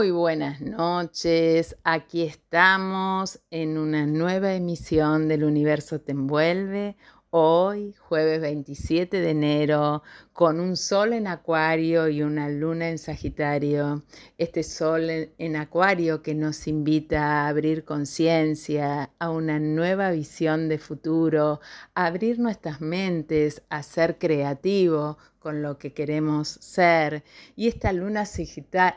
Muy 0.00 0.12
buenas 0.12 0.62
noches, 0.62 1.76
aquí 1.84 2.22
estamos 2.22 3.38
en 3.50 3.76
una 3.76 4.06
nueva 4.06 4.54
emisión 4.54 5.28
del 5.28 5.44
Universo 5.44 6.00
Te 6.00 6.12
Envuelve, 6.12 6.96
hoy 7.28 7.94
jueves 7.98 8.40
27 8.40 9.20
de 9.20 9.28
enero, 9.28 10.02
con 10.40 10.58
un 10.58 10.74
sol 10.74 11.12
en 11.12 11.26
acuario 11.26 12.08
y 12.08 12.22
una 12.22 12.48
luna 12.48 12.88
en 12.88 12.96
Sagitario. 12.96 14.04
Este 14.38 14.62
sol 14.62 15.10
en, 15.36 15.56
acuario 15.56 16.22
que 16.22 16.34
nos 16.34 16.66
invita 16.66 17.20
a 17.20 17.48
abrir 17.48 17.84
conciencia, 17.84 19.10
a 19.18 19.28
una 19.28 19.58
nueva 19.60 20.10
visión 20.12 20.70
de 20.70 20.78
futuro, 20.78 21.60
a 21.94 22.06
abrir 22.06 22.38
nuestras 22.38 22.80
mentes, 22.80 23.60
a 23.68 23.82
ser 23.82 24.16
creativo 24.16 25.18
con 25.40 25.62
lo 25.62 25.78
que 25.78 25.92
queremos 25.92 26.48
ser. 26.48 27.24
Y 27.56 27.66
esta 27.66 27.92
luna 27.92 28.24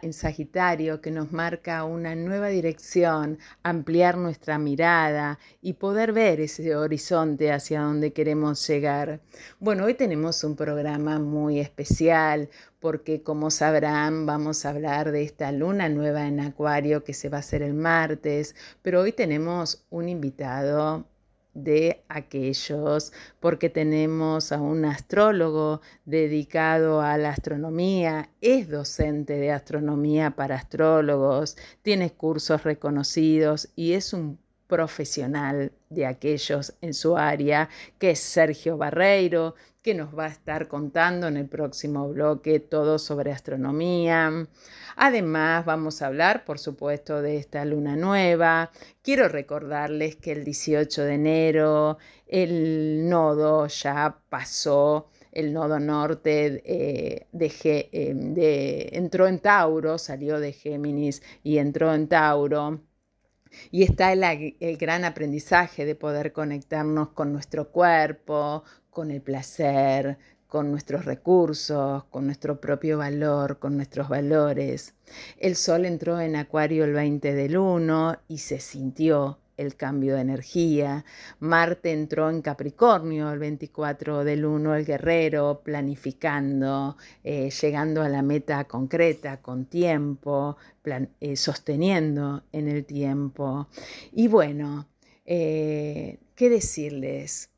en 0.01 0.13
Sagitario 0.13 1.01
que 1.01 1.09
nos 1.09 1.31
marca 1.31 1.83
una 1.85 2.15
nueva 2.15 2.49
dirección, 2.49 3.39
ampliar 3.63 4.17
nuestra 4.17 4.59
mirada 4.59 5.39
y 5.61 5.73
poder 5.73 6.11
ver 6.11 6.41
ese 6.41 6.75
horizonte 6.75 7.51
hacia 7.51 7.81
donde 7.81 8.13
queremos 8.13 8.67
llegar. 8.67 9.21
Bueno, 9.59 9.85
hoy 9.85 9.93
tenemos 9.95 10.43
un 10.43 10.55
programa 10.55 11.17
muy 11.17 11.32
especial 11.59 12.49
porque 12.79 13.23
como 13.23 13.49
sabrán 13.49 14.25
vamos 14.25 14.65
a 14.65 14.69
hablar 14.69 15.11
de 15.11 15.23
esta 15.23 15.51
luna 15.51 15.89
nueva 15.89 16.27
en 16.27 16.39
Acuario 16.39 17.03
que 17.03 17.13
se 17.13 17.29
va 17.29 17.37
a 17.37 17.39
hacer 17.39 17.61
el 17.61 17.73
martes, 17.73 18.55
pero 18.81 19.01
hoy 19.01 19.11
tenemos 19.11 19.85
un 19.89 20.09
invitado 20.09 21.05
de 21.53 22.03
aquellos, 22.09 23.13
porque 23.39 23.69
tenemos 23.69 24.51
a 24.51 24.59
un 24.59 24.85
astrólogo 24.85 25.81
dedicado 26.05 27.01
a 27.01 27.17
la 27.17 27.29
astronomía, 27.29 28.29
es 28.41 28.69
docente 28.69 29.33
de 29.33 29.51
astronomía 29.51 30.31
para 30.31 30.55
astrólogos, 30.55 31.55
tiene 31.83 32.11
cursos 32.11 32.63
reconocidos 32.63 33.69
y 33.75 33.93
es 33.93 34.13
un 34.13 34.39
profesional 34.67 35.71
de 35.89 36.07
aquellos 36.07 36.73
en 36.81 36.95
su 36.95 37.15
área, 37.15 37.69
que 37.99 38.11
es 38.11 38.19
Sergio 38.19 38.75
Barreiro, 38.75 39.53
que 39.83 39.93
nos 39.93 40.17
va 40.17 40.25
a 40.25 40.29
estar 40.29 40.69
contando 40.69 41.27
en 41.27 41.35
el 41.35 41.47
próximo 41.47 42.07
bloque 42.07 42.61
todo 42.61 42.97
sobre 42.97 43.33
astronomía. 43.33 44.47
Además, 44.95 45.65
vamos 45.65 46.01
a 46.01 46.07
hablar, 46.07 46.45
por 46.45 46.57
supuesto, 46.57 47.21
de 47.21 47.37
esta 47.37 47.65
luna 47.65 47.97
nueva. 47.97 48.71
Quiero 49.01 49.27
recordarles 49.27 50.15
que 50.15 50.31
el 50.31 50.45
18 50.45 51.03
de 51.03 51.13
enero 51.13 51.97
el 52.27 53.09
nodo 53.09 53.67
ya 53.67 54.17
pasó 54.29 55.09
el 55.33 55.51
nodo 55.51 55.79
norte 55.79 56.61
eh, 56.65 57.27
eh, 57.33 58.13
de, 58.15 58.89
entró 58.93 59.27
en 59.27 59.39
Tauro, 59.39 59.97
salió 59.97 60.39
de 60.39 60.53
Géminis 60.53 61.21
y 61.43 61.57
entró 61.57 61.93
en 61.93 62.07
Tauro. 62.07 62.79
Y 63.71 63.83
está 63.83 64.13
el, 64.13 64.77
gran 64.77 65.05
aprendizaje 65.05 65.85
de 65.85 65.95
poder 65.95 66.33
conectarnos 66.33 67.09
con 67.09 67.33
nuestro 67.33 67.69
cuerpo, 67.69 68.63
con 68.89 69.11
el 69.11 69.21
placer, 69.21 70.17
con 70.47 70.71
nuestros 70.71 71.05
recursos, 71.05 72.03
con 72.05 72.25
nuestro 72.25 72.61
propio 72.61 72.99
valor, 72.99 73.59
con 73.59 73.75
nuestros 73.75 74.09
valores. 74.09 74.93
El 75.37 75.55
sol 75.55 75.85
entró 75.85 76.19
en 76.19 76.35
Acuario 76.35 76.83
el 76.83 76.93
20 76.93 77.33
del 77.33 77.57
1 77.57 78.17
y 78.27 78.37
se 78.37 78.59
sintió 78.59 79.39
el 79.57 79.75
cambio 79.75 80.15
de 80.15 80.21
energía. 80.21 81.05
Marte 81.39 81.91
entró 81.91 82.29
en 82.29 82.41
Capricornio 82.41 83.31
el 83.31 83.39
24 83.39 84.23
del 84.23 84.45
1, 84.45 84.75
el 84.75 84.85
guerrero, 84.85 85.61
planificando, 85.63 86.97
eh, 87.23 87.49
llegando 87.49 88.01
a 88.01 88.09
la 88.09 88.21
meta 88.21 88.63
concreta, 88.65 89.41
con 89.41 89.65
tiempo, 89.65 90.57
eh, 91.19 91.35
sosteniendo 91.35 92.43
en 92.51 92.67
el 92.67 92.85
tiempo. 92.85 93.67
Y 94.11 94.27
bueno, 94.27 94.87
eh, 95.25 96.19
¿qué 96.35 96.49
decirles? 96.49 97.49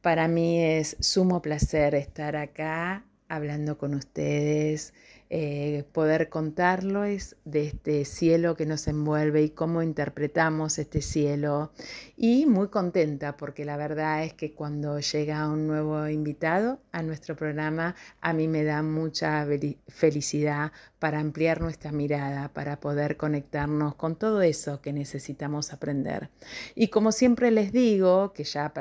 Para 0.00 0.28
mí 0.28 0.62
es 0.62 0.96
sumo 1.00 1.42
placer 1.42 1.94
estar 1.94 2.36
acá 2.36 3.04
hablando 3.28 3.76
con 3.76 3.94
ustedes, 3.94 4.94
eh, 5.28 5.84
poder 5.92 6.28
contarles 6.28 7.36
de 7.44 7.66
este 7.66 8.04
cielo 8.04 8.54
que 8.54 8.64
nos 8.64 8.86
envuelve 8.86 9.42
y 9.42 9.50
cómo 9.50 9.82
interpretamos 9.82 10.78
este 10.78 11.02
cielo. 11.02 11.72
Y 12.16 12.46
muy 12.46 12.68
contenta 12.68 13.36
porque 13.36 13.64
la 13.64 13.76
verdad 13.76 14.22
es 14.22 14.34
que 14.34 14.54
cuando 14.54 15.00
llega 15.00 15.48
un 15.48 15.66
nuevo 15.66 16.06
invitado 16.08 16.80
a 16.92 17.02
nuestro 17.02 17.34
programa, 17.34 17.96
a 18.20 18.32
mí 18.32 18.46
me 18.46 18.62
da 18.62 18.82
mucha 18.82 19.46
felicidad 19.88 20.70
para 21.00 21.18
ampliar 21.18 21.60
nuestra 21.60 21.90
mirada, 21.90 22.48
para 22.52 22.78
poder 22.78 23.16
conectarnos 23.16 23.96
con 23.96 24.16
todo 24.16 24.42
eso 24.42 24.80
que 24.80 24.92
necesitamos 24.92 25.72
aprender. 25.72 26.30
Y 26.74 26.88
como 26.88 27.10
siempre 27.10 27.50
les 27.50 27.72
digo, 27.72 28.32
que 28.32 28.44
ya 28.44 28.72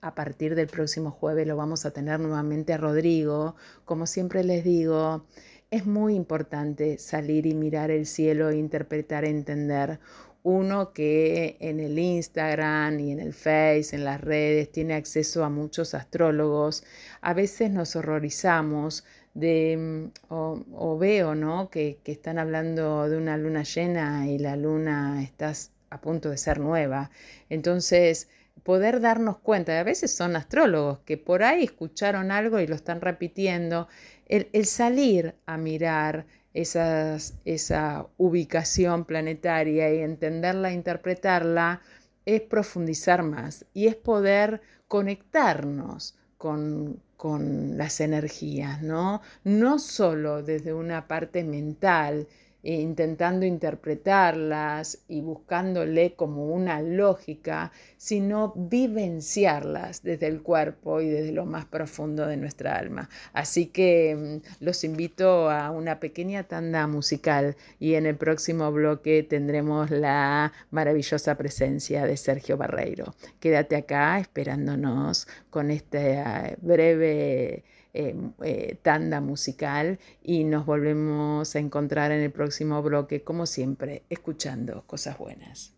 a 0.00 0.14
partir 0.16 0.56
del 0.56 0.66
próximo 0.66 1.12
jueves 1.12 1.46
lo 1.46 1.56
vamos 1.56 1.86
a 1.86 1.92
tener 1.92 2.18
nuevamente 2.18 2.72
a 2.72 2.76
Rodrigo, 2.76 3.54
como 3.84 4.06
siempre 4.06 4.42
les 4.42 4.64
digo, 4.64 5.24
es 5.72 5.86
muy 5.86 6.14
importante 6.14 6.98
salir 6.98 7.46
y 7.46 7.54
mirar 7.54 7.90
el 7.90 8.04
cielo 8.06 8.50
e 8.50 8.58
interpretar, 8.58 9.24
entender. 9.24 10.00
Uno 10.42 10.92
que 10.92 11.56
en 11.60 11.80
el 11.80 11.98
Instagram 11.98 13.00
y 13.00 13.12
en 13.12 13.20
el 13.20 13.32
Face, 13.32 13.96
en 13.96 14.04
las 14.04 14.20
redes, 14.20 14.70
tiene 14.70 14.94
acceso 14.94 15.44
a 15.44 15.48
muchos 15.48 15.94
astrólogos, 15.94 16.84
a 17.22 17.32
veces 17.32 17.70
nos 17.70 17.96
horrorizamos 17.96 19.04
de, 19.32 20.10
mm, 20.28 20.34
o, 20.34 20.98
veo 20.98 21.34
¿no? 21.34 21.70
Que, 21.70 21.98
que, 22.04 22.12
están 22.12 22.38
hablando 22.38 23.08
de 23.08 23.16
una 23.16 23.38
luna 23.38 23.62
llena 23.62 24.28
y 24.28 24.38
la 24.38 24.56
luna 24.56 25.22
está 25.22 25.54
a 25.88 26.00
punto 26.02 26.28
de 26.28 26.36
ser 26.36 26.60
nueva. 26.60 27.10
Entonces, 27.48 28.28
poder 28.62 29.00
darnos 29.00 29.38
cuenta, 29.38 29.78
a 29.80 29.84
veces 29.84 30.14
son 30.14 30.36
astrólogos 30.36 30.98
que 31.06 31.16
por 31.16 31.42
ahí 31.42 31.64
escucharon 31.64 32.30
algo 32.30 32.60
y 32.60 32.66
lo 32.66 32.74
están 32.74 33.00
repitiendo, 33.00 33.88
el, 34.32 34.64
salir 34.66 35.34
a 35.44 35.58
mirar 35.58 36.26
esa 36.54 38.06
ubicación 38.16 39.04
planetaria 39.04 39.92
y 39.94 39.98
entenderla, 39.98 40.72
interpretarla, 40.72 41.82
es 42.24 42.40
profundizar 42.40 43.22
más 43.22 43.66
y 43.74 43.88
es 43.88 43.96
poder 43.96 44.62
conectarnos 44.88 46.16
con, 46.38 47.02
con 47.16 47.76
las 47.76 48.00
energías, 48.00 48.80
¿no? 48.80 49.20
No 49.44 49.78
solo 49.78 50.42
desde 50.42 50.72
una 50.72 51.08
parte 51.08 51.44
mental, 51.44 52.26
intentando 52.62 53.44
interpretarlas 53.44 54.98
y 55.08 55.20
buscándole 55.20 56.14
como 56.14 56.46
una 56.46 56.80
lógica, 56.80 57.72
sino 57.96 58.52
vivenciarlas 58.56 60.02
desde 60.02 60.28
el 60.28 60.42
cuerpo 60.42 61.00
y 61.00 61.08
desde 61.08 61.32
lo 61.32 61.44
más 61.44 61.64
profundo 61.64 62.26
de 62.26 62.36
nuestra 62.36 62.76
alma. 62.76 63.08
Así 63.32 63.66
que 63.66 64.40
mm, 64.60 64.64
los 64.64 64.84
invito 64.84 65.50
a 65.50 65.70
una 65.70 65.98
pequeña 65.98 66.44
tanda 66.44 66.86
musical 66.86 67.56
y 67.80 67.94
en 67.94 68.06
el 68.06 68.16
próximo 68.16 68.70
bloque 68.70 69.22
tendremos 69.22 69.90
la 69.90 70.52
maravillosa 70.70 71.36
presencia 71.36 72.06
de 72.06 72.16
Sergio 72.16 72.56
Barreiro. 72.56 73.14
Quédate 73.40 73.76
acá 73.76 74.18
esperándonos 74.20 75.26
con 75.50 75.70
este 75.70 76.56
breve 76.60 77.64
Em, 77.94 78.32
eh, 78.42 78.78
tanda 78.80 79.20
musical 79.20 79.98
y 80.22 80.44
nos 80.44 80.64
volvemos 80.64 81.54
a 81.54 81.58
encontrar 81.58 82.10
en 82.10 82.22
el 82.22 82.32
próximo 82.32 82.82
bloque, 82.82 83.22
como 83.22 83.44
siempre, 83.44 84.04
escuchando 84.08 84.84
cosas 84.86 85.18
buenas. 85.18 85.74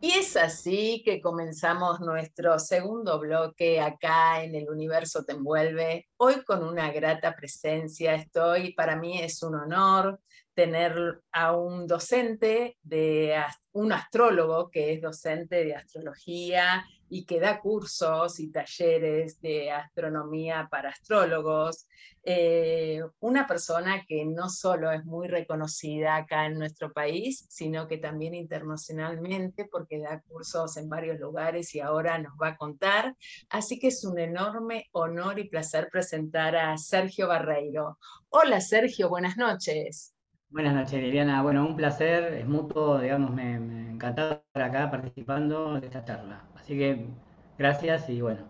Y 0.00 0.12
es 0.12 0.34
así 0.36 1.02
que 1.04 1.20
comenzamos 1.20 2.00
nuestro 2.00 2.58
segundo 2.58 3.20
bloque 3.20 3.82
acá 3.82 4.42
en 4.42 4.54
el 4.54 4.68
Universo 4.70 5.24
Te 5.24 5.32
Envuelve. 5.32 6.08
Hoy 6.16 6.42
con 6.42 6.64
una 6.64 6.90
grata 6.90 7.36
presencia 7.36 8.14
estoy, 8.14 8.72
para 8.72 8.96
mí 8.96 9.20
es 9.20 9.42
un 9.42 9.56
honor 9.56 10.20
tener 10.54 11.22
a 11.32 11.54
un 11.54 11.86
docente, 11.86 12.78
de, 12.82 13.36
un 13.72 13.92
astrólogo 13.92 14.70
que 14.70 14.94
es 14.94 15.02
docente 15.02 15.64
de 15.64 15.74
astrología 15.74 16.84
y 17.12 17.26
que 17.26 17.40
da 17.40 17.60
cursos 17.60 18.40
y 18.40 18.50
talleres 18.50 19.38
de 19.42 19.70
astronomía 19.70 20.66
para 20.70 20.88
astrólogos. 20.88 21.86
Eh, 22.24 23.02
una 23.20 23.46
persona 23.46 24.02
que 24.08 24.24
no 24.24 24.48
solo 24.48 24.90
es 24.90 25.04
muy 25.04 25.28
reconocida 25.28 26.16
acá 26.16 26.46
en 26.46 26.58
nuestro 26.58 26.90
país, 26.90 27.44
sino 27.50 27.86
que 27.86 27.98
también 27.98 28.34
internacionalmente, 28.34 29.68
porque 29.70 29.98
da 29.98 30.22
cursos 30.22 30.78
en 30.78 30.88
varios 30.88 31.20
lugares 31.20 31.74
y 31.74 31.80
ahora 31.80 32.16
nos 32.16 32.32
va 32.40 32.48
a 32.48 32.56
contar. 32.56 33.14
Así 33.50 33.78
que 33.78 33.88
es 33.88 34.04
un 34.06 34.18
enorme 34.18 34.88
honor 34.92 35.38
y 35.38 35.50
placer 35.50 35.90
presentar 35.92 36.56
a 36.56 36.78
Sergio 36.78 37.28
Barreiro. 37.28 37.98
Hola 38.30 38.62
Sergio, 38.62 39.10
buenas 39.10 39.36
noches. 39.36 40.11
Buenas 40.52 40.74
noches, 40.74 41.02
Liliana. 41.02 41.42
Bueno, 41.42 41.66
un 41.66 41.74
placer, 41.76 42.34
es 42.34 42.46
mutuo, 42.46 43.00
digamos, 43.00 43.30
me, 43.32 43.58
me 43.58 43.90
encantado 43.92 44.34
estar 44.46 44.62
acá 44.62 44.90
participando 44.90 45.80
de 45.80 45.86
esta 45.86 46.04
charla. 46.04 46.44
Así 46.54 46.76
que 46.78 47.06
gracias 47.58 48.08
y 48.10 48.20
bueno, 48.20 48.44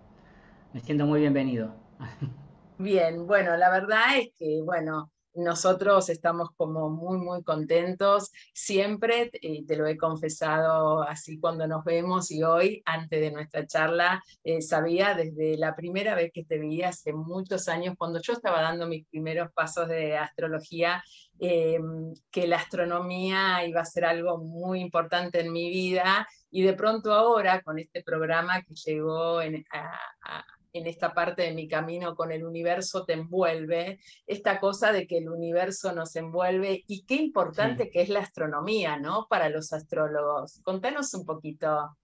me 0.74 0.80
siento 0.80 1.06
muy 1.06 1.20
bienvenido. 1.20 1.74
Bien, 2.76 3.26
bueno, 3.26 3.56
la 3.56 3.70
verdad 3.70 4.18
es 4.18 4.30
que, 4.38 4.60
bueno, 4.62 5.10
nosotros 5.34 6.08
estamos 6.08 6.50
como 6.56 6.90
muy, 6.90 7.18
muy 7.18 7.42
contentos 7.42 8.30
siempre, 8.52 9.30
y 9.40 9.64
te 9.64 9.76
lo 9.76 9.86
he 9.86 9.96
confesado 9.96 11.02
así 11.02 11.38
cuando 11.38 11.66
nos 11.66 11.84
vemos 11.84 12.30
y 12.30 12.42
hoy, 12.42 12.82
antes 12.84 13.20
de 13.20 13.30
nuestra 13.30 13.66
charla, 13.66 14.22
eh, 14.44 14.62
sabía 14.62 15.14
desde 15.14 15.56
la 15.56 15.74
primera 15.74 16.14
vez 16.14 16.30
que 16.32 16.44
te 16.44 16.58
vi 16.58 16.82
hace 16.82 17.12
muchos 17.12 17.68
años, 17.68 17.94
cuando 17.96 18.20
yo 18.20 18.32
estaba 18.32 18.62
dando 18.62 18.86
mis 18.86 19.06
primeros 19.06 19.52
pasos 19.52 19.88
de 19.88 20.16
astrología, 20.16 21.02
em, 21.38 22.14
que 22.30 22.46
la 22.46 22.56
astronomía 22.56 23.66
iba 23.66 23.80
a 23.80 23.84
ser 23.84 24.04
algo 24.04 24.38
muy 24.38 24.80
importante 24.80 25.40
en 25.40 25.52
mi 25.52 25.70
vida 25.70 26.26
y 26.50 26.62
de 26.62 26.74
pronto 26.74 27.12
ahora 27.12 27.62
con 27.62 27.78
este 27.78 28.02
programa 28.02 28.62
que 28.62 28.74
llegó 28.74 29.40
en, 29.42 29.64
a 29.72 30.44
en 30.72 30.86
esta 30.86 31.12
parte 31.12 31.42
de 31.42 31.52
mi 31.52 31.68
camino 31.68 32.14
con 32.14 32.32
el 32.32 32.44
universo 32.44 33.04
te 33.04 33.14
envuelve, 33.14 34.00
esta 34.26 34.58
cosa 34.60 34.92
de 34.92 35.06
que 35.06 35.18
el 35.18 35.28
universo 35.28 35.92
nos 35.92 36.16
envuelve 36.16 36.84
y 36.86 37.04
qué 37.04 37.16
importante 37.16 37.90
que 37.90 38.02
es 38.02 38.08
la 38.08 38.20
astronomía, 38.20 38.98
¿no? 38.98 39.26
Para 39.28 39.48
los 39.48 39.72
astrólogos. 39.72 40.60
Contanos 40.62 41.12
un 41.14 41.24
poquito. 41.26 41.96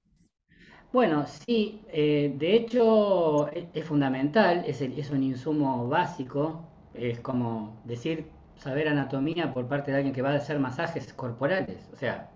Bueno, 0.93 1.27
sí, 1.27 1.83
eh, 1.89 2.33
de 2.37 2.55
hecho 2.55 3.49
es, 3.49 3.85
fundamental, 3.85 4.65
es, 4.67 4.81
es, 4.81 5.11
un 5.11 5.23
insumo 5.23 5.87
básico, 5.87 6.67
es 6.95 7.21
como 7.21 7.79
decir 7.85 8.31
saber 8.57 8.89
anatomía 8.89 9.53
por 9.53 9.69
parte 9.69 9.91
de 9.91 9.99
alguien 9.99 10.15
que 10.15 10.23
va 10.23 10.31
a 10.31 10.37
hacer 10.37 10.59
masajes 10.59 11.13
corporales, 11.13 11.89
o 11.93 11.97
sea, 11.97 12.31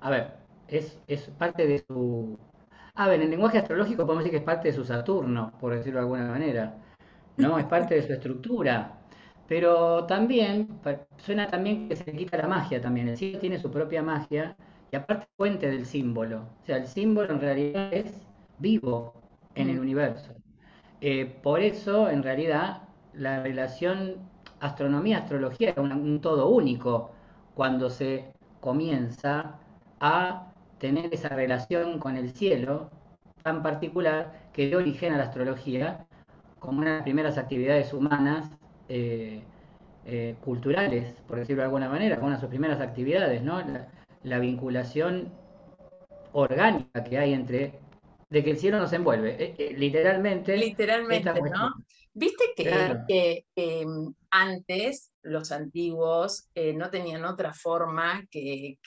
a 0.00 0.10
ver, 0.10 0.32
es, 0.68 0.98
es 1.06 1.28
parte 1.38 1.66
de 1.66 1.80
su 1.80 2.38
a 2.94 3.08
ver, 3.08 3.16
en 3.16 3.22
el 3.22 3.30
lenguaje 3.30 3.58
astrológico 3.58 4.04
podemos 4.04 4.24
decir 4.24 4.32
que 4.32 4.38
es 4.38 4.44
parte 4.44 4.68
de 4.68 4.74
su 4.74 4.84
Saturno, 4.84 5.52
por 5.60 5.74
decirlo 5.74 6.00
de 6.00 6.04
alguna 6.04 6.26
manera. 6.26 6.74
¿No? 7.38 7.58
Es 7.58 7.64
parte 7.64 7.94
de 7.94 8.02
su 8.02 8.12
estructura. 8.12 8.98
Pero 9.48 10.04
también, 10.04 10.68
suena 11.16 11.46
también 11.48 11.88
que 11.88 11.96
se 11.96 12.04
le 12.04 12.16
quita 12.16 12.36
la 12.36 12.46
magia 12.46 12.80
también. 12.80 13.08
El 13.08 13.16
cielo 13.16 13.38
tiene 13.38 13.58
su 13.58 13.70
propia 13.70 14.02
magia 14.02 14.56
y 14.90 14.96
aparte 14.96 15.26
fuente 15.36 15.70
del 15.70 15.86
símbolo. 15.86 16.42
O 16.62 16.66
sea, 16.66 16.76
el 16.76 16.86
símbolo 16.86 17.32
en 17.32 17.40
realidad 17.40 17.92
es 17.92 18.20
vivo 18.58 19.14
en 19.54 19.70
el 19.70 19.78
mm. 19.78 19.80
universo. 19.80 20.32
Eh, 21.00 21.26
por 21.42 21.60
eso, 21.60 22.10
en 22.10 22.22
realidad, 22.22 22.82
la 23.14 23.42
relación 23.42 24.16
astronomía-astrología 24.60 25.70
es 25.70 25.76
un 25.78 26.20
todo 26.20 26.48
único 26.48 27.10
cuando 27.54 27.90
se 27.90 28.32
comienza 28.60 29.58
a 30.00 30.51
tener 30.82 31.14
esa 31.14 31.28
relación 31.28 32.00
con 32.00 32.16
el 32.16 32.32
cielo 32.32 32.90
tan 33.44 33.62
particular 33.62 34.50
que 34.52 34.66
dio 34.66 34.78
origen 34.78 35.14
a 35.14 35.16
la 35.16 35.24
astrología 35.24 36.08
como 36.58 36.80
una 36.80 36.90
de 36.90 36.96
las 36.96 37.02
primeras 37.04 37.38
actividades 37.38 37.92
humanas 37.92 38.50
eh, 38.88 39.44
eh, 40.04 40.34
culturales, 40.44 41.14
por 41.28 41.38
decirlo 41.38 41.62
de 41.62 41.66
alguna 41.66 41.88
manera, 41.88 42.16
como 42.16 42.26
una 42.26 42.36
de 42.36 42.40
sus 42.40 42.48
primeras 42.48 42.80
actividades, 42.80 43.42
¿no? 43.42 43.62
La, 44.24 44.38
vinculación 44.40 45.32
orgánica 46.32 47.04
que 47.04 47.16
hay 47.16 47.32
entre 47.32 47.78
de 48.28 48.42
que 48.42 48.50
el 48.50 48.56
cielo 48.58 48.80
nos 48.80 48.92
envuelve, 48.92 49.54
eh, 49.56 49.74
literalmente. 49.78 50.56
Literalmente, 50.56 51.32
¿no? 51.42 51.74
Viste 52.12 52.44
que, 52.56 53.44
em, 53.54 54.12
antes 54.30 55.11
los 55.22 55.52
antiguos 55.52 56.48
eh, 56.54 56.72
no 56.72 56.90
tenían 56.90 57.24
otra 57.24 57.52
forma 57.52 58.26
que, 58.30 58.78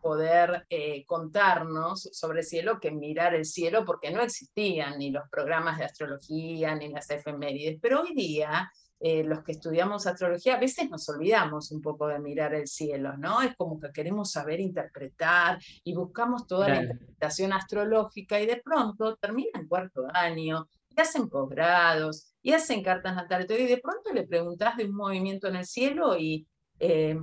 poder 0.00 0.66
eh, 0.70 1.04
contarnos 1.06 2.08
sobre 2.12 2.40
el 2.40 2.46
cielo 2.46 2.80
que 2.80 2.90
mirar 2.90 3.34
el 3.34 3.44
cielo, 3.44 3.84
porque 3.84 4.10
no 4.10 4.22
existían 4.22 4.98
ni 4.98 5.10
los 5.10 5.28
programas 5.28 5.78
de 5.78 5.84
astrología 5.84 6.74
ni 6.74 6.88
las 6.88 7.10
efemérides. 7.10 7.78
Pero 7.80 8.02
hoy 8.02 8.14
día, 8.14 8.70
eh, 9.00 9.22
los 9.22 9.42
que 9.44 9.52
estudiamos 9.52 10.06
astrología, 10.06 10.54
a 10.54 10.60
veces 10.60 10.90
nos 10.90 11.08
olvidamos 11.08 11.70
un 11.70 11.82
poco 11.82 12.08
de 12.08 12.18
mirar 12.18 12.54
el 12.54 12.66
cielo, 12.66 13.16
¿no? 13.16 13.42
Es 13.42 13.54
como 13.56 13.78
que 13.78 13.92
queremos 13.92 14.32
saber 14.32 14.60
interpretar 14.60 15.58
y 15.84 15.94
buscamos 15.94 16.46
toda 16.46 16.68
la 16.68 16.82
interpretación 16.82 17.52
astrológica 17.52 18.40
y 18.40 18.46
de 18.46 18.60
pronto 18.64 19.16
termina 19.16 19.60
el 19.60 19.68
cuarto 19.68 20.06
año, 20.12 20.68
hacen 21.02 21.28
posgrados 21.28 22.34
y 22.42 22.52
hacen 22.52 22.82
cartas 22.82 23.14
natales. 23.14 23.48
Y 23.50 23.66
de 23.66 23.78
pronto 23.78 24.12
le 24.12 24.26
preguntas 24.26 24.76
de 24.76 24.84
un 24.84 24.94
movimiento 24.94 25.48
en 25.48 25.56
el 25.56 25.66
cielo 25.66 26.16
y 26.18 26.46
eh, 26.78 27.18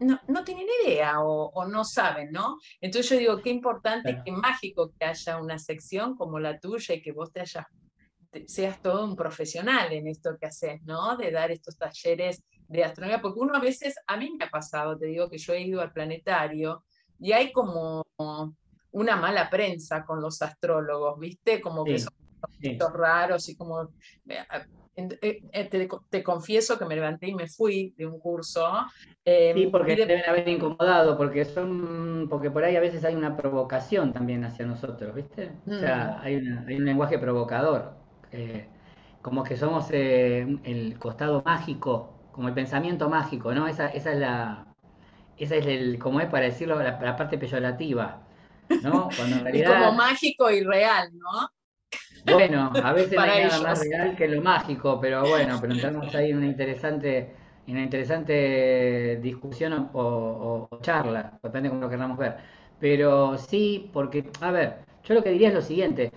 no, 0.00 0.20
no, 0.28 0.44
tienen 0.44 0.66
idea 0.84 1.20
o, 1.20 1.66
no 1.66 1.84
saben, 1.84 2.30
¿no? 2.30 2.58
Entonces 2.80 3.10
yo 3.10 3.18
digo, 3.18 3.42
qué 3.42 3.50
importante, 3.50 4.22
qué 4.24 4.32
mágico 4.32 4.92
que 4.98 5.04
haya 5.04 5.40
una 5.40 5.58
sección 5.58 6.16
como 6.16 6.38
la 6.38 6.58
tuya 6.58 6.94
y 6.94 7.02
que 7.02 7.12
vos 7.12 7.32
te 7.32 7.40
hayas, 7.40 7.66
seas 8.46 8.80
todo 8.80 9.04
un 9.04 9.16
profesional 9.16 9.92
en 9.92 10.06
esto 10.06 10.36
que 10.40 10.46
haces, 10.46 10.82
¿no? 10.82 11.16
De 11.16 11.30
dar 11.30 11.50
estos 11.50 11.76
talleres 11.76 12.42
de 12.68 12.84
astronomía, 12.84 13.20
porque 13.20 13.40
uno 13.40 13.54
a 13.56 13.60
veces, 13.60 13.96
a 14.06 14.16
mí 14.16 14.30
me 14.38 14.44
ha 14.44 14.50
pasado, 14.50 14.96
te 14.98 15.06
digo 15.06 15.28
que 15.28 15.38
yo 15.38 15.52
he 15.54 15.62
ido 15.62 15.80
al 15.80 15.92
planetario 15.92 16.84
y 17.18 17.32
hay 17.32 17.50
como 17.50 18.06
una 18.90 19.16
mala 19.16 19.50
prensa 19.50 20.04
con 20.04 20.20
los 20.20 20.42
astrólogos, 20.42 21.18
¿viste? 21.18 21.60
Como 21.60 21.84
que 21.84 21.98
son 21.98 22.12
raros 22.92 23.48
y 23.48 23.56
como... 23.56 23.88
Eh, 24.98 25.40
eh, 25.52 25.88
te, 26.10 26.24
confieso 26.24 26.76
que 26.76 26.84
me 26.84 26.96
levanté 26.96 27.28
y 27.28 27.34
me 27.34 27.46
fui 27.46 27.94
de 27.96 28.04
un 28.04 28.18
curso. 28.18 28.68
Em, 29.24 29.56
sí, 29.56 29.66
porque 29.68 29.94
deben 29.94 30.24
haber 30.28 30.48
incomodado, 30.48 31.16
porque 31.16 31.44
son, 31.44 32.26
porque 32.28 32.50
por 32.50 32.64
ahí 32.64 32.74
a 32.74 32.80
veces 32.80 33.04
hay 33.04 33.14
una 33.14 33.36
provocación 33.36 34.12
también 34.12 34.44
hacia 34.44 34.66
nosotros, 34.66 35.14
¿viste? 35.14 35.52
O 35.68 35.78
sea, 35.78 36.18
mm. 36.20 36.26
hay, 36.26 36.36
un 36.36 36.84
lenguaje 36.84 37.16
provocador, 37.16 37.94
como 39.22 39.44
que 39.44 39.56
somos 39.56 39.86
eh, 39.92 40.58
el 40.64 40.98
costado 40.98 41.42
mágico, 41.44 42.14
como 42.32 42.48
el 42.48 42.54
pensamiento 42.54 43.08
mágico, 43.08 43.54
¿no? 43.54 43.68
Esa, 43.68 43.88
esa 43.90 44.12
es 44.12 44.18
la, 44.18 44.66
esa 45.36 45.56
es 45.56 45.66
el, 45.66 45.98
como 46.00 46.20
es 46.20 46.26
para 46.26 46.46
decirlo, 46.46 46.82
la, 46.82 46.98
parte 46.98 47.38
peyorativa, 47.38 48.26
¿no? 48.82 49.10
Cuando 49.16 49.36
en 49.36 49.44
realidad... 49.44 49.84
como 49.84 49.96
mágico 49.96 50.50
y 50.50 50.64
real, 50.64 51.10
¿no? 51.14 51.50
Bueno, 52.32 52.72
a 52.82 52.92
veces 52.92 53.24
no 53.24 53.30
hay 53.30 53.42
nada 53.44 53.60
más 53.60 53.80
real 53.80 54.16
que 54.16 54.28
lo 54.28 54.42
mágico, 54.42 55.00
pero 55.00 55.26
bueno, 55.26 55.58
pero 55.60 55.72
entramos 55.72 56.14
ahí 56.14 56.30
en 56.30 56.38
una 56.38 56.46
interesante, 56.46 57.34
en 57.66 57.74
una 57.74 57.82
interesante 57.84 59.18
discusión 59.22 59.90
o, 59.92 60.68
charla, 60.80 61.38
depende 61.42 61.68
de 61.68 61.70
cómo 61.70 61.82
lo 61.82 61.90
queramos 61.90 62.18
ver. 62.18 62.36
Pero 62.78 63.36
sí, 63.38 63.90
porque, 63.92 64.30
a 64.40 64.50
ver, 64.50 64.84
yo 65.04 65.14
lo 65.14 65.22
que 65.22 65.30
diría 65.30 65.48
es 65.48 65.54
lo 65.54 65.62
siguiente, 65.62 66.12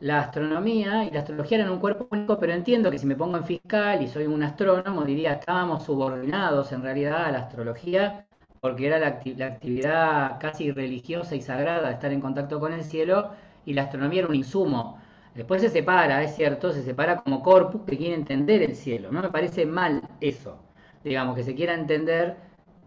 la 0.00 0.20
astronomía 0.20 1.04
y 1.04 1.10
la 1.10 1.20
astrología 1.20 1.58
eran 1.58 1.70
un 1.70 1.78
cuerpo 1.80 2.06
único, 2.10 2.38
pero 2.38 2.52
entiendo 2.52 2.90
que 2.90 2.98
si 2.98 3.06
me 3.06 3.16
pongo 3.16 3.36
en 3.38 3.44
fiscal 3.44 4.02
y 4.02 4.08
soy 4.08 4.26
un 4.26 4.42
astrónomo, 4.42 5.04
diría, 5.04 5.32
estábamos 5.34 5.84
subordinados 5.84 6.72
en 6.72 6.82
realidad 6.82 7.24
a 7.26 7.32
la 7.32 7.38
astrología, 7.40 8.26
porque 8.60 8.86
era 8.86 8.98
la, 8.98 9.20
la 9.36 9.46
actividad 9.46 10.38
casi 10.40 10.70
religiosa 10.72 11.34
y 11.34 11.40
sagrada 11.40 11.88
de 11.88 11.94
estar 11.94 12.12
en 12.12 12.20
contacto 12.20 12.60
con 12.60 12.72
el 12.72 12.84
cielo, 12.84 13.30
y 13.64 13.74
la 13.74 13.82
astronomía 13.82 14.20
era 14.20 14.28
un 14.28 14.34
insumo. 14.34 14.98
Después 15.36 15.60
se 15.60 15.68
separa, 15.68 16.22
es 16.22 16.34
cierto, 16.34 16.72
se 16.72 16.82
separa 16.82 17.16
como 17.16 17.42
corpus 17.42 17.82
que 17.86 17.98
quiere 17.98 18.14
entender 18.14 18.62
el 18.62 18.74
cielo. 18.74 19.12
No 19.12 19.20
me 19.20 19.28
parece 19.30 19.66
mal 19.66 20.02
eso, 20.20 20.58
digamos, 21.04 21.36
que 21.36 21.42
se 21.42 21.54
quiera 21.54 21.74
entender 21.74 22.36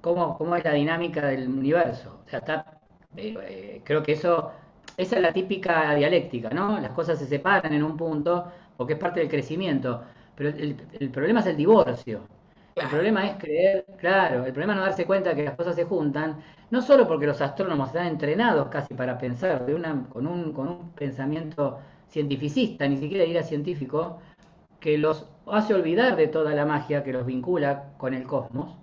cómo, 0.01 0.35
cómo 0.37 0.55
es 0.55 0.63
la 0.63 0.73
dinámica 0.73 1.27
del 1.27 1.47
universo. 1.47 2.21
O 2.25 2.29
sea, 2.29 2.39
está, 2.39 2.79
eh, 3.15 3.35
eh, 3.41 3.81
creo 3.83 4.01
que 4.01 4.13
eso, 4.13 4.51
esa 4.97 5.15
es 5.17 5.21
la 5.21 5.31
típica 5.31 5.93
dialéctica, 5.93 6.49
¿no? 6.49 6.79
Las 6.79 6.91
cosas 6.91 7.19
se 7.19 7.27
separan 7.27 7.71
en 7.73 7.83
un 7.83 7.95
punto 7.95 8.51
porque 8.77 8.93
es 8.93 8.99
parte 8.99 9.19
del 9.19 9.29
crecimiento. 9.29 10.03
Pero 10.35 10.49
el, 10.49 11.09
problema 11.11 11.41
es 11.41 11.47
el 11.47 11.57
divorcio. 11.57 12.21
El 12.75 12.87
problema 12.87 13.27
es 13.27 13.37
creer, 13.37 13.85
claro, 13.97 14.45
el 14.45 14.53
problema 14.53 14.73
es 14.73 14.79
no 14.79 14.85
darse 14.85 15.05
cuenta 15.05 15.35
que 15.35 15.43
las 15.43 15.55
cosas 15.55 15.75
se 15.75 15.83
juntan, 15.83 16.37
no 16.71 16.81
solo 16.81 17.07
porque 17.07 17.27
los 17.27 17.41
astrónomos 17.41 17.89
están 17.89 18.07
entrenados 18.07 18.69
casi 18.69 18.93
para 18.93 19.17
pensar 19.17 19.65
de 19.65 19.75
una, 19.75 20.05
con, 20.09 20.25
un, 20.25 20.53
con 20.53 20.69
un 20.69 20.91
pensamiento 20.91 21.79
cientificista, 22.09 22.87
ni 22.87 22.97
siquiera 22.97 23.23
diría 23.23 23.43
científico, 23.43 24.19
que 24.79 24.97
los 24.97 25.27
hace 25.47 25.73
olvidar 25.73 26.15
de 26.15 26.27
toda 26.27 26.53
la 26.53 26.65
magia 26.65 27.03
que 27.03 27.13
los 27.13 27.25
vincula 27.25 27.93
con 27.97 28.13
el 28.13 28.23
cosmos, 28.23 28.77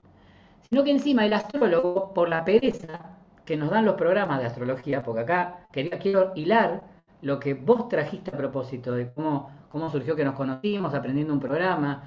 sino 0.69 0.85
que 0.85 0.91
encima 0.91 1.25
el 1.25 1.33
astrólogo, 1.33 2.13
por 2.13 2.29
la 2.29 2.45
pereza 2.45 3.17
que 3.45 3.57
nos 3.57 3.71
dan 3.71 3.85
los 3.85 3.95
programas 3.95 4.41
de 4.41 4.47
astrología, 4.47 5.03
porque 5.03 5.21
acá 5.23 5.67
quería, 5.73 5.99
quiero 5.99 6.33
hilar 6.35 6.83
lo 7.23 7.39
que 7.39 7.55
vos 7.55 7.89
trajiste 7.89 8.31
a 8.31 8.37
propósito 8.37 8.93
de 8.93 9.13
cómo, 9.13 9.51
cómo 9.71 9.91
surgió 9.91 10.17
que 10.17 10.25
nos 10.25 10.35
conocimos 10.35 10.95
aprendiendo 10.95 11.33
un 11.33 11.41
programa. 11.41 12.05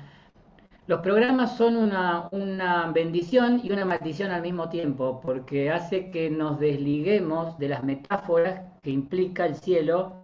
Los 0.88 1.02
programas 1.02 1.56
son 1.56 1.76
una, 1.78 2.28
una 2.32 2.92
bendición 2.92 3.62
y 3.64 3.72
una 3.72 3.86
maldición 3.86 4.32
al 4.32 4.42
mismo 4.42 4.70
tiempo, 4.70 5.22
porque 5.22 5.72
hace 5.72 6.12
que 6.12 6.30
nos 6.30 6.60
desliguemos 6.60 7.58
de 7.60 7.70
las 7.70 7.84
metáforas 7.84 8.62
que 8.82 8.92
implica 8.92 9.46
el 9.46 9.56
cielo 9.56 10.19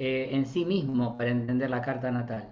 eh, 0.00 0.28
en 0.32 0.46
sí 0.46 0.64
mismo 0.64 1.16
para 1.16 1.30
entender 1.30 1.70
la 1.70 1.82
carta 1.82 2.10
natal. 2.10 2.48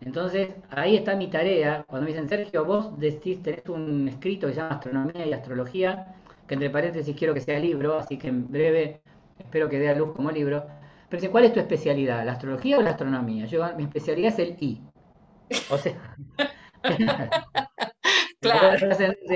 Entonces, 0.00 0.50
ahí 0.70 0.96
está 0.96 1.16
mi 1.16 1.28
tarea. 1.30 1.84
Cuando 1.86 2.06
me 2.06 2.12
dicen, 2.12 2.28
Sergio, 2.28 2.64
vos 2.64 2.98
decís, 2.98 3.42
tenés 3.42 3.68
un 3.68 4.08
escrito 4.08 4.46
que 4.48 4.54
se 4.54 4.60
llama 4.60 4.76
Astronomía 4.76 5.26
y 5.26 5.32
Astrología, 5.32 6.14
que 6.46 6.54
entre 6.54 6.70
paréntesis 6.70 7.16
quiero 7.16 7.34
que 7.34 7.40
sea 7.40 7.58
libro, 7.58 7.98
así 7.98 8.18
que 8.18 8.28
en 8.28 8.50
breve 8.50 9.02
espero 9.38 9.68
que 9.68 9.78
dé 9.78 9.88
a 9.90 9.94
luz 9.94 10.12
como 10.14 10.30
libro. 10.30 10.64
Pero 11.08 11.18
dicen, 11.20 11.30
¿cuál 11.32 11.44
es 11.44 11.52
tu 11.52 11.60
especialidad? 11.60 12.24
¿La 12.24 12.32
astrología 12.32 12.78
o 12.78 12.82
la 12.82 12.90
astronomía? 12.90 13.46
Yo, 13.46 13.64
mi 13.76 13.84
especialidad 13.84 14.32
es 14.32 14.38
el 14.38 14.56
I. 14.60 14.80
O 15.70 15.78
sea, 15.78 15.94
Claro. 18.40 18.90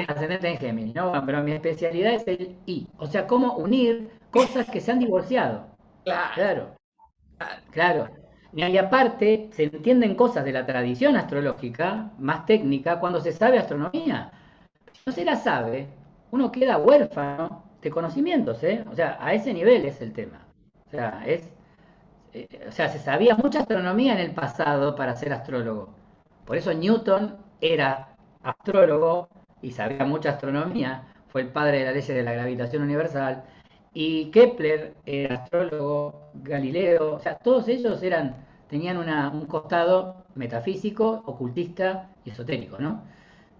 Ascendente, 0.08 0.48
en 0.48 0.58
Géminis, 0.58 0.94
¿no? 0.94 1.12
pero 1.24 1.42
mi 1.42 1.52
especialidad 1.52 2.14
es 2.14 2.26
el 2.26 2.56
I. 2.66 2.88
O 2.98 3.06
sea, 3.06 3.26
cómo 3.26 3.54
unir 3.56 4.10
cosas 4.30 4.68
que 4.68 4.80
se 4.80 4.92
han 4.92 4.98
divorciado. 4.98 5.68
Claro. 6.04 6.34
Claro. 6.34 6.76
Y 8.56 8.78
aparte, 8.78 9.50
se 9.52 9.64
entienden 9.64 10.14
cosas 10.14 10.44
de 10.44 10.52
la 10.52 10.64
tradición 10.64 11.16
astrológica, 11.16 12.12
más 12.18 12.46
técnica, 12.46 12.98
cuando 13.00 13.20
se 13.20 13.32
sabe 13.32 13.58
astronomía. 13.58 14.32
Si 14.92 15.00
no 15.06 15.12
se 15.12 15.24
la 15.24 15.36
sabe, 15.36 15.88
uno 16.30 16.50
queda 16.50 16.78
huérfano 16.78 17.64
de 17.82 17.90
conocimientos, 17.90 18.62
¿eh? 18.64 18.82
O 18.90 18.94
sea, 18.94 19.18
a 19.20 19.34
ese 19.34 19.52
nivel 19.52 19.84
es 19.84 20.00
el 20.00 20.12
tema. 20.12 20.46
O 20.86 20.90
sea, 20.90 21.22
es, 21.26 21.52
eh, 22.32 22.66
o 22.66 22.72
sea, 22.72 22.88
se 22.88 22.98
sabía 22.98 23.36
mucha 23.36 23.60
astronomía 23.60 24.14
en 24.14 24.20
el 24.20 24.32
pasado 24.32 24.96
para 24.96 25.16
ser 25.16 25.34
astrólogo. 25.34 25.94
Por 26.46 26.56
eso 26.56 26.72
Newton 26.72 27.36
era 27.60 28.16
astrólogo 28.42 29.28
y 29.60 29.72
sabía 29.72 30.04
mucha 30.04 30.30
astronomía, 30.30 31.02
fue 31.28 31.42
el 31.42 31.48
padre 31.48 31.80
de 31.80 31.84
la 31.84 31.92
ley 31.92 32.02
de 32.02 32.22
la 32.22 32.32
gravitación 32.32 32.82
universal, 32.82 33.44
y 33.98 34.30
Kepler 34.30 34.92
era 35.06 35.36
astrólogo, 35.36 36.28
Galileo, 36.34 37.14
o 37.14 37.18
sea, 37.18 37.38
todos 37.38 37.66
ellos 37.66 38.02
eran, 38.02 38.46
tenían 38.68 38.98
un 38.98 39.46
costado 39.46 40.26
metafísico, 40.34 41.22
ocultista 41.24 42.10
y 42.22 42.28
esotérico, 42.28 42.76
¿no? 42.78 43.08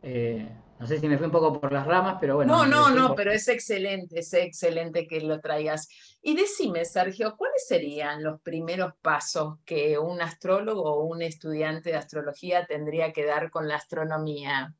Eh, 0.02 0.47
no 0.78 0.87
sé 0.87 1.00
si 1.00 1.09
me 1.09 1.16
fui 1.16 1.25
un 1.25 1.33
poco 1.33 1.59
por 1.59 1.73
las 1.73 1.87
ramas, 1.87 2.19
pero 2.21 2.35
bueno. 2.37 2.52
No, 2.52 2.66
no, 2.66 2.90
no, 2.90 3.14
pero 3.14 3.33
es 3.33 3.49
excelente, 3.49 4.19
es 4.19 4.35
excelente 4.35 5.07
que 5.07 5.23
lo 5.23 5.40
traigas. 5.40 5.88
Y 6.21 6.37
decime, 6.37 6.85
Sergio, 6.85 7.35
¿cuáles 7.38 7.66
serían 7.66 8.23
los 8.23 8.38
primeros 8.43 8.93
pasos 9.00 9.55
que 9.64 9.99
un 9.99 10.21
astrólogo 10.21 10.83
o 10.83 11.05
un 11.07 11.23
estudiante 11.23 11.88
de 11.88 11.97
astrología 11.97 12.66
tendría 12.66 13.11
que 13.11 13.25
dar 13.25 13.50
con 13.50 13.69
la 13.69 13.76
astronomía? 13.76 14.75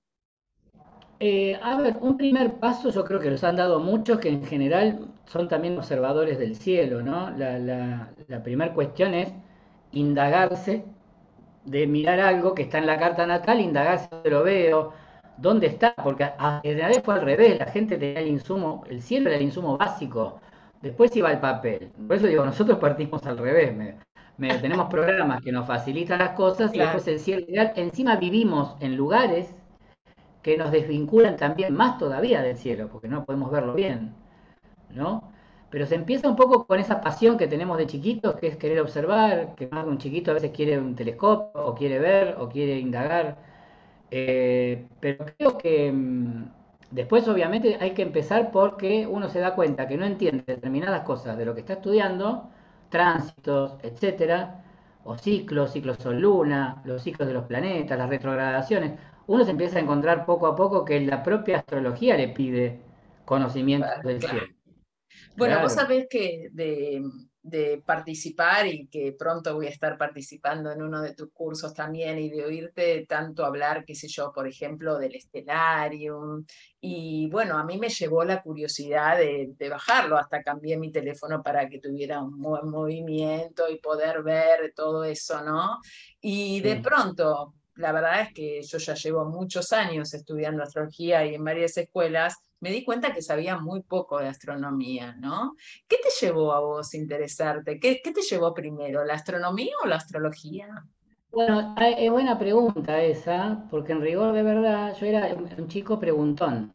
Eh, 1.18 1.58
a 1.62 1.80
ver, 1.80 1.96
un 2.02 2.18
primer 2.18 2.58
paso 2.61 2.90
yo 2.90 3.04
creo 3.04 3.20
que 3.20 3.30
los 3.30 3.42
han 3.42 3.56
dado 3.56 3.80
muchos 3.80 4.18
que 4.18 4.28
en 4.28 4.44
general 4.44 5.08
son 5.25 5.49
también 5.49 5.78
observadores 5.78 6.38
del 6.38 6.56
cielo, 6.56 7.00
¿no? 7.02 7.30
La, 7.30 7.58
la 8.28 8.42
primera 8.42 8.75
cuestión 8.75 9.14
es 9.14 9.32
indagarse, 9.92 10.85
de 11.64 11.87
mirar 11.87 12.20
algo 12.20 12.54
que 12.54 12.62
está 12.64 12.78
en 12.78 12.87
la 12.87 12.99
carta 12.99 13.26
natal, 13.26 13.61
indagarse, 13.61 14.08
lo 14.26 14.44
veo, 14.44 14.92
dónde 15.38 15.68
está, 15.68 15.94
porque 15.96 16.25
en 16.64 16.78
realidad 16.78 17.02
fue 17.04 17.14
al 17.14 17.23
revés, 17.23 17.58
la 17.58 17.66
gente 17.66 17.96
tenía 17.99 18.20
el 18.20 18.28
insumo, 18.28 18.85
el 18.88 19.02
cielo 19.02 19.28
era 19.30 19.38
el 19.38 19.44
insumo 19.44 19.78
básico, 19.78 20.40
después 20.82 21.16
iba 21.16 21.32
el 21.32 21.40
papel. 21.40 21.92
Por 22.06 22.16
eso 22.16 22.26
digo, 22.26 22.44
nosotros 22.44 22.78
partimos 22.78 23.25
al 23.26 23.38
revés, 23.38 23.73
tenemos 24.61 24.88
programas 24.88 25.42
que 25.42 25.52
nos 25.52 25.66
facilitan 25.66 26.18
las 26.18 26.30
cosas 26.30 26.75
y 26.75 26.78
después 26.78 27.06
el 27.08 27.18
cielo, 27.20 27.46
encima 27.76 28.16
vivimos 28.16 28.76
en 28.80 28.96
lugares 28.96 29.54
que 30.47 30.57
nos 30.57 30.71
desvinculan 30.71 31.37
también 31.37 31.75
más 31.75 31.99
todavía 31.99 32.41
del 32.41 32.57
cielo, 32.57 32.88
porque 32.88 33.09
no 33.09 33.25
podemos 33.25 33.50
verlo 33.50 33.75
bien, 33.75 34.15
¿no? 34.95 35.33
Pero 35.71 35.87
se 35.87 35.97
empieza 35.97 36.29
un 36.29 36.37
poco 36.37 36.69
con 36.69 36.79
esa 36.79 37.00
pasión 37.00 37.37
que 37.37 37.49
tenemos 37.49 37.76
de 37.79 37.88
chiquitos, 37.88 38.37
que 38.37 38.47
es 38.47 38.57
querer 38.57 38.81
observar, 38.81 39.57
que 39.57 39.67
más 39.67 39.85
un 39.88 39.99
chiquito 39.99 40.31
a 40.31 40.35
veces 40.35 40.53
quiere 40.53 40.79
un 40.79 40.95
telescopio, 40.95 41.50
o 41.67 41.75
quiere 41.75 41.99
ver, 41.99 42.37
o 42.38 42.49
quiere 42.49 42.79
indagar. 42.79 43.38
Eh, 44.12 44.87
pero 45.00 45.26
creo 45.37 45.59
que 45.59 45.91
mm, 45.91 46.45
después 46.93 47.26
obviamente 47.26 47.79
hay 47.81 47.91
que 47.93 48.03
empezar 48.03 48.53
porque 48.53 49.05
uno 49.05 49.29
se 49.29 49.41
da 49.41 49.57
cuenta 49.57 49.88
que 49.88 49.97
no 49.97 50.07
entiende 50.07 50.45
determinadas 50.47 51.03
cosas 51.03 51.37
de 51.37 51.45
lo 51.45 51.55
que 51.55 51.61
está 51.62 51.73
estudiando, 51.75 52.49
tránsitos, 52.88 53.79
etcétera, 53.83 54.62
o 55.05 55.19
ciclos, 55.19 55.73
ciclos 55.73 55.97
sol 55.99 56.21
luna, 56.21 56.83
los 56.85 57.03
ciclos 57.03 57.26
de 57.26 57.35
los 57.35 57.45
planetas, 57.47 57.99
las 57.99 58.09
retrogradaciones. 58.09 58.93
Uno 59.26 59.45
se 59.45 59.50
empieza 59.50 59.78
a 59.78 59.83
encontrar 59.83 60.25
poco 60.25 60.47
a 60.47 60.54
poco 60.54 60.85
que 60.85 61.00
la 61.00 61.23
propia 61.23 61.59
astrología 61.59 62.16
le 62.16 62.28
pide 62.28 62.80
conocimiento 63.25 63.88
del 64.04 64.21
cielo. 64.21 64.47
Bueno, 65.37 65.61
vos 65.61 65.73
sabés 65.73 66.06
que 66.09 66.49
de, 66.52 67.02
de 67.47 67.80
participar 67.87 68.66
y 68.66 68.88
que 68.88 69.14
pronto 69.16 69.54
voy 69.54 69.66
a 69.66 69.71
estar 69.71 69.97
participando 69.97 70.73
en 70.73 70.83
uno 70.83 71.00
de 71.00 71.14
tus 71.14 71.30
cursos 71.33 71.73
también 71.73 72.18
y 72.18 72.28
de 72.28 72.45
oírte 72.45 73.06
tanto 73.09 73.45
hablar, 73.45 73.85
qué 73.85 73.95
sé 73.95 74.09
yo, 74.09 74.33
por 74.33 74.49
ejemplo, 74.49 74.99
del 74.99 75.14
estelarium. 75.14 76.45
Y 76.80 77.28
bueno, 77.30 77.56
a 77.56 77.64
mí 77.64 77.78
me 77.78 77.88
llevó 77.88 78.25
la 78.25 78.42
curiosidad 78.42 79.18
de, 79.18 79.68
bajarlo, 79.68 80.18
hasta 80.18 80.42
cambié 80.42 80.76
mi 80.76 80.90
teléfono 80.90 81.40
para 81.42 81.68
que 81.68 81.78
tuviera 81.78 82.21
un 82.21 82.37
buen 82.40 82.68
movimiento 82.68 83.68
y 83.68 83.78
poder 83.78 84.25
ver 84.25 84.73
todo 84.75 85.04
eso, 85.04 85.45
¿no? 85.45 85.78
Y 86.21 86.61
de 86.62 86.76
pronto, 86.76 87.54
la 87.76 87.92
verdad 87.92 88.23
es 88.23 88.33
que 88.33 88.62
yo 88.62 88.78
ya 88.78 88.95
llevo 88.95 89.25
muchos 89.26 89.73
años 89.73 90.12
estudiando 90.14 90.62
astrología 90.62 91.25
y 91.26 91.35
en 91.35 91.45
varias 91.45 91.76
escuelas 91.76 92.37
me 92.61 92.71
di 92.71 92.85
cuenta 92.85 93.12
que 93.12 93.23
sabía 93.23 93.59
muy 93.59 93.83
poco 93.83 94.18
de 94.18 94.28
astronomía, 94.28 95.14
¿no? 95.18 95.54
¿Qué 95.87 95.97
te 96.02 96.09
llevó 96.21 96.52
a 96.52 96.61
vos 96.61 96.95
interesarte? 96.95 97.78
¿Qué, 97.78 98.00
te 98.02 98.23
llevó 98.23 98.54
primero, 98.54 99.04
la 99.04 99.14
astronomía 99.14 99.75
o 99.85 99.87
la 99.87 99.97
astrología? 99.97 100.85
Bueno, 101.30 101.75
es 101.78 102.11
buena 102.11 102.38
pregunta 102.38 103.02
esa, 103.02 103.66
porque 103.71 103.92
en 103.92 104.00
rigor 104.00 104.33
de 104.33 104.42
verdad 104.42 104.97
yo 104.99 105.06
era 105.06 105.35
un 105.35 105.68
chico 105.68 106.00
preguntón. 106.00 106.75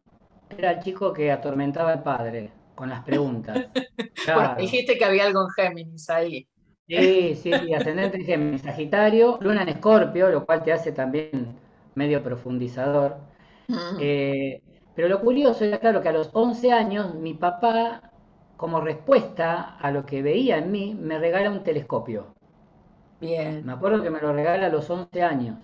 Era 0.56 0.72
el 0.72 0.80
chico 0.80 1.12
que 1.12 1.32
atormentaba 1.32 1.92
al 1.92 2.02
padre 2.02 2.52
con 2.74 2.88
las 2.88 3.02
preguntas. 3.02 3.66
dijiste 4.58 4.96
que 4.96 5.04
había 5.04 5.26
algo 5.26 5.42
en 5.42 5.50
Géminis 5.50 6.08
ahí. 6.10 6.48
Sí, 6.88 7.34
sí, 7.36 7.72
ascendente 7.74 8.18
en 8.34 8.58
Sagitario, 8.58 9.38
Luna 9.40 9.62
en 9.62 9.68
Escorpio, 9.70 10.28
lo 10.30 10.44
cual 10.44 10.62
te 10.62 10.72
hace 10.72 10.92
también 10.92 11.56
medio 11.94 12.22
profundizador. 12.22 13.16
eh, 13.96 14.62
pero 14.94 15.08
lo 15.08 15.20
curioso 15.20 15.64
era, 15.64 15.78
claro, 15.80 16.02
que 16.02 16.08
a 16.10 16.12
los 16.12 16.30
11 16.34 16.72
años 16.72 17.14
mi 17.14 17.34
papá, 17.34 18.12
como 18.56 18.80
respuesta 18.80 19.76
a 19.78 19.90
lo 19.92 20.06
que 20.06 20.22
veía 20.22 20.58
en 20.58 20.70
mí, 20.72 20.94
me 20.94 21.18
regala 21.18 21.50
un 21.50 21.62
telescopio. 21.64 22.34
Bien. 23.20 23.64
Me 23.64 23.72
acuerdo 23.72 24.02
que 24.02 24.10
me 24.10 24.20
lo 24.20 24.32
regala 24.32 24.66
a 24.66 24.68
los 24.70 24.90
11 24.90 25.22
años. 25.22 25.58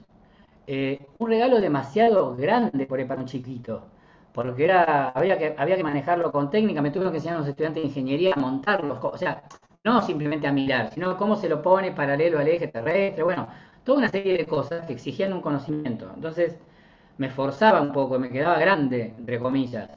Eh, 0.66 1.06
un 1.18 1.28
regalo 1.30 1.60
demasiado 1.60 2.36
grande 2.36 2.86
por 2.86 3.06
para 3.06 3.20
un 3.20 3.26
chiquito, 3.26 3.88
porque 4.32 4.64
era, 4.64 5.10
había, 5.10 5.38
que, 5.38 5.54
había 5.58 5.76
que 5.76 5.84
manejarlo 5.84 6.30
con 6.32 6.50
técnica, 6.50 6.82
me 6.82 6.90
tuvieron 6.90 7.12
que 7.12 7.18
enseñar 7.18 7.36
a 7.38 7.40
los 7.40 7.48
estudiantes 7.48 7.82
de 7.82 7.88
ingeniería 7.88 8.34
a 8.34 8.40
montarlos, 8.40 8.98
o 9.02 9.16
sea, 9.18 9.44
no 9.88 10.02
simplemente 10.02 10.46
a 10.46 10.52
mirar, 10.52 10.90
sino 10.92 11.16
cómo 11.16 11.34
se 11.36 11.48
lo 11.48 11.62
pone 11.62 11.92
paralelo 11.92 12.38
al 12.38 12.48
eje 12.48 12.68
terrestre, 12.68 13.22
bueno, 13.22 13.48
toda 13.84 13.98
una 13.98 14.08
serie 14.08 14.36
de 14.36 14.46
cosas 14.46 14.86
que 14.86 14.92
exigían 14.92 15.32
un 15.32 15.40
conocimiento. 15.40 16.10
Entonces, 16.14 16.58
me 17.16 17.30
forzaba 17.30 17.80
un 17.80 17.92
poco, 17.92 18.18
me 18.18 18.28
quedaba 18.30 18.58
grande, 18.58 19.14
entre 19.18 19.38
comillas. 19.38 19.88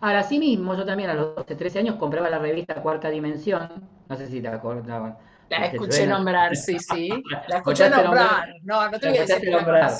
Ahora, 0.00 0.22
sí 0.22 0.38
mismo, 0.38 0.74
yo 0.76 0.84
también 0.84 1.10
a 1.10 1.14
los 1.14 1.34
12, 1.34 1.56
13 1.56 1.80
años 1.80 1.96
compraba 1.96 2.30
la 2.30 2.38
revista 2.38 2.74
Cuarta 2.76 3.10
Dimensión, 3.10 3.68
no 4.08 4.16
sé 4.16 4.28
si 4.28 4.40
te 4.40 4.48
acordabas. 4.48 5.16
La 5.50 5.66
escuché 5.66 6.06
nombrar, 6.06 6.54
sí, 6.54 6.78
sí. 6.78 7.10
La 7.48 7.56
escuché 7.56 7.90
nombrar. 7.90 8.54
No, 8.62 8.88
no 8.88 9.00
te 9.00 9.08
voy 9.08 9.18
a 9.18 9.20
decir 9.22 9.50
nombrar. 9.50 9.92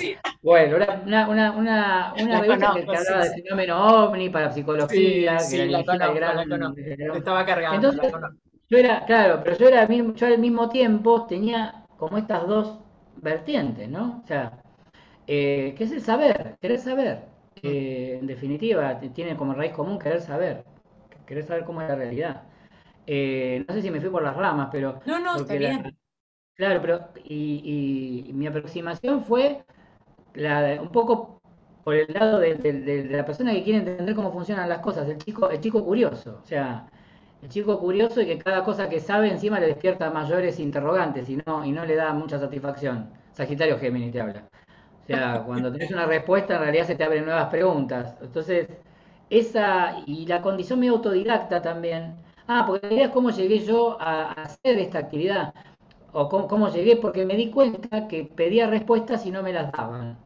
Bueno, 0.43 0.77
una, 0.77 1.29
una, 1.29 1.51
una, 1.51 2.15
una 2.23 2.41
revista 2.41 2.73
que 2.73 2.97
hablaba 2.97 3.25
de 3.25 3.43
fenómeno 3.43 4.05
ovni 4.05 4.31
para 4.31 4.53
psicología. 4.53 5.41
Sí, 5.41 5.57
que 5.57 5.63
sí, 5.65 5.69
la 5.69 5.85
conozco, 5.85 6.15
gran, 6.15 6.37
la 6.37 6.47
conozco. 6.47 6.81
Estaba 7.17 7.45
cargando. 7.45 7.89
Entonces, 7.89 8.13
yo 8.71 8.79
era, 8.79 9.05
claro, 9.05 9.41
pero 9.45 9.57
yo 9.57 9.69
era 9.69 9.87
yo 9.89 10.27
al 10.27 10.39
mismo 10.39 10.69
tiempo 10.69 11.27
tenía 11.27 11.85
como 11.99 12.17
estas 12.17 12.47
dos 12.47 12.79
vertientes, 13.17 13.89
¿no? 13.89 14.23
O 14.25 14.27
sea, 14.27 14.63
eh, 15.27 15.75
que 15.77 15.85
es 15.85 15.93
el 15.93 16.01
saber, 16.01 16.57
querer 16.61 16.79
saber. 16.79 17.29
Eh, 17.63 18.19
en 18.21 18.27
definitiva, 18.27 18.99
tiene 18.99 19.37
como 19.37 19.55
raíz 19.55 19.73
común 19.73 19.99
querer 19.99 20.21
saber, 20.21 20.65
querer 21.27 21.45
saber 21.45 21.65
cómo 21.65 21.83
es 21.83 21.89
la 21.89 21.97
realidad. 21.97 22.43
Eh, 23.07 23.65
no 23.67 23.75
sé 23.75 23.83
si 23.83 23.91
me 23.91 24.01
fui 24.01 24.09
por 24.09 24.23
las 24.23 24.37
ramas, 24.37 24.69
pero... 24.71 25.01
No, 25.05 25.19
no, 25.19 25.37
está 25.37 25.55
bien. 25.55 25.97
Claro, 26.55 26.81
pero 26.81 27.09
y, 27.25 28.31
mi 28.35 28.47
aproximación 28.47 29.25
fue 29.25 29.65
la, 30.35 30.79
un 30.81 30.91
poco 30.91 31.41
por 31.85 31.95
el 31.95 32.13
lado 32.13 32.39
de, 32.39 33.09
la 33.11 33.25
persona 33.25 33.53
que 33.53 33.65
quiere 33.65 33.79
entender 33.79 34.15
cómo 34.15 34.33
funcionan 34.33 34.69
las 34.69 34.81
cosas, 34.81 35.09
el 35.09 35.19
chico, 35.19 35.51
el 35.51 35.61
chico 35.61 35.85
curioso, 35.85 36.39
o 36.43 36.47
sea, 36.47 36.87
el 37.43 37.49
chico 37.49 37.79
curioso 37.79 38.21
y 38.21 38.27
que 38.27 38.39
cada 38.39 38.65
cosa 38.65 38.89
que 38.89 39.01
sabe 39.01 39.31
encima 39.31 39.61
le 39.61 39.67
despierta 39.67 40.11
mayores 40.11 40.61
interrogantes 40.61 41.29
y 41.29 41.39
no, 41.47 41.65
y 41.65 41.73
no 41.73 41.85
le 41.85 41.97
da 41.97 42.13
mucha 42.13 42.39
satisfacción. 42.39 43.11
Sagitario 43.33 43.79
Géminis 43.79 44.13
te 44.13 44.21
habla. 44.21 44.45
O 45.03 45.07
sea, 45.07 45.43
cuando 45.47 45.73
tenés 45.73 45.91
una 45.91 46.07
respuesta, 46.07 46.57
en 46.57 46.63
realidad 46.63 46.87
se 46.87 46.97
te 46.97 47.05
abren 47.05 47.25
nuevas 47.25 47.49
preguntas. 47.49 48.17
Entonces, 48.21 48.69
esa 49.31 50.03
y 50.07 50.27
la 50.27 50.43
condición 50.43 50.81
medio 50.81 50.95
autodidacta 50.95 51.63
también. 51.63 52.17
Ah, 52.47 52.65
porque 52.67 52.89
la 52.89 52.95
idea 52.95 53.07
es 53.07 53.13
cómo 53.13 53.31
llegué 53.31 53.61
yo 53.61 53.97
a, 54.01 54.33
hacer 54.33 54.79
esta 54.79 54.99
actividad. 54.99 55.55
O 56.13 56.29
cómo, 56.29 56.69
llegué, 56.69 56.97
porque 56.97 57.25
me 57.25 57.37
di 57.37 57.51
cuenta 57.51 58.09
que 58.09 58.25
pedía 58.25 58.67
respuestas 58.67 59.25
y 59.27 59.31
no 59.31 59.43
me 59.43 59.53
las 59.53 59.71
daban. 59.73 60.19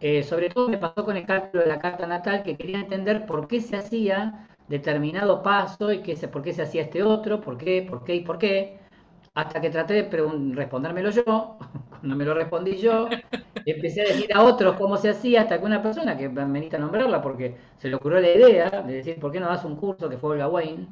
Eh, 0.00 0.24
sobre 0.24 0.50
todo 0.50 0.68
me 0.68 0.78
pasó 0.78 1.04
con 1.04 1.16
el 1.16 1.24
cálculo 1.24 1.62
de 1.62 1.68
la 1.68 1.78
carta 1.78 2.06
natal, 2.06 2.42
que 2.42 2.56
quería 2.56 2.80
entender 2.80 3.24
por 3.24 3.46
qué 3.46 3.60
se 3.60 3.76
hacía 3.76 4.48
determinado 4.68 5.42
paso 5.42 5.92
y 5.92 6.02
qué, 6.02 6.16
por 6.28 6.42
qué 6.42 6.52
se 6.52 6.62
hacía 6.62 6.82
este 6.82 7.02
otro, 7.02 7.40
por 7.40 7.58
qué, 7.58 7.86
por 7.88 8.04
qué 8.04 8.16
y 8.16 8.20
por 8.20 8.38
qué. 8.38 8.78
Hasta 9.34 9.60
que 9.60 9.70
traté 9.70 9.94
de 9.94 10.54
respondérmelo 10.54 11.10
yo, 11.10 11.58
no 12.02 12.16
me 12.16 12.24
lo 12.24 12.34
respondí 12.34 12.76
yo. 12.76 13.08
empecé 13.66 14.02
a 14.02 14.04
decir 14.04 14.34
a 14.34 14.42
otros 14.42 14.76
cómo 14.76 14.96
se 14.96 15.10
hacía, 15.10 15.42
hasta 15.42 15.58
que 15.58 15.64
una 15.64 15.82
persona 15.82 16.16
que 16.16 16.28
me 16.28 16.44
necesita 16.44 16.78
nombrarla 16.78 17.22
porque 17.22 17.56
se 17.78 17.88
le 17.88 17.96
ocurrió 17.96 18.20
la 18.20 18.30
idea 18.30 18.82
de 18.82 18.94
decir, 18.94 19.18
¿por 19.18 19.32
qué 19.32 19.40
no 19.40 19.46
das 19.46 19.64
un 19.64 19.76
curso? 19.76 20.08
Que 20.08 20.18
fue 20.18 20.30
Olga 20.30 20.48
Wayne, 20.48 20.86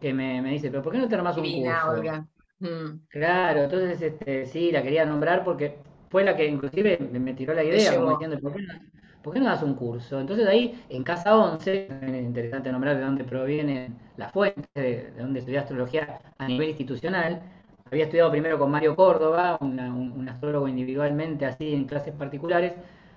que 0.00 0.12
me, 0.12 0.42
dice, 0.50 0.70
¿pero 0.70 0.82
por 0.82 0.92
qué 0.92 0.98
no 0.98 1.08
te 1.08 1.14
armas 1.14 1.36
un 1.36 1.44
curso? 1.44 1.90
Olga. 1.90 2.26
Mm. 2.58 3.06
Claro, 3.08 3.62
entonces 3.62 4.02
este, 4.02 4.46
sí, 4.46 4.70
la 4.70 4.82
quería 4.82 5.04
nombrar 5.04 5.44
porque 5.44 5.78
fue 6.10 6.24
la 6.24 6.36
que 6.36 6.46
inclusive 6.46 6.98
me 6.98 7.34
tiró 7.34 7.54
la 7.54 7.64
idea, 7.64 7.96
como 7.96 8.10
diciendo, 8.10 8.38
¿por 8.40 8.52
qué, 8.52 8.62
no, 8.62 8.74
¿por 9.22 9.34
qué 9.34 9.40
no 9.40 9.46
das 9.46 9.62
un 9.62 9.74
curso? 9.74 10.20
Entonces 10.20 10.46
ahí, 10.46 10.82
en 10.88 11.02
Casa 11.02 11.36
11, 11.36 11.88
es 12.02 12.22
interesante 12.22 12.72
nombrar 12.72 12.96
de 12.96 13.04
dónde 13.04 13.24
proviene 13.24 13.92
la 14.16 14.28
fuente, 14.28 14.68
de, 14.74 15.10
de 15.12 15.20
dónde 15.22 15.40
estudié 15.40 15.58
astrología 15.58 16.20
a 16.38 16.48
nivel 16.48 16.70
institucional, 16.70 17.40
había 17.90 18.04
estudiado 18.04 18.30
primero 18.30 18.56
con 18.58 18.70
Mario 18.70 18.94
Córdoba, 18.94 19.58
un, 19.60 20.28
astrólogo 20.28 20.68
individualmente, 20.68 21.44
así 21.44 21.74
en 21.74 21.86
clases 21.86 22.14
particulares, 22.14 22.72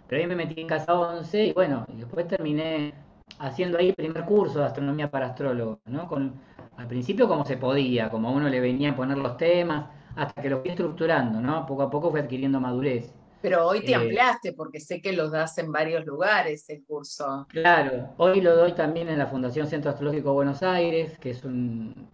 pero 0.07 0.19
ahí 0.19 0.27
me 0.27 0.35
metí 0.35 0.59
en 0.61 0.67
Casa 0.67 0.95
11 0.95 1.45
y 1.45 1.53
bueno, 1.53 1.85
y 1.93 1.97
después 1.97 2.27
terminé 2.27 2.93
haciendo 3.37 3.77
ahí 3.77 3.89
el 3.89 3.95
primer 3.95 4.25
curso 4.25 4.59
de 4.59 4.65
astronomía 4.65 5.11
para 5.11 5.27
astrólogos, 5.27 5.77
¿no? 5.85 6.07
Con, 6.07 6.33
al 6.77 6.87
principio 6.87 7.27
como 7.27 7.45
se 7.45 7.57
podía, 7.57 8.09
como 8.09 8.29
a 8.29 8.31
uno 8.31 8.49
le 8.49 8.59
venía 8.59 8.91
a 8.91 8.95
poner 8.95 9.17
los 9.17 9.37
temas, 9.37 9.85
hasta 10.15 10.41
que 10.41 10.49
lo 10.49 10.61
fui 10.61 10.71
estructurando, 10.71 11.39
¿no? 11.39 11.67
Poco 11.67 11.83
a 11.83 11.91
poco 11.91 12.09
fue 12.09 12.21
adquiriendo 12.21 12.59
madurez. 12.59 13.13
Pero 13.43 13.67
hoy 13.67 13.81
te 13.81 13.91
eh, 13.91 13.95
ampliaste 13.95 14.53
porque 14.53 14.79
sé 14.79 15.01
que 15.01 15.11
los 15.11 15.33
das 15.33 15.57
en 15.57 15.69
varios 15.69 16.05
lugares 16.05 16.69
el 16.69 16.81
curso. 16.85 17.45
Claro, 17.49 18.13
hoy 18.15 18.39
lo 18.39 18.55
doy 18.55 18.71
también 18.71 19.09
en 19.09 19.19
la 19.19 19.27
Fundación 19.27 19.67
Centro 19.67 19.91
Astrológico 19.91 20.31
Buenos 20.31 20.63
Aires, 20.63 21.19
que 21.19 21.31
es 21.31 21.43
un, 21.43 22.07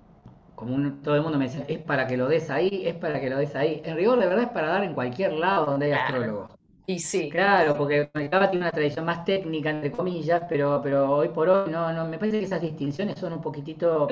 como 0.56 0.92
todo 1.04 1.16
el 1.16 1.22
mundo 1.22 1.38
me 1.38 1.46
decía, 1.46 1.66
es 1.68 1.78
para 1.78 2.08
que 2.08 2.18
lo 2.18 2.28
des 2.28 2.50
ahí, 2.50 2.82
es 2.84 2.96
para 2.96 3.22
que 3.22 3.30
lo 3.30 3.38
des 3.38 3.56
ahí. 3.56 3.80
En 3.86 3.96
rigor, 3.96 4.20
de 4.20 4.26
verdad, 4.26 4.46
es 4.46 4.50
para 4.50 4.70
dar 4.70 4.84
en 4.84 4.96
cualquier 4.96 5.34
lado 5.34 5.68
donde 5.68 5.86
hay 5.86 5.92
astrólogos. 5.92 6.50
Y 6.88 6.98
sí. 6.98 7.30
Claro, 7.30 7.78
porque 7.78 8.10
el 8.12 8.30
tiene 8.30 8.58
una 8.58 8.72
tradición 8.72 9.06
más 9.06 9.24
técnica, 9.24 9.70
entre 9.70 9.92
comillas, 9.92 10.42
pero, 10.50 10.82
pero 10.82 11.12
hoy 11.12 11.28
por 11.28 11.48
hoy 11.48 11.70
no, 11.70 11.94
no, 11.94 12.06
me 12.08 12.18
parece 12.18 12.40
que 12.40 12.46
esas 12.46 12.62
distinciones 12.62 13.20
son 13.20 13.34
un 13.34 13.42
poquitito... 13.42 14.08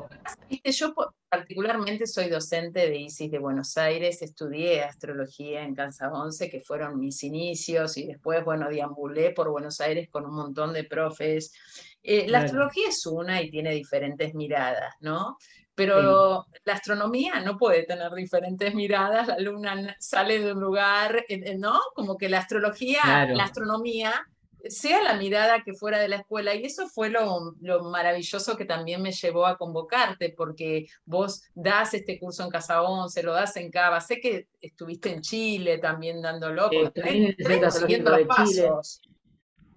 yo 0.63 0.93
particularmente 1.29 2.07
soy 2.07 2.29
docente 2.29 2.89
de 2.89 2.97
ISIS 2.97 3.31
de 3.31 3.39
Buenos 3.39 3.77
Aires, 3.77 4.21
estudié 4.21 4.83
astrología 4.83 5.63
en 5.63 5.75
Kansas 5.75 6.09
11, 6.11 6.49
que 6.49 6.61
fueron 6.61 6.99
mis 6.99 7.23
inicios, 7.23 7.97
y 7.97 8.07
después, 8.07 8.43
bueno, 8.45 8.69
deambulé 8.69 9.31
por 9.31 9.49
Buenos 9.49 9.81
Aires 9.81 10.09
con 10.09 10.25
un 10.25 10.35
montón 10.35 10.73
de 10.73 10.85
profes. 10.85 11.53
Eh, 12.01 12.27
la 12.29 12.39
astrología 12.39 12.87
es 12.89 13.05
una 13.05 13.41
y 13.41 13.49
tiene 13.49 13.71
diferentes 13.71 14.33
miradas, 14.33 14.95
¿no? 15.01 15.37
Pero 15.75 16.47
la 16.63 16.73
astronomía 16.73 17.39
no 17.41 17.55
puede 17.57 17.83
tener 17.83 18.11
diferentes 18.13 18.73
miradas, 18.73 19.27
la 19.27 19.39
luna 19.39 19.95
sale 19.99 20.39
de 20.39 20.53
un 20.53 20.59
lugar, 20.59 21.17
eh, 21.27 21.41
eh, 21.45 21.57
¿no? 21.57 21.79
Como 21.93 22.17
que 22.17 22.29
la 22.29 22.39
astrología, 22.39 23.27
la 23.31 23.43
astronomía, 23.43 24.25
sea 24.69 25.01
la 25.01 25.15
mirada 25.15 25.63
que 25.63 25.73
fuera 25.73 25.99
de 25.99 26.07
la 26.07 26.17
escuela. 26.17 26.55
Y 26.55 26.63
eso 26.65 26.87
fue 26.87 27.09
lo, 27.09 27.55
maravilloso 27.83 28.57
que 28.57 28.65
también 28.65 29.01
me 29.01 29.11
llevó 29.11 29.45
a 29.45 29.57
convocarte, 29.57 30.33
porque 30.35 30.87
vos 31.05 31.43
das 31.53 31.93
este 31.93 32.19
curso 32.19 32.43
en 32.43 32.49
Casa 32.49 32.81
11, 32.81 33.23
lo 33.23 33.33
das 33.33 33.55
en 33.57 33.71
Cava. 33.71 33.99
Sé 34.01 34.19
que 34.19 34.47
estuviste 34.61 35.11
en 35.11 35.21
Chile 35.21 35.77
también 35.77 36.21
dándolo. 36.21 36.69
Eh, 36.71 37.35
siguiendo 37.71 38.17
los 38.17 38.27
pasos. 38.27 39.01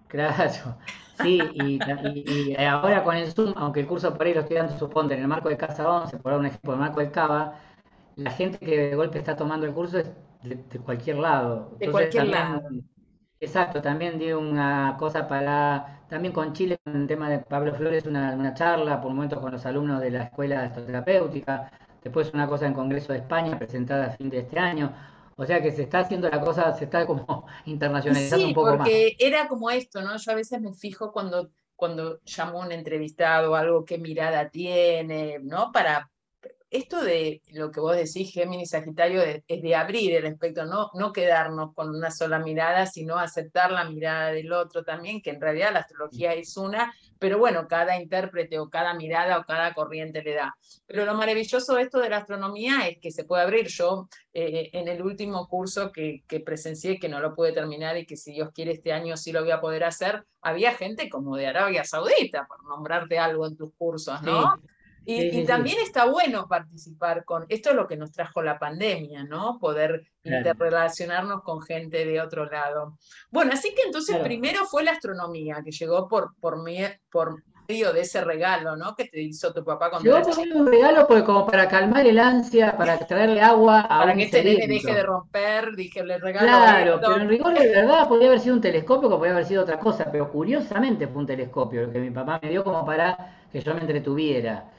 Claro. 0.07 0.77
Sí, 1.21 1.39
y, 1.53 2.55
ahora 2.63 3.03
con 3.03 3.15
el 3.15 3.31
Zoom, 3.31 3.53
aunque 3.55 3.81
el 3.81 3.87
curso 3.87 4.13
por 4.13 4.25
ahí 4.25 4.33
lo 4.33 4.41
estoy 4.41 4.57
dando, 4.57 4.77
suponte, 4.77 5.13
en 5.13 5.21
el 5.21 5.27
marco 5.27 5.49
de 5.49 5.57
Casa 5.57 5.87
11, 5.87 6.17
por 6.17 6.33
un 6.33 6.45
ejemplo, 6.47 6.73
en 6.73 6.79
el 6.79 6.85
marco 6.85 6.99
del 6.99 7.11
Cava, 7.11 7.59
la 8.15 8.31
gente 8.31 8.57
que 8.57 8.77
de 8.77 8.95
golpe 8.95 9.19
está 9.19 9.35
tomando 9.35 9.65
el 9.65 9.73
curso 9.73 9.99
es 9.99 10.09
de, 10.43 10.79
cualquier 10.79 11.17
lado. 11.17 11.75
De 11.79 11.91
cualquier 11.91 12.27
lado. 12.27 12.61
Exacto, 13.43 13.81
también 13.81 14.19
di 14.19 14.31
una 14.31 14.95
cosa 14.99 15.27
para, 15.27 16.03
también 16.07 16.31
con 16.31 16.53
Chile, 16.53 16.77
con 16.83 16.95
el 16.95 17.07
tema 17.07 17.27
de 17.27 17.39
Pablo 17.39 17.73
Flores, 17.73 18.05
una, 18.05 18.35
una 18.35 18.53
charla 18.53 19.01
por 19.01 19.11
momentos 19.11 19.39
con 19.39 19.51
los 19.51 19.65
alumnos 19.65 19.99
de 19.99 20.11
la 20.11 20.23
Escuela 20.25 20.59
de 20.59 20.67
Astroterapéutica, 20.67 21.71
después 22.03 22.31
una 22.35 22.47
cosa 22.47 22.67
en 22.67 22.75
Congreso 22.75 23.13
de 23.13 23.19
España 23.19 23.57
presentada 23.57 24.05
a 24.05 24.11
fin 24.11 24.29
de 24.29 24.41
este 24.41 24.59
año. 24.59 24.93
O 25.37 25.43
sea 25.43 25.59
que 25.59 25.71
se 25.71 25.81
está 25.81 26.01
haciendo 26.01 26.29
la 26.29 26.39
cosa, 26.39 26.71
se 26.73 26.83
está 26.83 27.07
como 27.07 27.47
internacionalizando 27.65 28.45
un 28.45 28.53
poco 28.53 28.69
más. 28.69 28.77
porque 28.77 29.15
era 29.17 29.47
como 29.47 29.71
esto, 29.71 30.03
¿no? 30.03 30.15
Yo 30.17 30.31
a 30.31 30.35
veces 30.35 30.61
me 30.61 30.73
fijo 30.75 31.11
cuando, 31.11 31.49
cuando 31.75 32.19
llamo 32.23 32.61
a 32.61 32.65
un 32.67 32.71
entrevistado 32.71 33.55
algo, 33.55 33.85
qué 33.85 33.97
mirada 33.97 34.49
tiene, 34.49 35.39
¿no? 35.41 35.71
Para, 35.71 36.11
esto 36.71 37.03
de 37.03 37.41
lo 37.51 37.69
que 37.69 37.81
vos 37.81 37.97
decís, 37.97 38.31
Géminis 38.31 38.69
Sagitario, 38.69 39.21
es 39.21 39.61
de 39.61 39.75
abrir 39.75 40.15
el 40.15 40.25
espectro, 40.25 40.65
no, 40.65 40.89
no 40.93 41.11
quedarnos 41.11 41.73
con 41.75 41.89
una 41.89 42.09
sola 42.09 42.39
mirada, 42.39 42.85
sino 42.85 43.17
aceptar 43.17 43.71
la 43.71 43.83
mirada 43.83 44.31
del 44.31 44.53
otro 44.53 44.85
también, 44.85 45.21
que 45.21 45.31
en 45.31 45.41
realidad 45.41 45.73
la 45.73 45.79
astrología 45.79 46.33
es 46.33 46.55
una, 46.55 46.93
pero 47.19 47.37
bueno, 47.37 47.67
cada 47.67 48.01
intérprete 48.01 48.57
o 48.57 48.69
cada 48.69 48.93
mirada 48.93 49.37
o 49.37 49.43
cada 49.43 49.73
corriente 49.73 50.23
le 50.23 50.33
da. 50.33 50.55
Pero 50.87 51.03
lo 51.03 51.13
maravilloso 51.13 51.75
de 51.75 51.83
esto 51.83 51.99
de 51.99 52.09
la 52.09 52.17
astronomía 52.17 52.87
es 52.87 52.99
que 52.99 53.11
se 53.11 53.25
puede 53.25 53.43
abrir. 53.43 53.67
Yo 53.67 54.07
eh, 54.33 54.69
en 54.71 54.87
el 54.87 55.01
último 55.01 55.49
curso 55.49 55.91
que, 55.91 56.23
que 56.25 56.39
presencié, 56.39 56.99
que 56.99 57.09
no 57.09 57.19
lo 57.19 57.35
pude 57.35 57.51
terminar 57.51 57.97
y 57.97 58.05
que 58.05 58.15
si 58.15 58.31
Dios 58.31 58.49
quiere 58.55 58.71
este 58.71 58.93
año 58.93 59.17
sí 59.17 59.33
lo 59.33 59.41
voy 59.41 59.51
a 59.51 59.59
poder 59.59 59.83
hacer, 59.83 60.23
había 60.41 60.73
gente 60.73 61.09
como 61.09 61.35
de 61.35 61.47
Arabia 61.47 61.83
Saudita, 61.83 62.47
por 62.47 62.63
nombrarte 62.63 63.19
algo 63.19 63.45
en 63.45 63.57
tus 63.57 63.73
cursos, 63.75 64.21
¿no? 64.21 64.55
Y, 65.03 65.45
también 65.45 65.77
está 65.81 66.05
bueno 66.05 66.47
participar 66.47 67.25
con, 67.25 67.45
esto 67.49 67.71
es 67.71 67.75
lo 67.75 67.87
que 67.87 67.97
nos 67.97 68.11
trajo 68.11 68.43
la 68.43 68.59
pandemia, 68.59 69.23
¿no? 69.23 69.57
Poder 69.59 70.03
interrelacionarnos 70.23 71.41
con 71.41 71.61
gente 71.61 72.05
de 72.05 72.21
otro 72.21 72.45
lado. 72.45 72.97
Bueno, 73.31 73.51
así 73.53 73.73
que 73.73 73.81
entonces 73.83 74.17
primero 74.17 74.65
fue 74.65 74.83
la 74.83 74.91
astronomía, 74.91 75.61
que 75.65 75.71
llegó 75.71 76.07
por, 76.07 76.35
por, 76.39 76.57
por 77.09 77.43
medio 77.67 77.93
de 77.93 78.01
ese 78.01 78.23
regalo, 78.23 78.75
¿no? 78.75 78.95
Que 78.95 79.05
te 79.05 79.21
hizo 79.21 79.51
tu 79.51 79.63
papá 79.63 79.89
cuando 79.89 80.19
Llegó 80.19 80.29
por 80.29 80.37
un 80.39 80.67
regalo 80.67 81.07
porque 81.07 81.23
como 81.23 81.47
para 81.47 81.67
calmar 81.67 82.05
el 82.05 82.19
ansia, 82.19 82.77
para 82.77 82.99
traerle 82.99 83.41
agua 83.41 83.81
a 83.81 83.99
Para 83.99 84.13
que 84.13 84.23
este 84.23 84.43
nene 84.43 84.67
deje 84.67 84.93
de 84.93 85.03
romper, 85.03 85.75
dije, 85.75 86.03
le 86.03 86.19
regalo 86.19 86.47
Claro, 86.47 86.99
pero 87.01 87.17
en 87.17 87.27
rigor 87.27 87.57
de 87.57 87.67
verdad 87.69 88.07
podría 88.07 88.27
haber 88.27 88.39
sido 88.39 88.55
un 88.55 88.61
telescopio, 88.61 89.09
como 89.09 89.17
podría 89.17 89.33
haber 89.33 89.45
sido 89.45 89.63
otra 89.63 89.79
cosa, 89.79 90.11
pero 90.11 90.29
curiosamente 90.29 91.07
fue 91.07 91.21
un 91.21 91.27
telescopio 91.27 91.87
lo 91.87 91.91
que 91.91 91.99
mi 91.99 92.11
papá 92.11 92.39
me 92.41 92.49
dio 92.49 92.63
como 92.63 92.85
para 92.85 93.39
que 93.51 93.61
yo 93.61 93.73
me 93.73 93.81
entretuviera. 93.81 94.70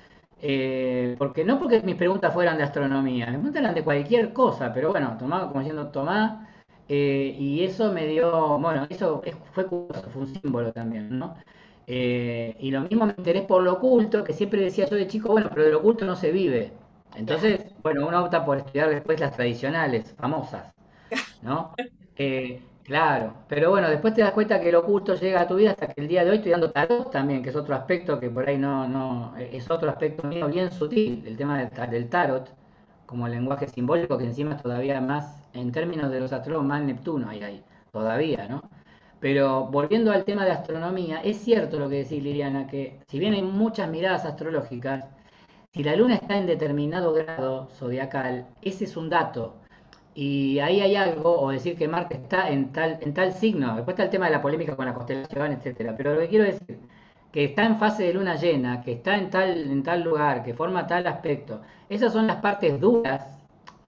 Eh, 0.44 1.14
porque 1.18 1.44
no 1.44 1.58
porque 1.58 1.82
mis 1.82 1.94
preguntas 1.96 2.34
fueran 2.34 2.56
de 2.58 2.64
astronomía, 2.64 3.26
me 3.26 3.34
preguntas 3.34 3.62
eran 3.62 3.74
de 3.76 3.84
cualquier 3.84 4.32
cosa, 4.32 4.72
pero 4.74 4.90
bueno, 4.90 5.16
tomaba 5.18 5.46
como 5.48 5.60
diciendo 5.60 5.88
Tomás, 5.90 6.48
eh, 6.88 7.36
y 7.38 7.62
eso 7.64 7.92
me 7.92 8.06
dio, 8.08 8.58
bueno, 8.58 8.86
eso 8.90 9.22
fue 9.52 9.66
curioso, 9.66 10.10
fue 10.10 10.22
un 10.22 10.34
símbolo 10.34 10.72
también, 10.72 11.16
¿no? 11.18 11.36
Eh, 11.86 12.56
y 12.60 12.70
lo 12.72 12.80
mismo 12.82 13.06
me 13.06 13.14
interés 13.16 13.44
por 13.44 13.62
lo 13.62 13.74
oculto, 13.74 14.24
que 14.24 14.32
siempre 14.32 14.62
decía 14.62 14.86
yo 14.86 14.96
de 14.96 15.06
chico, 15.06 15.28
bueno, 15.30 15.48
pero 15.50 15.64
de 15.64 15.70
lo 15.72 15.78
oculto 15.78 16.04
no 16.04 16.16
se 16.16 16.32
vive. 16.32 16.72
Entonces, 17.14 17.60
bueno, 17.82 18.06
uno 18.08 18.24
opta 18.24 18.44
por 18.44 18.58
estudiar 18.58 18.90
después 18.90 19.20
las 19.20 19.32
tradicionales, 19.36 20.12
famosas, 20.18 20.74
¿no? 21.42 21.74
Claro, 22.84 23.34
pero 23.48 23.70
bueno, 23.70 23.88
después 23.88 24.12
te 24.12 24.22
das 24.22 24.32
cuenta 24.32 24.60
que 24.60 24.68
el 24.70 24.74
oculto 24.74 25.14
llega 25.14 25.42
a 25.42 25.46
tu 25.46 25.54
vida 25.54 25.70
hasta 25.70 25.86
que 25.86 26.00
el 26.00 26.08
día 26.08 26.24
de 26.24 26.30
hoy 26.30 26.36
estoy 26.38 26.50
dando 26.50 26.72
tarot 26.72 27.12
también, 27.12 27.40
que 27.42 27.50
es 27.50 27.56
otro 27.56 27.76
aspecto 27.76 28.18
que 28.18 28.28
por 28.28 28.48
ahí 28.48 28.58
no, 28.58 28.88
no, 28.88 29.36
es 29.36 29.70
otro 29.70 29.88
aspecto 29.88 30.26
mío 30.26 30.48
bien 30.48 30.70
sutil, 30.72 31.22
el 31.24 31.36
tema 31.36 31.58
del, 31.64 32.08
tarot, 32.08 32.48
como 33.06 33.28
lenguaje 33.28 33.68
simbólico, 33.68 34.18
que 34.18 34.24
encima 34.24 34.56
es 34.56 34.62
todavía 34.62 35.00
más, 35.00 35.48
en 35.52 35.70
términos 35.70 36.10
de 36.10 36.20
los 36.20 36.32
astrólogos, 36.32 36.66
más 36.66 36.82
Neptuno 36.82 37.28
hay 37.28 37.42
ahí, 37.44 37.64
todavía, 37.92 38.48
¿no? 38.48 38.62
Pero 39.20 39.66
volviendo 39.66 40.10
al 40.10 40.24
tema 40.24 40.44
de 40.44 40.50
astronomía, 40.50 41.20
es 41.22 41.38
cierto 41.38 41.78
lo 41.78 41.88
que 41.88 41.98
decís 42.02 42.22
Liliana, 42.22 42.66
que 42.66 42.98
si 43.06 43.20
bien 43.20 43.34
hay 43.34 43.42
muchas 43.42 43.88
miradas 43.88 44.24
astrológicas, 44.24 45.04
si 45.72 45.84
la 45.84 45.94
luna 45.94 46.16
está 46.16 46.36
en 46.36 46.46
determinado 46.46 47.12
grado 47.12 47.68
zodiacal, 47.78 48.48
ese 48.60 48.84
es 48.84 48.96
un 48.96 49.08
dato 49.08 49.61
y 50.14 50.58
ahí 50.60 50.80
hay 50.80 50.96
algo, 50.96 51.40
o 51.40 51.50
decir 51.50 51.76
que 51.76 51.88
Marte 51.88 52.16
está 52.16 52.48
en 52.50 52.72
tal, 52.72 52.98
en 53.00 53.14
tal 53.14 53.32
signo, 53.32 53.74
después 53.76 53.94
está 53.94 54.04
el 54.04 54.10
tema 54.10 54.26
de 54.26 54.32
la 54.32 54.42
polémica 54.42 54.76
con 54.76 54.86
la 54.86 54.94
constelación, 54.94 55.52
etcétera, 55.52 55.94
pero 55.96 56.14
lo 56.14 56.20
que 56.20 56.28
quiero 56.28 56.44
decir, 56.44 56.78
que 57.32 57.44
está 57.44 57.64
en 57.64 57.78
fase 57.78 58.04
de 58.04 58.14
luna 58.14 58.36
llena, 58.36 58.82
que 58.82 58.92
está 58.92 59.16
en 59.16 59.30
tal, 59.30 59.70
en 59.70 59.82
tal 59.82 60.02
lugar, 60.02 60.42
que 60.44 60.54
forma 60.54 60.86
tal 60.86 61.06
aspecto, 61.06 61.62
esas 61.88 62.12
son 62.12 62.26
las 62.26 62.36
partes 62.36 62.78
duras, 62.80 63.38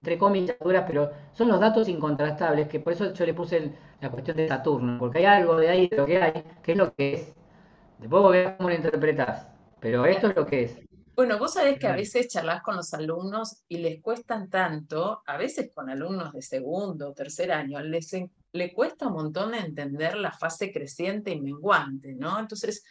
entre 0.01 0.17
comillas 0.17 0.57
duras, 0.59 0.83
pero 0.87 1.11
son 1.33 1.47
los 1.49 1.59
datos 1.59 1.87
incontrastables, 1.89 2.67
que 2.67 2.79
por 2.79 2.93
eso 2.93 3.13
yo 3.13 3.25
le 3.25 3.33
puse 3.33 3.71
la 4.01 4.09
cuestión 4.09 4.37
de 4.37 4.47
Saturno, 4.47 4.97
porque 4.99 5.19
hay 5.19 5.25
algo 5.25 5.57
de 5.57 5.69
ahí 5.69 5.87
de 5.87 5.97
lo 5.97 6.05
que 6.05 6.21
hay, 6.21 6.43
que 6.63 6.71
es 6.73 6.77
lo 6.77 6.93
que 6.93 7.13
es. 7.13 7.35
Después 7.99 8.21
vos 8.23 8.31
veas 8.31 8.53
cómo 8.57 8.69
lo 8.69 8.75
interpretás, 8.75 9.47
pero 9.79 10.05
esto 10.05 10.27
es 10.29 10.35
lo 10.35 10.45
que 10.45 10.63
es. 10.63 10.81
Bueno, 11.15 11.37
vos 11.39 11.53
sabés 11.53 11.79
que 11.79 11.87
a 11.87 11.95
veces 11.95 12.27
charlas 12.27 12.61
con 12.61 12.75
los 12.75 12.93
alumnos 12.93 13.63
y 13.69 13.77
les 13.77 14.01
cuestan 14.01 14.49
tanto, 14.49 15.21
a 15.25 15.37
veces 15.37 15.71
con 15.73 15.89
alumnos 15.89 16.33
de 16.33 16.41
segundo 16.41 17.09
o 17.09 17.13
tercer 17.13 17.51
año, 17.51 17.79
les 17.79 18.11
le 18.51 18.73
cuesta 18.73 19.07
un 19.07 19.13
montón 19.13 19.53
entender 19.53 20.15
la 20.17 20.31
fase 20.31 20.71
creciente 20.71 21.31
y 21.31 21.41
menguante, 21.41 22.15
¿no? 22.15 22.39
Entonces, 22.39 22.83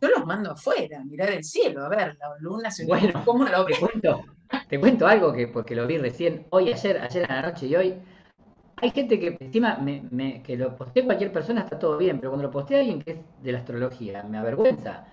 yo 0.00 0.08
los 0.08 0.26
mando 0.26 0.52
afuera, 0.52 1.00
a 1.00 1.04
mirar 1.04 1.30
el 1.30 1.44
cielo, 1.44 1.84
a 1.84 1.88
ver, 1.88 2.16
la 2.18 2.34
luna 2.40 2.70
se 2.70 2.86
bueno, 2.86 3.22
¿cómo 3.24 3.44
lo 3.44 3.64
te 3.64 3.78
cuento, 3.78 4.24
te 4.68 4.80
cuento 4.80 5.06
algo 5.06 5.32
que 5.32 5.46
porque 5.46 5.76
lo 5.76 5.86
vi 5.86 5.98
recién, 5.98 6.46
hoy, 6.50 6.72
ayer, 6.72 6.98
ayer 6.98 7.30
a 7.30 7.40
la 7.40 7.42
noche 7.50 7.66
y 7.66 7.76
hoy, 7.76 7.94
hay 8.76 8.90
gente 8.90 9.20
que 9.20 9.36
encima 9.38 9.76
me, 9.76 10.42
que 10.42 10.56
lo 10.56 10.76
postea 10.76 11.04
cualquier 11.04 11.32
persona 11.32 11.60
está 11.60 11.78
todo 11.78 11.96
bien, 11.96 12.18
pero 12.18 12.30
cuando 12.30 12.48
lo 12.48 12.50
postea 12.50 12.80
alguien 12.80 13.00
que 13.00 13.12
es 13.12 13.18
de 13.40 13.52
la 13.52 13.58
astrología, 13.58 14.24
me 14.24 14.38
avergüenza. 14.38 15.06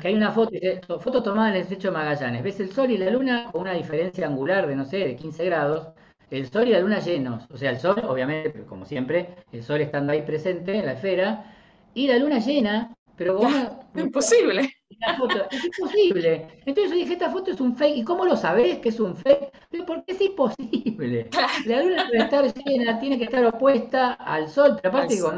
Que 0.00 0.08
hay 0.08 0.14
una 0.14 0.32
foto, 0.32 0.50
foto 0.98 1.22
tomada 1.22 1.50
en 1.50 1.56
el 1.56 1.62
estrecho 1.62 1.88
de 1.88 1.94
Magallanes. 1.94 2.42
Ves 2.42 2.58
el 2.60 2.72
sol 2.72 2.90
y 2.90 2.96
la 2.96 3.10
luna 3.10 3.50
con 3.52 3.62
una 3.62 3.74
diferencia 3.74 4.26
angular 4.26 4.66
de, 4.66 4.76
no 4.76 4.84
sé, 4.86 4.98
de 4.98 5.16
15 5.16 5.44
grados. 5.44 5.88
El 6.30 6.48
sol 6.50 6.66
y 6.68 6.72
la 6.72 6.80
luna 6.80 7.00
llenos. 7.00 7.44
O 7.50 7.58
sea, 7.58 7.70
el 7.70 7.78
sol, 7.78 8.02
obviamente, 8.08 8.64
como 8.64 8.86
siempre, 8.86 9.36
el 9.52 9.62
sol 9.62 9.82
estando 9.82 10.12
ahí 10.12 10.22
presente 10.22 10.78
en 10.78 10.86
la 10.86 10.92
esfera. 10.92 11.54
Y 11.92 12.08
la 12.08 12.16
luna 12.18 12.38
llena, 12.38 12.94
pero 13.14 13.36
como... 13.36 13.48
imposible. 13.94 14.72
es 15.50 15.64
imposible. 15.64 16.48
Entonces 16.64 16.90
yo 16.90 16.96
dije, 16.96 17.12
esta 17.12 17.30
foto 17.30 17.50
es 17.50 17.60
un 17.60 17.76
fake. 17.76 17.98
¿Y 17.98 18.04
cómo 18.04 18.24
lo 18.24 18.36
sabés 18.36 18.78
que 18.78 18.88
es 18.88 18.98
un 18.98 19.14
fake? 19.14 19.52
Porque 19.86 20.12
es 20.12 20.20
imposible. 20.22 21.28
La 21.66 21.82
luna 21.82 22.04
debe 22.10 22.24
estar 22.24 22.54
llena, 22.54 22.98
tiene 22.98 23.18
que 23.18 23.24
estar 23.24 23.44
opuesta 23.44 24.14
al 24.14 24.48
sol. 24.48 24.78
Pero 24.80 24.94
aparte, 24.94 25.14
digo, 25.14 25.30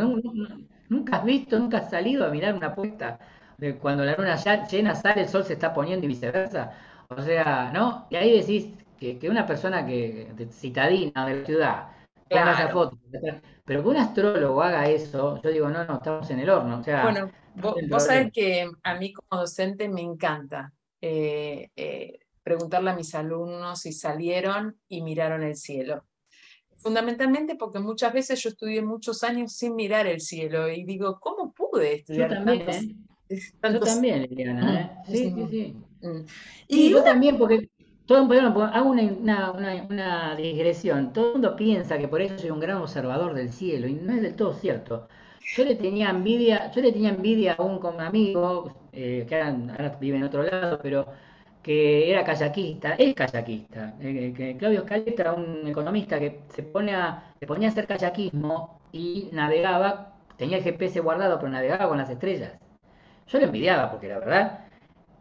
nunca 0.88 1.16
has 1.16 1.24
visto, 1.24 1.59
nunca 1.59 1.78
has 1.78 1.90
salido 1.90 2.24
a 2.24 2.30
mirar 2.30 2.54
una 2.54 2.74
puesta 2.76 3.18
de 3.58 3.76
cuando 3.76 4.04
la 4.04 4.16
luna 4.16 4.36
llena 4.66 4.94
sale, 4.94 5.22
el 5.22 5.28
sol 5.28 5.44
se 5.44 5.54
está 5.54 5.72
poniendo 5.72 6.04
y 6.04 6.08
viceversa. 6.08 6.72
O 7.08 7.20
sea, 7.22 7.70
¿no? 7.72 8.06
Y 8.10 8.16
ahí 8.16 8.40
decís 8.40 8.72
que, 8.98 9.18
una 9.28 9.46
persona 9.46 9.86
que 9.86 10.28
citadina 10.50 11.26
de 11.26 11.40
la 11.40 11.46
ciudad 11.46 11.88
ponga 12.28 12.52
esa 12.52 12.68
foto, 12.68 12.98
pero 13.64 13.82
que 13.82 13.88
un 13.88 13.96
astrólogo 13.96 14.62
haga 14.62 14.88
eso, 14.88 15.40
yo 15.42 15.50
digo, 15.50 15.68
no, 15.68 15.84
no, 15.84 15.94
estamos 15.94 16.28
en 16.30 16.40
el 16.40 16.50
horno. 16.50 16.78
O 16.80 16.82
sea, 16.82 17.02
bueno, 17.04 17.30
vos, 17.54 18.04
sabés 18.04 18.32
que 18.32 18.68
a 18.82 18.94
mí 18.96 19.12
como 19.12 19.40
docente 19.40 19.88
me 19.88 20.00
encanta 20.00 20.72
eh, 21.00 21.70
eh, 21.76 22.18
preguntarle 22.42 22.90
a 22.90 22.96
mis 22.96 23.14
alumnos 23.14 23.80
si 23.80 23.92
salieron 23.92 24.76
y 24.88 25.02
miraron 25.02 25.42
el 25.42 25.56
cielo. 25.56 26.04
Fundamentalmente 26.76 27.56
porque 27.56 27.78
muchas 27.78 28.12
veces 28.12 28.42
yo 28.42 28.50
estudié 28.50 28.82
muchos 28.82 29.24
años 29.24 29.52
sin 29.52 29.74
mirar 29.74 30.06
el 30.06 30.20
cielo 30.20 30.68
y 30.68 30.84
digo, 30.84 31.18
¿cómo 31.20 31.52
pude 31.52 31.94
estudiar 31.94 32.30
yo 32.30 32.36
también, 32.36 32.70
¿eh? 32.70 32.96
Yo 33.28 33.80
también, 33.80 34.22
Liliana, 34.22 34.80
¿eh? 34.80 34.90
Sí, 35.06 35.34
sí, 35.34 35.46
sí. 35.50 35.76
Mm. 36.06 36.24
Y 36.68 36.90
yo 36.90 37.02
también, 37.02 37.36
porque 37.38 37.68
todo, 38.06 38.28
hago 38.62 38.90
una, 38.90 39.50
una, 39.50 40.36
digresión. 40.36 41.12
Todo 41.12 41.26
el 41.28 41.32
mundo 41.34 41.56
piensa 41.56 41.98
que 41.98 42.08
por 42.08 42.20
eso 42.20 42.38
soy 42.38 42.50
un 42.50 42.60
gran 42.60 42.78
observador 42.78 43.34
del 43.34 43.50
cielo, 43.50 43.88
y 43.88 43.94
no 43.94 44.12
es 44.14 44.22
del 44.22 44.36
todo 44.36 44.54
cierto. 44.54 45.08
Yo 45.56 45.64
le 45.64 45.74
tenía 45.76 46.10
envidia, 46.10 46.70
yo 46.72 46.82
le 46.82 46.92
tenía 46.92 47.10
envidia 47.10 47.54
a 47.54 47.62
un, 47.62 47.80
amigo, 48.00 48.72
eh, 48.92 49.26
que 49.28 49.40
ahora, 49.40 49.96
vive 50.00 50.16
en 50.18 50.24
otro 50.24 50.42
lado, 50.42 50.78
pero 50.82 51.06
que 51.62 52.10
era 52.10 52.24
kayakista, 52.24 52.94
es 52.94 53.14
kayakista. 53.14 53.96
Eh, 54.00 54.32
que 54.36 54.56
Claudio 54.56 54.82
Scaletta, 54.82 55.32
un 55.32 55.66
economista 55.66 56.18
que 56.20 56.42
se, 56.54 56.62
pone 56.62 56.94
a, 56.94 57.32
se 57.40 57.46
ponía 57.46 57.68
a 57.68 57.72
hacer 57.72 57.86
kayakismo 57.88 58.80
y 58.92 59.30
navegaba, 59.32 60.14
tenía 60.36 60.58
el 60.58 60.64
GPS 60.64 61.00
guardado, 61.00 61.38
pero 61.38 61.50
navegaba 61.50 61.88
con 61.88 61.98
las 61.98 62.10
estrellas. 62.10 62.52
Yo 63.28 63.38
le 63.38 63.46
envidiaba, 63.46 63.90
porque 63.90 64.08
la 64.08 64.18
verdad 64.18 64.60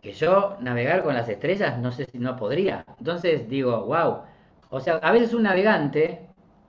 que 0.02 0.14
yo 0.14 0.58
navegar 0.62 1.04
con 1.04 1.16
las 1.16 1.28
estrellas 1.28 1.80
no 1.80 1.92
sé 1.92 2.06
si 2.06 2.20
no 2.20 2.36
podría. 2.36 2.86
Entonces 3.00 3.50
digo, 3.50 3.86
wow. 3.86 4.22
O 4.70 4.80
sea, 4.80 4.98
a 4.98 5.12
veces 5.12 5.34
un 5.34 5.44
navegante 5.44 6.28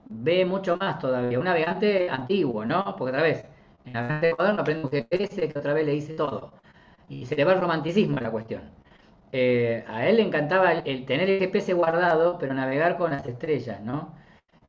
ve 0.08 0.44
mucho 0.46 0.76
más 0.76 0.98
todavía. 0.98 1.38
Un 1.38 1.44
navegante 1.44 2.08
antiguo, 2.08 2.64
¿no? 2.64 2.96
Porque 2.96 3.10
otra 3.10 3.22
vez, 3.22 3.44
el 3.84 3.92
navegante 3.92 4.34
moderno 4.38 4.62
aprende 4.62 4.84
un 4.84 4.90
GPS 4.90 5.48
que 5.48 5.58
otra 5.58 5.74
vez 5.74 5.86
le 5.86 5.92
dice 5.92 6.14
todo. 6.14 6.52
Y 7.08 7.26
se 7.26 7.36
le 7.36 7.44
va 7.44 7.52
el 7.52 7.60
romanticismo 7.60 8.16
a 8.16 8.22
la 8.22 8.30
cuestión. 8.30 8.62
Eh, 9.32 9.84
a 9.86 10.08
él 10.08 10.16
le 10.16 10.22
encantaba 10.22 10.72
el, 10.72 11.04
tener 11.04 11.28
el 11.28 11.40
GPS 11.40 11.74
guardado, 11.74 12.38
pero 12.38 12.54
navegar 12.54 12.96
con 12.96 13.10
las 13.10 13.26
estrellas, 13.26 13.80
¿no? 13.82 14.14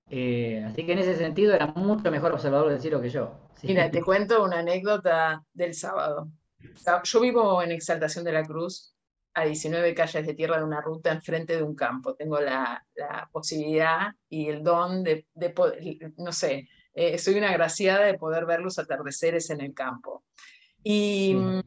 Eh, 0.10 0.64
así 0.68 0.86
que 0.86 0.94
en 0.94 1.00
ese 1.00 1.16
sentido 1.16 1.54
era 1.54 1.68
mucho 1.68 2.12
mejor 2.12 2.34
observador 2.34 2.70
del 2.70 2.82
cielo 2.82 3.02
que 3.02 3.10
yo. 3.10 3.32
Mira, 3.64 3.90
te 3.92 4.02
cuento 4.02 4.44
una 4.44 4.60
anécdota 4.60 5.44
del 5.54 5.74
sábado. 5.74 6.28
Yo 7.04 7.20
vivo 7.20 7.62
en 7.62 7.72
Exaltación 7.72 8.24
de 8.24 8.32
la 8.32 8.44
Cruz, 8.44 8.94
a 9.38 9.46
19 9.46 9.94
calles 9.94 10.26
de 10.26 10.34
tierra 10.34 10.58
de 10.58 10.64
una 10.64 10.82
ruta 10.82 11.12
enfrente 11.12 11.56
de 11.56 11.62
un 11.62 11.76
campo. 11.76 12.16
Tengo 12.16 12.40
la, 12.40 12.84
posibilidad 13.32 14.08
y 14.28 14.48
el 14.48 14.64
don 14.64 15.04
de, 15.04 15.28
poder, 15.56 15.80
no 16.18 16.32
sé, 16.32 16.68
eh, 16.94 17.20
soy 17.20 17.36
una 17.36 17.52
agraciada 17.52 18.06
de 18.06 18.16
poder 18.16 18.48
ver 18.48 18.62
los 18.62 18.80
atardeceres 18.80 19.52
en 19.52 19.62
el 19.62 19.76
campo. 19.76 20.24
Y 20.84 21.36
mm, 21.36 21.62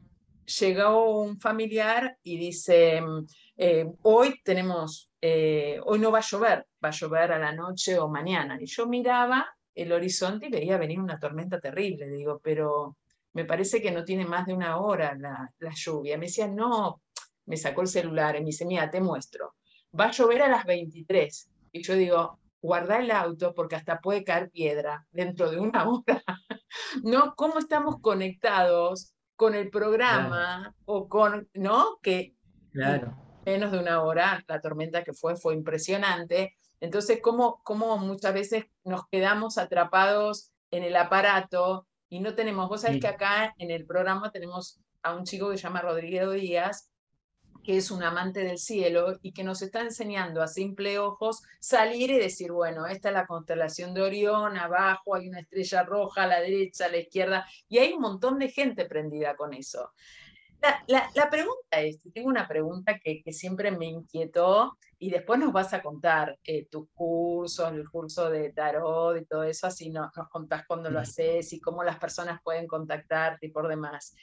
llegó 0.59 1.21
un 1.21 1.39
familiar 1.39 2.17
y 2.23 2.37
dice, 2.37 3.01
mm, 3.01 3.25
eh, 3.55 3.85
hoy 4.01 4.41
tenemos, 4.43 5.09
eh, 5.21 5.79
hoy 5.85 5.99
no 5.99 6.11
va 6.11 6.17
a 6.17 6.27
llover, 6.29 6.67
va 6.83 6.89
a 6.89 6.91
llover 6.91 7.31
a 7.31 7.39
la 7.39 7.53
noche 7.53 7.97
o 7.97 8.09
mañana. 8.09 8.57
Y 8.59 8.65
yo 8.65 8.85
miraba 8.85 9.47
el 9.73 9.93
horizonte 9.93 10.47
y 10.47 10.51
veía 10.51 10.77
venir 10.77 10.99
una 10.99 11.19
tormenta 11.19 11.61
terrible. 11.61 12.09
Digo, 12.09 12.41
pero 12.43 12.97
me 13.33 13.45
parece 13.45 13.81
que 13.81 13.91
no 13.91 14.03
tiene 14.03 14.25
más 14.25 14.45
de 14.45 14.53
una 14.53 14.77
hora 14.77 15.15
la, 15.17 15.73
lluvia. 15.73 16.17
Me 16.17 16.25
decía, 16.25 16.47
no, 16.47 17.01
me 17.45 17.57
sacó 17.57 17.81
el 17.81 17.87
celular 17.87 18.35
y 18.35 18.39
me 18.39 18.47
dice, 18.47 18.65
mira, 18.65 18.89
te 18.89 19.01
muestro, 19.01 19.55
va 19.97 20.05
a 20.05 20.11
llover 20.11 20.41
a 20.41 20.49
las 20.49 20.65
23. 20.65 21.49
Y 21.71 21.83
yo 21.83 21.95
digo, 21.95 22.39
guarda 22.61 22.99
el 22.99 23.11
auto 23.11 23.53
porque 23.53 23.75
hasta 23.75 23.99
puede 23.99 24.23
caer 24.23 24.49
piedra 24.51 25.05
dentro 25.11 25.49
de 25.49 25.59
una 25.59 25.89
hora. 25.89 26.23
¿No? 27.03 27.35
¿Cómo 27.35 27.59
estamos 27.59 27.99
conectados 28.01 29.13
con 29.35 29.55
el 29.55 29.69
programa 29.69 30.75
o 30.85 31.07
con, 31.09 31.49
¿no? 31.53 31.97
Que 32.01 32.35
claro. 32.71 33.17
menos 33.45 33.71
de 33.71 33.79
una 33.79 34.01
hora, 34.03 34.43
la 34.47 34.61
tormenta 34.61 35.03
que 35.03 35.13
fue 35.13 35.35
fue 35.35 35.55
impresionante. 35.55 36.55
Entonces, 36.79 37.19
¿cómo, 37.21 37.61
cómo 37.63 37.97
muchas 37.97 38.33
veces 38.33 38.65
nos 38.83 39.07
quedamos 39.07 39.57
atrapados 39.57 40.51
en 40.69 40.83
el 40.83 40.95
aparato 40.95 41.87
y 42.11 42.19
no 42.19 42.35
tenemos, 42.35 42.67
vos 42.67 42.81
sabés 42.81 42.99
que 42.99 43.07
acá 43.07 43.55
en 43.57 43.71
el 43.71 43.85
programa 43.85 44.31
tenemos 44.31 44.81
a 45.01 45.15
un 45.15 45.23
chico 45.23 45.49
que 45.49 45.57
se 45.57 45.63
llama 45.63 45.81
Rodrigo 45.81 46.31
Díaz, 46.31 46.91
que 47.63 47.77
es 47.77 47.89
un 47.89 48.03
amante 48.03 48.41
del 48.41 48.57
cielo 48.57 49.17
y 49.21 49.31
que 49.31 49.45
nos 49.45 49.61
está 49.61 49.79
enseñando 49.79 50.41
a 50.41 50.49
simple 50.49 50.99
ojos 50.99 51.41
salir 51.61 52.11
y 52.11 52.17
decir, 52.17 52.51
bueno, 52.51 52.85
esta 52.85 53.07
es 53.07 53.13
la 53.13 53.25
constelación 53.25 53.93
de 53.93 54.01
Orión, 54.01 54.57
abajo 54.57 55.15
hay 55.15 55.29
una 55.29 55.39
estrella 55.39 55.83
roja 55.83 56.23
a 56.23 56.27
la 56.27 56.41
derecha, 56.41 56.87
a 56.87 56.89
la 56.89 56.97
izquierda, 56.97 57.45
y 57.69 57.77
hay 57.77 57.93
un 57.93 58.01
montón 58.01 58.39
de 58.39 58.49
gente 58.49 58.83
prendida 58.83 59.37
con 59.37 59.53
eso. 59.53 59.93
La, 60.87 61.29
pregunta 61.29 61.79
es, 61.79 62.01
tengo 62.13 62.27
una 62.27 62.45
pregunta 62.45 62.99
que, 62.99 63.23
siempre 63.31 63.71
me 63.71 63.85
inquietó 63.85 64.77
y 65.01 65.09
después 65.09 65.39
nos 65.39 65.51
vas 65.51 65.73
a 65.73 65.81
contar 65.81 66.37
eh, 66.43 66.67
tus 66.69 66.87
cursos, 66.93 67.73
el 67.73 67.89
curso 67.89 68.29
de 68.29 68.53
tarot 68.53 69.17
y 69.19 69.25
todo 69.25 69.43
eso, 69.43 69.65
así 69.65 69.89
nos, 69.89 70.15
nos 70.15 70.29
contás 70.29 70.63
cuándo 70.67 70.91
lo 70.91 70.99
haces 70.99 71.51
y 71.53 71.59
cómo 71.59 71.83
las 71.83 71.97
personas 71.97 72.39
pueden 72.43 72.67
contactarte 72.67 73.47
y 73.47 73.49
por 73.49 73.67
demás. 73.67 74.15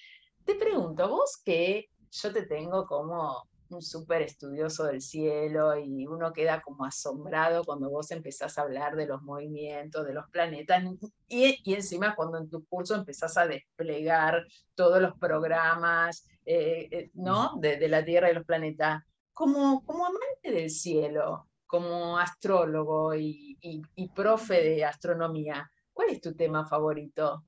Te 0.44 0.54
pregunto, 0.54 1.08
vos 1.08 1.42
que 1.44 1.90
yo 2.12 2.32
te 2.32 2.42
tengo 2.42 2.86
como 2.86 3.42
un 3.70 3.82
súper 3.82 4.22
estudioso 4.22 4.84
del 4.84 5.02
cielo 5.02 5.76
y 5.76 6.06
uno 6.06 6.32
queda 6.32 6.62
como 6.62 6.84
asombrado 6.84 7.64
cuando 7.64 7.90
vos 7.90 8.12
empezás 8.12 8.56
a 8.56 8.62
hablar 8.62 8.94
de 8.94 9.08
los 9.08 9.20
movimientos, 9.22 10.06
de 10.06 10.14
los 10.14 10.30
planetas 10.30 10.84
y, 11.26 11.58
y 11.64 11.74
encima 11.74 12.14
cuando 12.14 12.38
en 12.38 12.48
tu 12.48 12.64
curso 12.66 12.94
empezás 12.94 13.36
a 13.36 13.48
desplegar 13.48 14.46
todos 14.76 15.02
los 15.02 15.18
programas 15.18 16.24
eh, 16.50 16.88
eh, 16.90 17.10
¿no? 17.12 17.58
De, 17.60 17.86
la 17.88 18.02
Tierra 18.02 18.30
y 18.30 18.34
los 18.34 18.46
planetas. 18.46 19.04
Como, 19.38 19.84
como 19.84 20.04
amante 20.04 20.50
del 20.50 20.68
cielo, 20.68 21.46
como 21.64 22.18
astrólogo 22.18 23.14
y, 23.14 23.56
y 23.60 24.08
profe 24.08 24.54
de 24.54 24.84
astronomía, 24.84 25.70
¿cuál 25.92 26.08
es 26.08 26.20
tu 26.20 26.34
tema 26.34 26.66
favorito? 26.66 27.44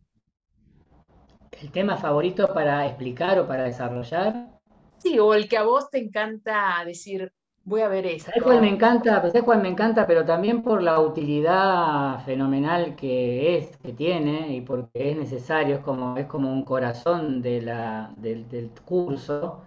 ¿El 1.61 1.73
tema 1.73 1.97
favorito 1.97 2.55
para 2.55 2.87
explicar 2.87 3.41
o 3.41 3.47
para 3.49 3.65
desarrollar? 3.65 4.61
Sí, 4.99 5.19
o 5.19 5.35
el 5.35 5.49
que 5.49 5.59
a 5.59 5.65
vos 5.65 5.91
te 5.91 5.99
encanta 5.99 6.81
decir, 6.87 7.33
voy 7.65 7.81
a 7.81 7.89
ver 7.89 8.07
esto. 8.07 8.31
¿Sabes 8.31 8.45
cuál 8.45 8.61
me 8.61 8.69
encanta? 8.69 9.21
¿Sabes 9.21 9.43
cuál 9.43 9.61
me 9.61 9.69
encanta? 9.69 10.07
Pero 10.07 10.25
también 10.25 10.63
por 10.63 10.83
la 10.83 11.01
utilidad 11.01 12.25
fenomenal 12.25 12.95
que 12.95 13.59
es, 13.59 13.77
que 13.79 13.93
tiene, 13.93 14.55
y 14.55 14.61
porque 14.61 15.11
es 15.11 15.17
necesario, 15.17 15.77
es 15.77 15.83
como, 15.83 16.17
es 16.17 16.27
como 16.27 16.53
un 16.53 16.65
corazón 16.65 17.43
de 17.43 17.63
la, 17.63 18.13
del, 18.17 18.71
curso, 18.85 19.63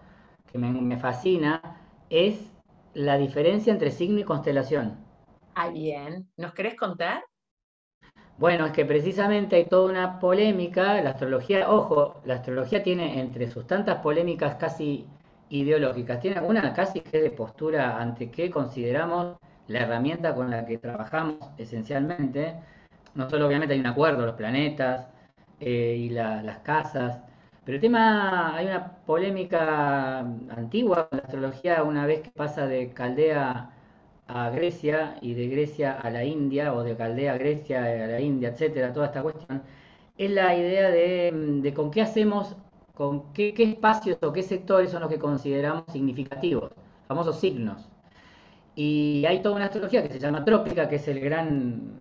que 0.49 0.57
me, 0.57 0.71
me, 0.71 0.97
fascina, 0.97 1.82
es 2.13 2.51
la 2.93 3.17
diferencia 3.17 3.73
entre 3.73 3.89
signo 3.89 4.19
y 4.19 4.23
constelación. 4.23 4.97
Ah, 5.55 5.69
bien. 5.69 6.29
¿Nos 6.37 6.53
querés 6.53 6.75
contar? 6.75 7.23
Bueno, 8.37 8.67
es 8.67 8.71
que 8.71 8.85
precisamente 8.85 9.55
hay 9.55 9.65
toda 9.65 9.89
una 9.89 10.19
polémica, 10.19 11.01
la 11.01 11.11
astrología, 11.11 11.71
ojo, 11.71 12.21
la 12.25 12.35
astrología 12.35 12.83
tiene 12.83 13.19
entre 13.19 13.49
sus 13.49 13.65
tantas 13.65 13.97
polémicas 13.99 14.55
casi 14.55 15.07
ideológicas. 15.49 16.19
Tiene 16.19 16.39
una 16.41 16.73
casi 16.73 17.01
que 17.01 17.19
de 17.19 17.31
postura 17.31 17.99
ante 17.99 18.29
qué 18.29 18.51
consideramos 18.51 19.37
la 19.67 19.79
herramienta 19.79 20.35
con 20.35 20.51
la 20.51 20.65
que 20.65 20.77
trabajamos 20.77 21.37
esencialmente. 21.57 22.55
No 23.15 23.27
solo 23.27 23.47
obviamente 23.47 23.73
hay 23.73 23.79
un 23.79 23.87
acuerdo, 23.87 24.25
los 24.25 24.35
planetas 24.35 25.07
eh, 25.59 25.95
y 25.97 26.09
las 26.09 26.59
casas, 26.59 27.21
pero 27.65 27.75
el 27.75 27.81
tema, 27.81 28.55
hay 28.55 28.67
una 28.67 28.97
polémica 29.05 30.19
antigua 30.19 31.07
con 31.09 31.17
la 31.19 31.23
astrología 31.23 31.83
una 31.83 32.05
vez 32.05 32.21
que 32.21 32.31
pasa 32.31 32.67
de 32.67 32.91
Caldea 32.93 33.71
a 34.27 34.49
Grecia 34.49 35.17
y 35.21 35.33
de 35.33 35.47
Grecia 35.47 35.93
a 35.93 36.09
la 36.09 36.23
India 36.25 36.73
o 36.73 36.83
de 36.83 36.95
Caldea 36.97 37.33
a 37.33 37.37
Grecia 37.37 37.83
a 37.83 38.07
la 38.07 38.19
India, 38.19 38.49
etcétera, 38.49 38.93
toda 38.93 39.07
esta 39.07 39.21
cuestión, 39.21 39.63
es 40.17 40.31
la 40.31 40.55
idea 40.55 40.89
de, 40.91 41.73
con 41.75 41.91
qué 41.91 42.01
hacemos, 42.01 42.55
con 42.93 43.33
qué, 43.33 43.53
espacios 43.57 44.17
o 44.21 44.33
qué 44.33 44.43
sectores 44.43 44.91
son 44.91 45.01
los 45.01 45.09
que 45.09 45.19
consideramos 45.19 45.85
significativos, 45.91 46.71
famosos 47.07 47.39
signos. 47.39 47.89
Y 48.75 49.25
hay 49.27 49.41
toda 49.41 49.55
una 49.55 49.65
astrología 49.65 50.03
que 50.03 50.09
se 50.09 50.19
llama 50.19 50.43
trópica, 50.45 50.89
que 50.89 50.95
es 50.97 51.07
el 51.07 51.19
gran, 51.19 51.99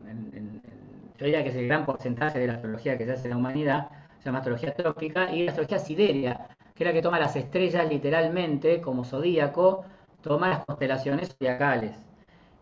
yo 1.19 1.27
diría 1.27 1.43
que 1.45 1.51
es 1.51 1.57
el 1.57 1.67
gran 1.67 1.85
porcentaje 1.87 2.39
de 2.39 2.47
la 2.47 2.55
astrología 2.55 2.99
que 2.99 3.05
se 3.05 3.13
hace 3.13 3.25
en 3.25 3.31
la 3.31 3.37
humanidad, 3.37 4.02
se 4.23 4.27
llama 4.27 4.39
astrología 4.39 4.73
trópica, 4.73 5.33
y 5.35 5.43
la 5.43 5.51
astrología 5.51 5.81
sideria, 5.81 6.47
que 6.77 6.85
es 6.85 6.87
la 6.87 6.93
que 6.93 7.03
toma 7.03 7.19
las 7.19 7.35
estrellas 7.35 7.89
literalmente 7.89 8.81
como 8.81 9.05
zodíaco, 9.05 9.85
toma 10.21 10.49
las 10.49 10.65
constelaciones 10.65 11.35
zodiacales. 11.35 11.97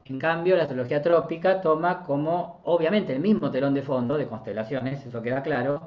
En 0.07 0.19
cambio, 0.19 0.57
la 0.57 0.63
astrología 0.63 1.03
trópica 1.03 1.61
toma 1.61 2.03
como, 2.03 2.61
obviamente, 2.65 3.13
el 3.13 3.21
mismo 3.21 3.51
telón 3.51 3.75
de 3.75 3.83
fondo 3.83 4.17
de 4.17 4.27
constelaciones, 4.27 5.05
eso 5.05 5.21
queda 5.21 5.43
claro, 5.43 5.83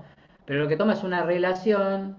pero 0.45 0.59
lo 0.59 0.67
que 0.67 0.77
toma 0.77 0.93
es 0.93 1.03
una 1.03 1.23
relación, 1.23 2.17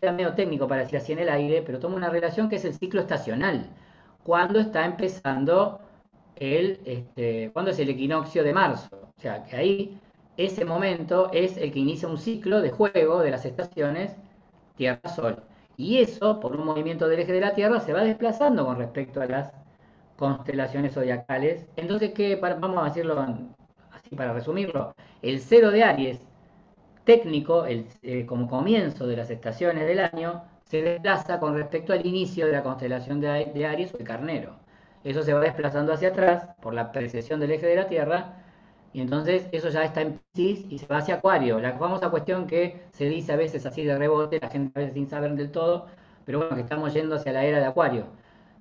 queda 0.00 0.12
medio 0.12 0.32
técnico 0.32 0.66
para 0.66 0.80
decir 0.80 0.96
así 0.96 1.12
en 1.12 1.18
el 1.18 1.28
aire, 1.28 1.62
pero 1.62 1.78
toma 1.80 1.96
una 1.96 2.08
relación 2.08 2.48
que 2.48 2.56
es 2.56 2.64
el 2.64 2.72
ciclo 2.72 3.02
estacional, 3.02 3.68
cuando 4.22 4.58
está 4.58 4.86
empezando 4.86 5.80
el, 6.36 6.80
este, 6.86 7.50
cuando 7.52 7.72
es 7.72 7.78
el 7.78 7.90
equinoccio 7.90 8.42
de 8.42 8.54
marzo. 8.54 9.12
O 9.16 9.20
sea, 9.20 9.44
que 9.44 9.56
ahí 9.56 10.00
ese 10.44 10.64
momento 10.64 11.30
es 11.32 11.56
el 11.56 11.72
que 11.72 11.78
inicia 11.78 12.08
un 12.08 12.18
ciclo 12.18 12.60
de 12.60 12.70
juego 12.70 13.20
de 13.20 13.30
las 13.30 13.44
estaciones 13.44 14.16
Tierra-Sol. 14.76 15.42
Y 15.76 15.98
eso, 15.98 16.40
por 16.40 16.56
un 16.56 16.66
movimiento 16.66 17.08
del 17.08 17.20
eje 17.20 17.32
de 17.32 17.40
la 17.40 17.54
Tierra, 17.54 17.80
se 17.80 17.92
va 17.92 18.02
desplazando 18.02 18.64
con 18.64 18.78
respecto 18.78 19.20
a 19.20 19.26
las 19.26 19.52
constelaciones 20.16 20.94
zodiacales. 20.94 21.66
Entonces, 21.76 22.12
¿qué, 22.14 22.36
vamos 22.36 22.82
a 22.82 22.84
decirlo 22.84 23.18
así 23.92 24.14
para 24.16 24.32
resumirlo. 24.32 24.94
El 25.22 25.40
cero 25.40 25.70
de 25.70 25.82
Aries, 25.82 26.20
técnico, 27.04 27.64
el, 27.64 27.86
eh, 28.02 28.26
como 28.26 28.48
comienzo 28.48 29.06
de 29.06 29.16
las 29.16 29.30
estaciones 29.30 29.86
del 29.86 30.00
año, 30.00 30.44
se 30.64 30.82
desplaza 30.82 31.40
con 31.40 31.54
respecto 31.56 31.92
al 31.92 32.06
inicio 32.06 32.46
de 32.46 32.52
la 32.52 32.62
constelación 32.62 33.20
de, 33.20 33.66
Aries 33.66 33.94
o 33.94 33.98
el 33.98 34.04
Carnero. 34.04 34.56
Eso 35.02 35.22
se 35.22 35.32
va 35.32 35.40
desplazando 35.40 35.92
hacia 35.92 36.10
atrás 36.10 36.48
por 36.60 36.74
la 36.74 36.92
precesión 36.92 37.40
del 37.40 37.52
eje 37.52 37.66
de 37.66 37.76
la 37.76 37.88
Tierra 37.88 38.39
y 38.92 39.00
entonces 39.00 39.48
eso 39.52 39.68
ya 39.70 39.84
está 39.84 40.02
en 40.02 40.20
Pisces 40.32 40.66
y 40.70 40.78
se 40.78 40.86
va 40.86 40.98
hacia 40.98 41.16
Acuario. 41.16 41.60
La 41.60 41.78
famosa 41.78 42.10
cuestión 42.10 42.46
que 42.46 42.82
se 42.92 43.06
dice 43.06 43.32
a 43.32 43.36
veces 43.36 43.64
así 43.66 43.84
de 43.84 43.96
rebote, 43.98 44.40
la 44.40 44.48
gente 44.50 44.72
a 44.74 44.80
veces 44.80 44.94
sin 44.94 45.08
saber 45.08 45.34
del 45.34 45.50
todo, 45.50 45.86
pero 46.24 46.38
bueno, 46.38 46.56
que 46.56 46.62
estamos 46.62 46.92
yendo 46.94 47.16
hacia 47.16 47.32
la 47.32 47.44
era 47.44 47.58
de 47.58 47.66
Acuario 47.66 48.06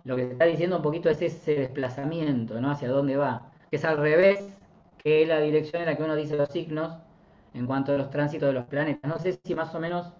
lo 0.04 0.16
que 0.16 0.26
se 0.26 0.32
está 0.32 0.46
diciendo 0.46 0.78
un 0.78 0.82
poquito 0.82 1.10
es 1.10 1.22
ese 1.22 1.56
desplazamiento, 1.56 2.60
¿no? 2.62 2.72
Hacia 2.72 2.90
dónde 2.90 3.18
va. 3.18 3.52
Que 3.70 3.78
es 3.78 3.86
al 3.86 3.98
revés 3.98 4.58
que 4.98 5.26
la 5.26 5.40
dirección 5.40 5.82
en 5.82 5.88
la 5.88 5.96
que 5.96 6.04
uno 6.04 6.16
dice 6.16 6.36
los 6.36 6.50
signos 6.50 6.98
en 7.54 7.66
cuanto 7.66 7.94
a 7.94 7.98
los 7.98 8.10
tránsitos 8.10 8.48
de 8.48 8.54
los 8.54 8.66
planetas. 8.66 9.10
No 9.10 9.20
sé 9.20 9.40
si 9.44 9.56
más 9.56 9.74
o 9.76 9.80
menos 9.80 10.12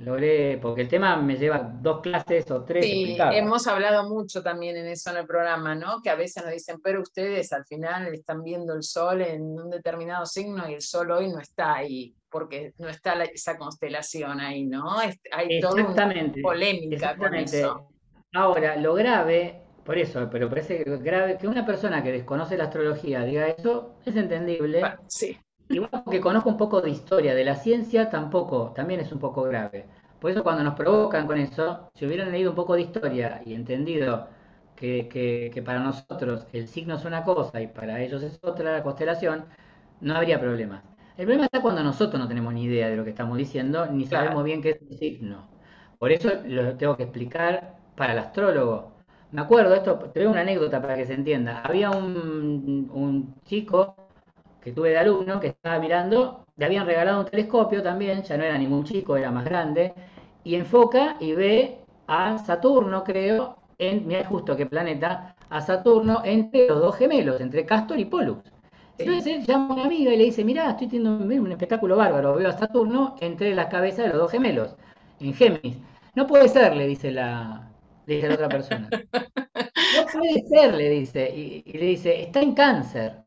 logré, 0.00 0.58
porque 0.58 0.82
el 0.82 0.88
tema 0.88 1.16
me 1.16 1.36
lleva 1.36 1.58
dos 1.58 2.00
clases 2.00 2.50
o 2.50 2.62
tres. 2.64 2.84
Sí, 2.84 3.16
hemos 3.32 3.66
hablado 3.66 4.08
mucho 4.08 4.42
también 4.42 4.76
en 4.76 4.86
eso 4.86 5.10
en 5.10 5.18
el 5.18 5.26
programa, 5.26 5.74
¿no? 5.74 6.00
Que 6.02 6.10
a 6.10 6.14
veces 6.14 6.44
nos 6.44 6.52
dicen, 6.52 6.80
pero 6.82 7.02
ustedes 7.02 7.52
al 7.52 7.64
final 7.64 8.06
están 8.14 8.42
viendo 8.42 8.74
el 8.74 8.82
sol 8.82 9.22
en 9.22 9.42
un 9.42 9.70
determinado 9.70 10.26
signo 10.26 10.68
y 10.68 10.74
el 10.74 10.82
sol 10.82 11.10
hoy 11.10 11.28
no 11.28 11.40
está 11.40 11.74
ahí, 11.74 12.14
porque 12.30 12.72
no 12.78 12.88
está 12.88 13.22
esa 13.24 13.56
constelación 13.56 14.40
ahí, 14.40 14.66
¿no? 14.66 14.98
hay 15.32 15.60
toda 15.60 15.84
una 15.84 16.32
polémica 16.42 17.16
con 17.16 17.34
eso. 17.34 17.88
Ahora, 18.34 18.76
lo 18.76 18.94
grave, 18.94 19.62
por 19.84 19.98
eso, 19.98 20.28
pero 20.30 20.48
parece 20.48 20.84
grave 20.84 21.38
que 21.38 21.48
una 21.48 21.64
persona 21.64 22.02
que 22.02 22.12
desconoce 22.12 22.56
la 22.56 22.64
astrología 22.64 23.24
diga 23.24 23.48
eso, 23.48 23.96
es 24.04 24.14
entendible. 24.16 24.82
sí. 25.08 25.36
Igual 25.70 25.90
que 26.10 26.20
conozco 26.20 26.48
un 26.50 26.56
poco 26.56 26.80
de 26.80 26.90
historia, 26.90 27.34
de 27.34 27.44
la 27.44 27.54
ciencia 27.56 28.08
tampoco, 28.10 28.72
también 28.74 29.00
es 29.00 29.12
un 29.12 29.18
poco 29.18 29.42
grave. 29.42 29.86
Por 30.20 30.30
eso 30.30 30.42
cuando 30.42 30.64
nos 30.64 30.74
provocan 30.74 31.26
con 31.26 31.38
eso, 31.38 31.90
si 31.94 32.06
hubieran 32.06 32.32
leído 32.32 32.50
un 32.50 32.56
poco 32.56 32.74
de 32.74 32.82
historia 32.82 33.42
y 33.44 33.54
entendido 33.54 34.28
que, 34.76 35.08
que, 35.52 35.62
para 35.62 35.80
nosotros 35.80 36.46
el 36.52 36.68
signo 36.68 36.96
es 36.96 37.04
una 37.04 37.24
cosa 37.24 37.60
y 37.60 37.66
para 37.66 38.00
ellos 38.00 38.22
es 38.22 38.38
otra 38.42 38.72
la 38.72 38.82
constelación, 38.82 39.44
no 40.00 40.14
habría 40.16 40.40
problema. 40.40 40.82
El 41.16 41.24
problema 41.26 41.46
está 41.46 41.60
cuando 41.60 41.82
nosotros 41.82 42.20
no 42.20 42.28
tenemos 42.28 42.54
ni 42.54 42.64
idea 42.64 42.88
de 42.88 42.96
lo 42.96 43.04
que 43.04 43.10
estamos 43.10 43.36
diciendo, 43.36 43.86
ni 43.86 44.06
sabemos 44.06 44.44
bien 44.44 44.62
qué 44.62 44.70
es 44.70 44.82
un 44.82 44.96
signo. 44.96 45.48
Por 45.98 46.12
eso 46.12 46.30
lo 46.46 46.76
tengo 46.76 46.96
que 46.96 47.02
explicar 47.04 47.76
para 47.96 48.12
el 48.12 48.20
astrólogo. 48.20 48.92
Me 49.32 49.42
acuerdo, 49.42 49.74
esto, 49.74 49.98
te 50.12 50.20
doy 50.20 50.28
una 50.28 50.40
anécdota 50.40 50.80
para 50.80 50.96
que 50.96 51.04
se 51.06 51.14
entienda. 51.14 51.60
Había 51.62 51.90
un, 51.90 53.34
chico 53.44 54.07
que 54.68 54.74
tuve 54.74 54.90
de 54.90 54.98
alumno 54.98 55.40
que 55.40 55.48
estaba 55.48 55.78
mirando, 55.78 56.44
le 56.56 56.66
habían 56.66 56.84
regalado 56.84 57.20
un 57.20 57.26
telescopio 57.26 57.82
también, 57.82 58.22
ya 58.22 58.36
no 58.36 58.44
era 58.44 58.58
ningún 58.58 58.84
chico, 58.84 59.16
era 59.16 59.30
más 59.30 59.44
grande, 59.46 59.94
y 60.44 60.56
enfoca 60.56 61.16
y 61.20 61.32
ve 61.32 61.78
a 62.06 62.36
Saturno, 62.38 63.02
creo, 63.02 63.56
en, 63.78 64.06
mira 64.06 64.24
justo 64.26 64.56
qué 64.56 64.66
planeta, 64.66 65.34
a 65.48 65.60
Saturno 65.62 66.20
entre 66.22 66.66
los 66.66 66.80
dos 66.80 66.96
gemelos, 66.96 67.40
entre 67.40 67.64
Castor 67.64 67.98
y 67.98 68.04
Pollux. 68.04 68.42
Entonces 68.98 69.26
él 69.26 69.46
llama 69.46 69.68
a 69.70 69.72
una 69.74 69.84
amiga 69.84 70.12
y 70.12 70.18
le 70.18 70.24
dice, 70.24 70.44
mira, 70.44 70.68
estoy 70.70 70.88
teniendo 70.88 71.24
un 71.24 71.52
espectáculo 71.52 71.96
bárbaro, 71.96 72.34
veo 72.34 72.50
a 72.50 72.52
Saturno 72.52 73.16
entre 73.20 73.54
las 73.54 73.68
cabezas 73.68 74.04
de 74.04 74.08
los 74.10 74.18
dos 74.18 74.30
gemelos, 74.30 74.76
en 75.20 75.32
Géminis. 75.32 75.78
No 76.14 76.26
puede 76.26 76.48
ser, 76.48 76.76
le 76.76 76.86
dice 76.86 77.10
la, 77.10 77.70
dice 78.06 78.28
la 78.28 78.34
otra 78.34 78.48
persona. 78.48 78.90
No 79.96 80.04
puede 80.12 80.42
ser, 80.48 80.74
le 80.74 80.90
dice. 80.90 81.30
Y, 81.34 81.72
le 81.72 81.86
dice, 81.86 82.22
está 82.22 82.40
en 82.40 82.54
cáncer. 82.54 83.24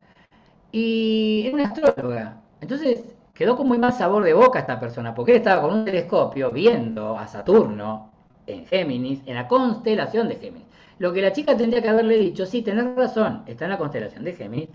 Y 0.72 1.44
es 1.46 1.54
una 1.54 1.68
astróloga. 1.68 2.40
Entonces 2.60 3.04
quedó 3.34 3.56
con 3.56 3.68
muy 3.68 3.78
mal 3.78 3.92
sabor 3.92 4.24
de 4.24 4.34
boca 4.34 4.60
esta 4.60 4.80
persona, 4.80 5.14
porque 5.14 5.32
él 5.32 5.38
estaba 5.38 5.62
con 5.62 5.74
un 5.74 5.84
telescopio 5.84 6.50
viendo 6.50 7.16
a 7.18 7.28
Saturno 7.28 8.10
en 8.46 8.66
Géminis, 8.66 9.20
en 9.26 9.34
la 9.34 9.46
constelación 9.46 10.28
de 10.28 10.36
Géminis. 10.36 10.66
Lo 10.98 11.12
que 11.12 11.22
la 11.22 11.32
chica 11.32 11.56
tendría 11.56 11.82
que 11.82 11.88
haberle 11.88 12.16
dicho, 12.16 12.46
sí, 12.46 12.62
tenés 12.62 12.94
razón, 12.96 13.44
está 13.46 13.64
en 13.64 13.70
la 13.70 13.78
constelación 13.78 14.24
de 14.24 14.34
Géminis, 14.34 14.68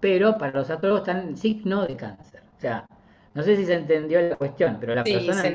pero 0.00 0.36
para 0.38 0.52
los 0.52 0.70
astrólogos 0.70 1.06
está 1.06 1.20
en 1.20 1.36
signo 1.36 1.86
de 1.86 1.96
cáncer. 1.96 2.42
O 2.56 2.60
sea, 2.60 2.86
no 3.34 3.42
sé 3.42 3.56
si 3.56 3.64
se 3.64 3.74
entendió 3.74 4.20
la 4.20 4.36
cuestión, 4.36 4.78
pero 4.80 4.94
la 4.94 5.04
persona... 5.04 5.42
Se 5.42 5.50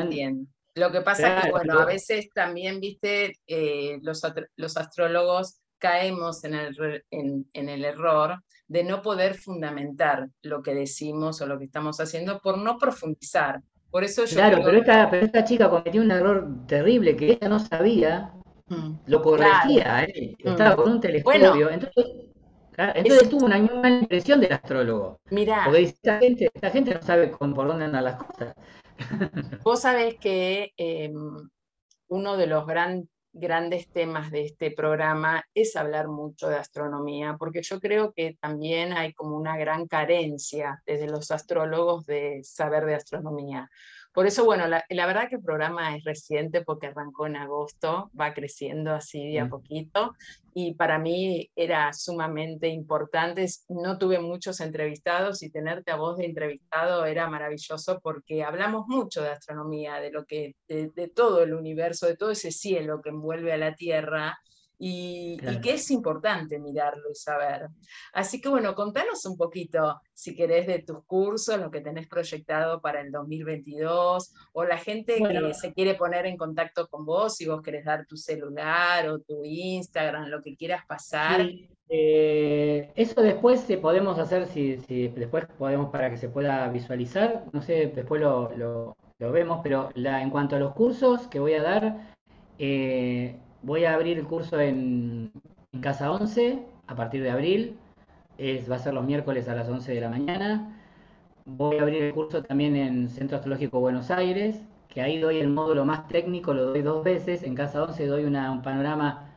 lo 0.75 0.91
que 0.91 1.01
pasa 1.01 1.39
es 1.39 1.45
que, 1.45 1.51
bueno, 1.51 1.79
a 1.79 1.85
veces 1.85 2.29
también, 2.33 2.79
viste, 2.79 3.37
eh, 3.47 3.99
los, 4.01 4.21
los, 4.55 4.77
astrólogos 4.77 5.59
caemos 5.77 6.43
en 6.43 6.53
el, 6.53 7.03
en, 7.11 7.45
el 7.53 7.83
error 7.83 8.41
de 8.69 8.83
no 8.83 9.01
poder 9.01 9.33
fundamentar 9.33 10.29
lo 10.43 10.61
que 10.61 10.75
decimos 10.75 11.41
o 11.41 11.47
lo 11.47 11.57
que 11.57 11.65
estamos 11.65 11.99
haciendo 11.99 12.39
por 12.39 12.57
no 12.59 12.77
profundizar. 12.77 13.61
Por 13.89 14.03
eso 14.03 14.25
yo 14.25 14.35
claro, 14.35 14.61
pero, 14.63 14.77
esta, 14.77 15.09
pero 15.09 15.25
esta 15.25 15.43
chica 15.43 15.69
cometió 15.69 16.01
un 16.01 16.11
error 16.11 16.47
terrible 16.67 17.15
que 17.15 17.31
ella 17.31 17.49
no 17.49 17.59
sabía, 17.59 18.31
mm, 18.67 18.91
lo 19.07 19.21
corregía, 19.23 20.03
¿eh? 20.03 20.35
estaba 20.37 20.75
con 20.75 20.91
un 20.91 21.01
telescopio. 21.01 21.71
entonces, 21.71 22.05
entonces 22.77 23.29
tuvo 23.29 23.47
una 23.47 23.57
mala 23.57 24.01
impresión 24.01 24.39
del 24.39 24.53
astrólogo. 24.53 25.19
Mira. 25.31 25.63
Porque 25.65 25.81
esta 25.81 26.19
gente, 26.19 26.51
esta 26.53 26.69
gente 26.69 26.93
no 26.93 27.01
sabe 27.01 27.29
por 27.29 27.67
dónde 27.67 27.85
andan 27.85 28.03
las 28.03 28.23
cosas. 28.23 28.53
Vos 29.63 29.81
sabés 29.81 30.15
que 30.19 30.73
em, 30.77 31.49
uno 32.09 32.37
de 32.37 32.45
los 32.45 32.67
grandes 33.31 33.89
temas 33.91 34.31
de 34.31 34.45
este 34.45 34.71
programa 34.71 35.43
es 35.53 35.75
hablar 35.75 36.07
mucho 36.07 36.49
de 36.49 36.57
astronomía, 36.57 37.35
porque 37.37 37.61
yo 37.61 37.79
creo 37.79 38.11
que 38.13 38.37
también 38.39 38.93
hay 38.93 39.13
como 39.13 39.35
una 39.35 39.57
gran 39.57 39.87
carencia 39.87 40.81
desde 40.85 41.07
los 41.07 41.31
astrólogos 41.31 42.05
de 42.05 42.41
saber 42.43 42.85
de 42.85 42.95
astronomía. 42.95 43.69
Por 44.11 44.25
eso, 44.25 44.43
bueno, 44.43 44.67
la, 44.67 45.05
verdad 45.05 45.29
que 45.29 45.35
el 45.35 45.43
programa 45.43 45.95
es 45.95 46.03
reciente 46.03 46.61
porque 46.61 46.87
arrancó 46.87 47.27
en 47.27 47.35
agosto, 47.35 48.09
va 48.19 48.33
creciendo 48.33 48.91
así 48.91 49.31
de 49.31 49.39
a 49.39 49.47
poquito 49.47 50.15
y 50.53 50.73
para 50.73 50.97
mí 50.97 51.49
era 51.55 51.93
sumamente 51.93 52.67
importante. 52.67 53.45
No 53.69 53.99
tuve 53.99 54.19
muchos 54.19 54.61
entrevistados 54.61 55.43
y 55.43 55.51
tenerte 55.51 55.91
a 55.91 55.95
vos 55.95 56.17
de 56.17 56.25
entrevistado 56.25 57.05
era 57.05 57.29
maravilloso 57.29 57.99
porque 58.01 58.43
hablamos 58.43 58.87
mucho 58.87 59.21
de 59.21 59.29
astronomía, 59.29 59.99
de 59.99 60.11
lo 60.11 60.25
que, 60.25 60.55
de 60.67 61.11
todo 61.15 61.43
el 61.43 61.53
universo, 61.53 62.07
de 62.07 62.17
todo 62.17 62.31
ese 62.31 62.51
cielo 62.51 63.01
que 63.01 63.09
envuelve 63.09 63.53
a 63.53 63.57
la 63.57 63.75
Tierra 63.75 64.39
y, 64.81 65.37
que 65.61 65.73
es 65.73 65.91
importante 65.91 66.57
mirarlo 66.57 67.11
y 67.11 67.15
saber. 67.15 67.67
Así 68.13 68.39
que 68.39 68.47
bueno, 68.47 68.73
contanos 68.73 69.25
un 69.25 69.35
poquito, 69.35 69.99
si 70.13 70.33
querés, 70.33 70.67
de 70.67 70.79
tus 70.79 71.03
cursos, 71.05 71.59
lo 71.59 71.69
que 71.69 71.81
tenés 71.81 72.07
proyectado 72.07 72.79
para 72.79 73.01
el 73.01 73.11
2022, 73.11 74.33
o 74.53 74.63
la 74.63 74.77
gente 74.77 75.17
que 75.17 75.53
se 75.53 75.73
quiere 75.73 75.95
poner 75.95 76.25
en 76.25 76.37
contacto 76.37 76.87
con 76.87 77.05
vos, 77.05 77.35
si 77.35 77.45
vos 77.45 77.61
querés 77.61 77.83
dar 77.83 78.05
tu 78.05 78.15
celular 78.15 79.09
o 79.09 79.19
tu 79.19 79.43
Instagram, 79.43 80.29
lo 80.29 80.41
que 80.41 80.55
quieras 80.55 80.85
pasar. 80.87 81.45
Eh, 81.89 82.91
eso 82.95 83.21
después 83.21 83.65
podemos 83.81 84.17
hacer, 84.17 84.45
si, 84.47 84.75
después 84.77 85.45
podemos 85.57 85.89
para 85.89 86.09
que 86.09 86.17
se 86.17 86.29
pueda 86.29 86.69
visualizar, 86.69 87.45
no 87.51 87.61
sé, 87.61 87.91
después 87.93 88.21
lo, 88.21 88.55
lo, 88.55 88.95
vemos, 89.17 89.59
pero 89.61 89.89
la, 89.95 90.21
en 90.21 90.29
cuanto 90.29 90.55
a 90.55 90.59
los 90.59 90.73
cursos 90.73 91.27
que 91.27 91.39
voy 91.39 91.53
a 91.55 91.63
dar, 91.63 92.15
eh, 92.59 93.39
voy 93.61 93.85
a 93.85 93.93
abrir 93.93 94.17
el 94.17 94.25
curso 94.25 94.59
en, 94.59 95.31
Casa 95.81 96.11
11 96.11 96.65
a 96.87 96.95
partir 96.95 97.21
de 97.21 97.29
abril. 97.29 97.77
Es, 98.37 98.69
va 98.69 98.77
a 98.77 98.79
ser 98.79 98.93
los 98.93 99.05
miércoles 99.05 99.47
a 99.47 99.55
las 99.55 99.69
11 99.69 99.93
de 99.93 100.01
la 100.01 100.09
mañana. 100.09 100.75
Voy 101.45 101.77
a 101.77 101.83
abrir 101.83 102.03
el 102.03 102.13
curso 102.13 102.43
también 102.43 102.75
en 102.75 103.09
Centro 103.09 103.37
Astrológico 103.37 103.79
Buenos 103.79 104.09
Aires, 104.11 104.61
que 104.87 105.01
ahí 105.01 105.19
doy 105.19 105.37
el 105.37 105.49
módulo 105.49 105.85
más 105.85 106.07
técnico, 106.07 106.53
lo 106.53 106.65
doy 106.65 106.81
dos 106.81 107.03
veces. 107.03 107.43
En 107.43 107.55
Casa 107.55 107.83
11 107.83 108.07
doy 108.07 108.23
un 108.25 108.61
panorama 108.61 109.35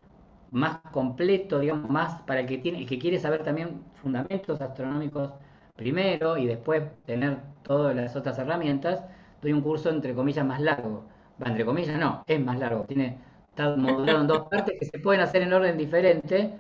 más 0.50 0.78
completo, 0.92 1.58
digamos, 1.58 1.90
más 1.90 2.22
para 2.22 2.40
el 2.40 2.46
que, 2.46 2.58
tiene, 2.58 2.78
el 2.80 2.86
que 2.86 2.98
quiere 2.98 3.18
saber 3.18 3.42
también 3.42 3.82
fundamentos 4.02 4.60
astronómicos 4.60 5.32
primero 5.76 6.36
y 6.36 6.46
después 6.46 6.84
tener 7.06 7.38
todas 7.62 7.96
las 7.96 8.14
otras 8.16 8.38
herramientas. 8.38 9.02
Doy 9.40 9.52
un 9.52 9.62
curso 9.62 9.90
entre 9.90 10.14
comillas 10.14 10.46
más 10.46 10.60
largo. 10.60 11.04
Va, 11.42 11.48
entre 11.48 11.64
comillas 11.64 11.98
no, 11.98 12.22
es 12.26 12.40
más 12.40 12.58
largo. 12.58 12.84
Tiene, 12.84 13.18
está 13.52 13.76
modulado 13.76 14.20
en 14.22 14.26
dos 14.26 14.48
partes 14.48 14.78
que 14.78 14.86
se 14.86 14.98
pueden 14.98 15.20
hacer 15.20 15.42
en 15.42 15.52
orden 15.52 15.76
diferente, 15.76 16.58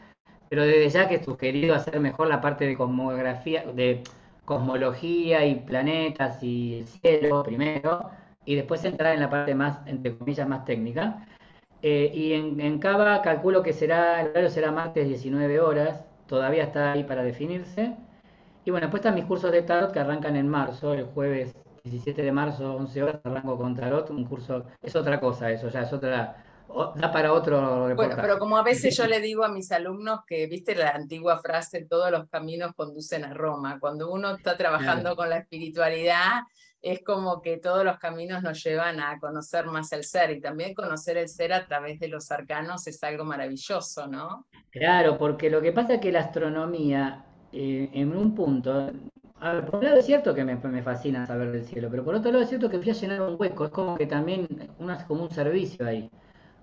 pero 0.48 0.62
desde 0.62 0.90
ya 0.90 1.08
que 1.08 1.16
he 1.16 1.24
sugerido 1.24 1.74
hacer 1.74 1.98
mejor 2.00 2.28
la 2.28 2.40
parte 2.40 2.66
de 2.66 2.76
cosmografía, 2.76 3.64
de 3.64 4.02
cosmología 4.44 5.46
y 5.46 5.54
planetas 5.56 6.42
y 6.42 6.80
el 6.80 6.86
cielo 6.86 7.42
primero, 7.42 8.10
y 8.44 8.56
después 8.56 8.84
entrar 8.84 9.14
en 9.14 9.20
la 9.20 9.30
parte 9.30 9.54
más, 9.54 9.78
entre 9.86 10.16
comillas, 10.18 10.46
más 10.46 10.64
técnica. 10.66 11.26
Eh, 11.80 12.12
y 12.14 12.34
en, 12.34 12.60
en, 12.60 12.78
Cava 12.78 13.22
calculo 13.22 13.62
que 13.62 13.72
será, 13.72 14.20
el 14.20 14.28
horario 14.28 14.50
será 14.50 14.70
martes 14.70 15.08
19 15.08 15.60
horas, 15.60 16.04
todavía 16.26 16.64
está 16.64 16.92
ahí 16.92 17.04
para 17.04 17.22
definirse. 17.22 17.96
Y 18.64 18.70
bueno, 18.70 18.86
después 18.86 19.00
están 19.00 19.14
mis 19.14 19.24
cursos 19.24 19.50
de 19.50 19.62
tarot 19.62 19.92
que 19.92 20.00
arrancan 20.00 20.36
en 20.36 20.48
marzo, 20.48 20.92
el 20.92 21.06
jueves 21.06 21.54
17 21.84 22.22
de 22.22 22.32
marzo, 22.32 22.76
11 22.76 23.02
horas, 23.02 23.20
arranco 23.24 23.56
con 23.56 23.74
tarot, 23.74 24.10
un 24.10 24.24
curso, 24.24 24.66
es 24.82 24.94
otra 24.94 25.18
cosa 25.18 25.50
eso, 25.50 25.68
ya 25.68 25.82
es 25.82 25.92
otra, 25.92 26.36
da 26.96 27.12
para 27.12 27.32
otro 27.32 27.88
reportaje. 27.88 28.14
Bueno, 28.14 28.22
pero 28.22 28.38
como 28.38 28.56
a 28.56 28.62
veces 28.62 28.96
yo 28.96 29.06
le 29.06 29.20
digo 29.20 29.44
a 29.44 29.48
mis 29.48 29.70
alumnos 29.72 30.20
que, 30.26 30.46
viste 30.46 30.74
la 30.74 30.90
antigua 30.90 31.38
frase, 31.38 31.84
todos 31.84 32.10
los 32.10 32.28
caminos 32.28 32.72
conducen 32.74 33.24
a 33.24 33.34
Roma, 33.34 33.78
cuando 33.80 34.10
uno 34.10 34.36
está 34.36 34.56
trabajando 34.56 35.16
con 35.16 35.30
la 35.30 35.38
espiritualidad, 35.38 36.42
es 36.82 37.02
como 37.04 37.40
que 37.40 37.58
todos 37.58 37.84
los 37.84 37.98
caminos 37.98 38.42
nos 38.42 38.62
llevan 38.62 39.00
a 39.00 39.18
conocer 39.20 39.66
más 39.66 39.92
el 39.92 40.02
ser 40.02 40.32
y 40.32 40.40
también 40.40 40.74
conocer 40.74 41.16
el 41.16 41.28
ser 41.28 41.52
a 41.52 41.64
través 41.64 42.00
de 42.00 42.08
los 42.08 42.30
arcanos 42.32 42.86
es 42.88 43.02
algo 43.04 43.24
maravilloso, 43.24 44.08
¿no? 44.08 44.46
Claro, 44.70 45.16
porque 45.16 45.48
lo 45.48 45.62
que 45.62 45.72
pasa 45.72 45.94
es 45.94 46.00
que 46.00 46.10
la 46.10 46.20
astronomía, 46.20 47.24
eh, 47.52 47.88
en 47.92 48.16
un 48.16 48.34
punto, 48.34 48.90
a 49.38 49.52
ver, 49.52 49.66
por 49.66 49.76
un 49.76 49.84
lado 49.84 49.98
es 49.98 50.06
cierto 50.06 50.34
que 50.34 50.44
me, 50.44 50.82
fascina 50.82 51.24
saber 51.24 51.52
del 51.52 51.64
cielo, 51.64 51.88
pero 51.88 52.04
por 52.04 52.16
otro 52.16 52.32
lado 52.32 52.42
es 52.42 52.48
cierto 52.48 52.68
que 52.68 52.78
fui 52.78 52.90
a 52.90 52.94
llenar 52.94 53.22
un 53.22 53.36
hueco, 53.38 53.66
es 53.66 53.70
como 53.70 53.96
que 53.96 54.06
también 54.06 54.48
uno 54.78 54.92
hace 54.92 55.06
como 55.06 55.22
un 55.22 55.30
servicio 55.30 55.86
ahí, 55.86 56.10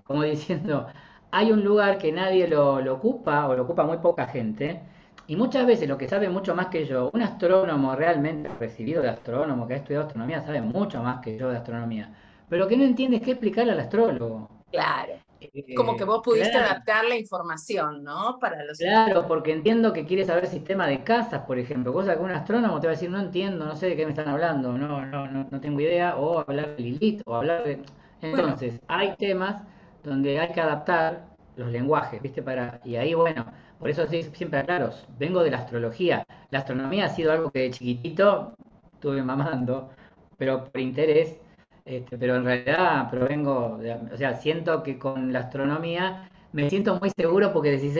como 0.09 0.23
diciendo, 0.35 0.87
hay 1.31 1.51
un 1.51 1.63
lugar 1.63 1.97
que 1.99 2.11
nadie 2.11 2.47
lo, 2.47 2.81
lo 2.81 2.95
ocupa 2.95 3.47
o 3.47 3.55
lo 3.55 3.63
ocupa 3.63 3.83
muy 3.85 3.97
poca 3.99 4.27
gente 4.27 4.81
y 5.27 5.35
muchas 5.35 5.67
veces 5.67 5.87
lo 5.87 5.97
que 5.97 6.07
sabe 6.07 6.27
mucho 6.29 6.55
más 6.55 6.67
que 6.67 6.85
yo, 6.87 7.11
un 7.13 7.21
astrónomo 7.21 7.95
realmente 7.95 8.49
recibido 8.59 9.03
de 9.03 9.09
astrónomo, 9.09 9.67
que 9.67 9.75
ha 9.75 9.77
estudiado 9.77 10.07
astronomía, 10.07 10.41
sabe 10.41 10.61
mucho 10.61 11.03
más 11.03 11.21
que 11.21 11.37
yo 11.37 11.49
de 11.51 11.57
astronomía. 11.57 12.11
Pero 12.49 12.67
que 12.67 12.75
no 12.75 12.83
entiende 12.83 13.17
es 13.17 13.21
qué 13.23 13.31
explicarle 13.31 13.73
al 13.73 13.79
astrólogo. 13.79 14.49
Claro. 14.71 15.13
Eh, 15.39 15.75
Como 15.75 15.95
que 15.95 16.03
vos 16.03 16.21
pudiste 16.23 16.57
adaptar 16.57 17.05
la 17.05 17.15
información, 17.15 18.03
¿no? 18.03 18.39
Para 18.39 18.63
los 18.65 18.77
claro, 18.79 19.27
porque 19.27 19.51
entiendo 19.53 19.93
que 19.93 20.05
quiere 20.05 20.25
saber 20.25 20.47
sistema 20.47 20.87
de 20.87 21.03
casas, 21.03 21.43
por 21.45 21.59
ejemplo. 21.59 21.93
Cosa 21.93 22.15
que 22.15 22.23
un 22.23 22.31
astrónomo 22.31 22.79
te 22.79 22.87
va 22.87 22.93
a 22.93 22.95
decir, 22.95 23.09
no 23.09 23.19
entiendo, 23.19 23.65
no 23.65 23.75
sé 23.75 23.87
de 23.87 23.95
qué 23.95 24.05
me 24.05 24.11
están 24.11 24.27
hablando, 24.29 24.77
no, 24.77 25.05
no, 25.05 25.27
no, 25.27 25.47
no 25.49 25.61
tengo 25.61 25.79
idea, 25.79 26.17
o 26.17 26.39
hablar 26.39 26.75
de 26.75 26.83
Lilith, 26.83 27.21
o 27.25 27.35
hablar 27.35 27.63
de... 27.63 27.83
Entonces, 28.21 28.81
hay 28.87 29.15
temas 29.17 29.63
donde 30.03 30.39
hay 30.39 30.51
que 30.51 30.61
adaptar 30.61 31.27
los 31.55 31.71
lenguajes, 31.71 32.21
¿viste? 32.21 32.41
Para... 32.41 32.79
Y 32.83 32.95
ahí, 32.95 33.13
bueno, 33.13 33.45
por 33.79 33.89
eso 33.89 34.05
siempre 34.07 34.63
claro, 34.65 34.91
vengo 35.17 35.43
de 35.43 35.51
la 35.51 35.59
astrología. 35.59 36.23
La 36.51 36.59
astronomía 36.59 37.05
ha 37.05 37.09
sido 37.09 37.31
algo 37.31 37.51
que 37.51 37.59
de 37.59 37.71
chiquitito 37.71 38.55
estuve 38.93 39.21
mamando, 39.23 39.89
pero 40.37 40.65
por 40.65 40.81
interés, 40.81 41.37
este, 41.85 42.17
pero 42.17 42.35
en 42.35 42.45
realidad 42.45 43.09
provengo, 43.09 43.79
o 44.13 44.17
sea, 44.17 44.35
siento 44.35 44.83
que 44.83 44.99
con 44.99 45.31
la 45.33 45.39
astronomía 45.39 46.29
me 46.51 46.69
siento 46.69 46.99
muy 46.99 47.11
seguro 47.15 47.53
porque 47.53 47.71
decís 47.71 47.95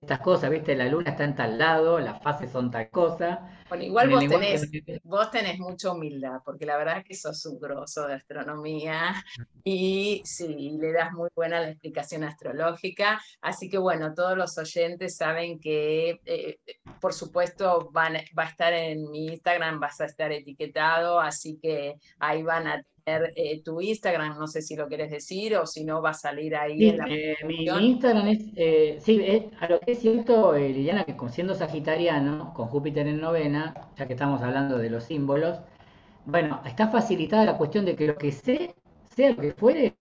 estas 0.00 0.20
cosas, 0.20 0.50
¿viste? 0.50 0.74
La 0.74 0.86
luna 0.86 1.10
está 1.10 1.24
en 1.24 1.34
tal 1.36 1.58
lado, 1.58 2.00
las 2.00 2.20
fases 2.22 2.50
son 2.50 2.70
tal 2.70 2.90
cosa. 2.90 3.48
Bueno, 3.72 3.84
igual 3.84 4.10
vos 4.10 4.28
tenés, 4.28 4.70
vos 5.02 5.30
tenés 5.30 5.58
mucha 5.58 5.92
humildad, 5.92 6.42
porque 6.44 6.66
la 6.66 6.76
verdad 6.76 6.98
es 6.98 7.04
que 7.06 7.14
sos 7.14 7.46
un 7.46 7.58
grosso 7.58 8.06
de 8.06 8.12
astronomía 8.12 9.14
y 9.64 10.20
sí, 10.26 10.76
le 10.78 10.92
das 10.92 11.10
muy 11.12 11.30
buena 11.34 11.58
la 11.58 11.70
explicación 11.70 12.22
astrológica. 12.22 13.18
Así 13.40 13.70
que 13.70 13.78
bueno, 13.78 14.12
todos 14.12 14.36
los 14.36 14.58
oyentes 14.58 15.16
saben 15.16 15.58
que, 15.58 16.20
eh, 16.26 16.58
por 17.00 17.14
supuesto, 17.14 17.88
van, 17.92 18.16
va 18.38 18.44
a 18.44 18.48
estar 18.50 18.74
en 18.74 19.10
mi 19.10 19.28
Instagram, 19.28 19.80
vas 19.80 20.02
a 20.02 20.04
estar 20.04 20.30
etiquetado, 20.32 21.18
así 21.18 21.58
que 21.58 21.96
ahí 22.18 22.42
van 22.42 22.66
a 22.66 22.84
eh, 23.04 23.62
tu 23.64 23.80
Instagram, 23.80 24.38
no 24.38 24.46
sé 24.46 24.62
si 24.62 24.76
lo 24.76 24.86
quieres 24.86 25.10
decir 25.10 25.56
o 25.56 25.66
si 25.66 25.84
no 25.84 26.00
va 26.00 26.10
a 26.10 26.14
salir 26.14 26.54
ahí 26.54 26.88
en 26.88 26.98
la 26.98 27.06
eh, 27.08 27.36
mi, 27.44 27.64
Instagram 27.64 28.28
es, 28.28 28.44
eh, 28.54 28.98
sí, 29.00 29.50
a 29.58 29.68
lo 29.68 29.80
que 29.80 29.92
es 29.92 29.98
cierto, 29.98 30.52
Liliana, 30.56 31.04
que 31.04 31.16
siendo 31.30 31.54
sagitariano, 31.54 32.54
con 32.54 32.68
Júpiter 32.68 33.06
en 33.08 33.20
novena, 33.20 33.74
ya 33.96 34.06
que 34.06 34.12
estamos 34.12 34.40
hablando 34.42 34.78
de 34.78 34.90
los 34.90 35.04
símbolos, 35.04 35.58
bueno, 36.26 36.60
está 36.64 36.88
facilitada 36.88 37.44
la 37.44 37.58
cuestión 37.58 37.84
de 37.84 37.96
que 37.96 38.06
lo 38.06 38.16
que 38.16 38.30
sé, 38.30 38.74
sea 39.14 39.30
lo 39.30 39.36
que 39.36 39.52
fuere, 39.52 39.96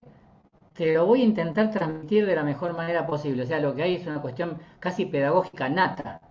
te 0.74 0.94
lo 0.94 1.06
voy 1.06 1.22
a 1.22 1.26
intentar 1.26 1.72
transmitir 1.72 2.26
de 2.26 2.36
la 2.36 2.44
mejor 2.44 2.76
manera 2.76 3.08
posible. 3.08 3.44
O 3.44 3.46
sea, 3.46 3.60
lo 3.60 3.76
que 3.76 3.84
hay 3.84 3.96
es 3.96 4.08
una 4.08 4.22
cuestión 4.22 4.60
casi 4.80 5.06
pedagógica 5.06 5.70
nata, 5.70 6.22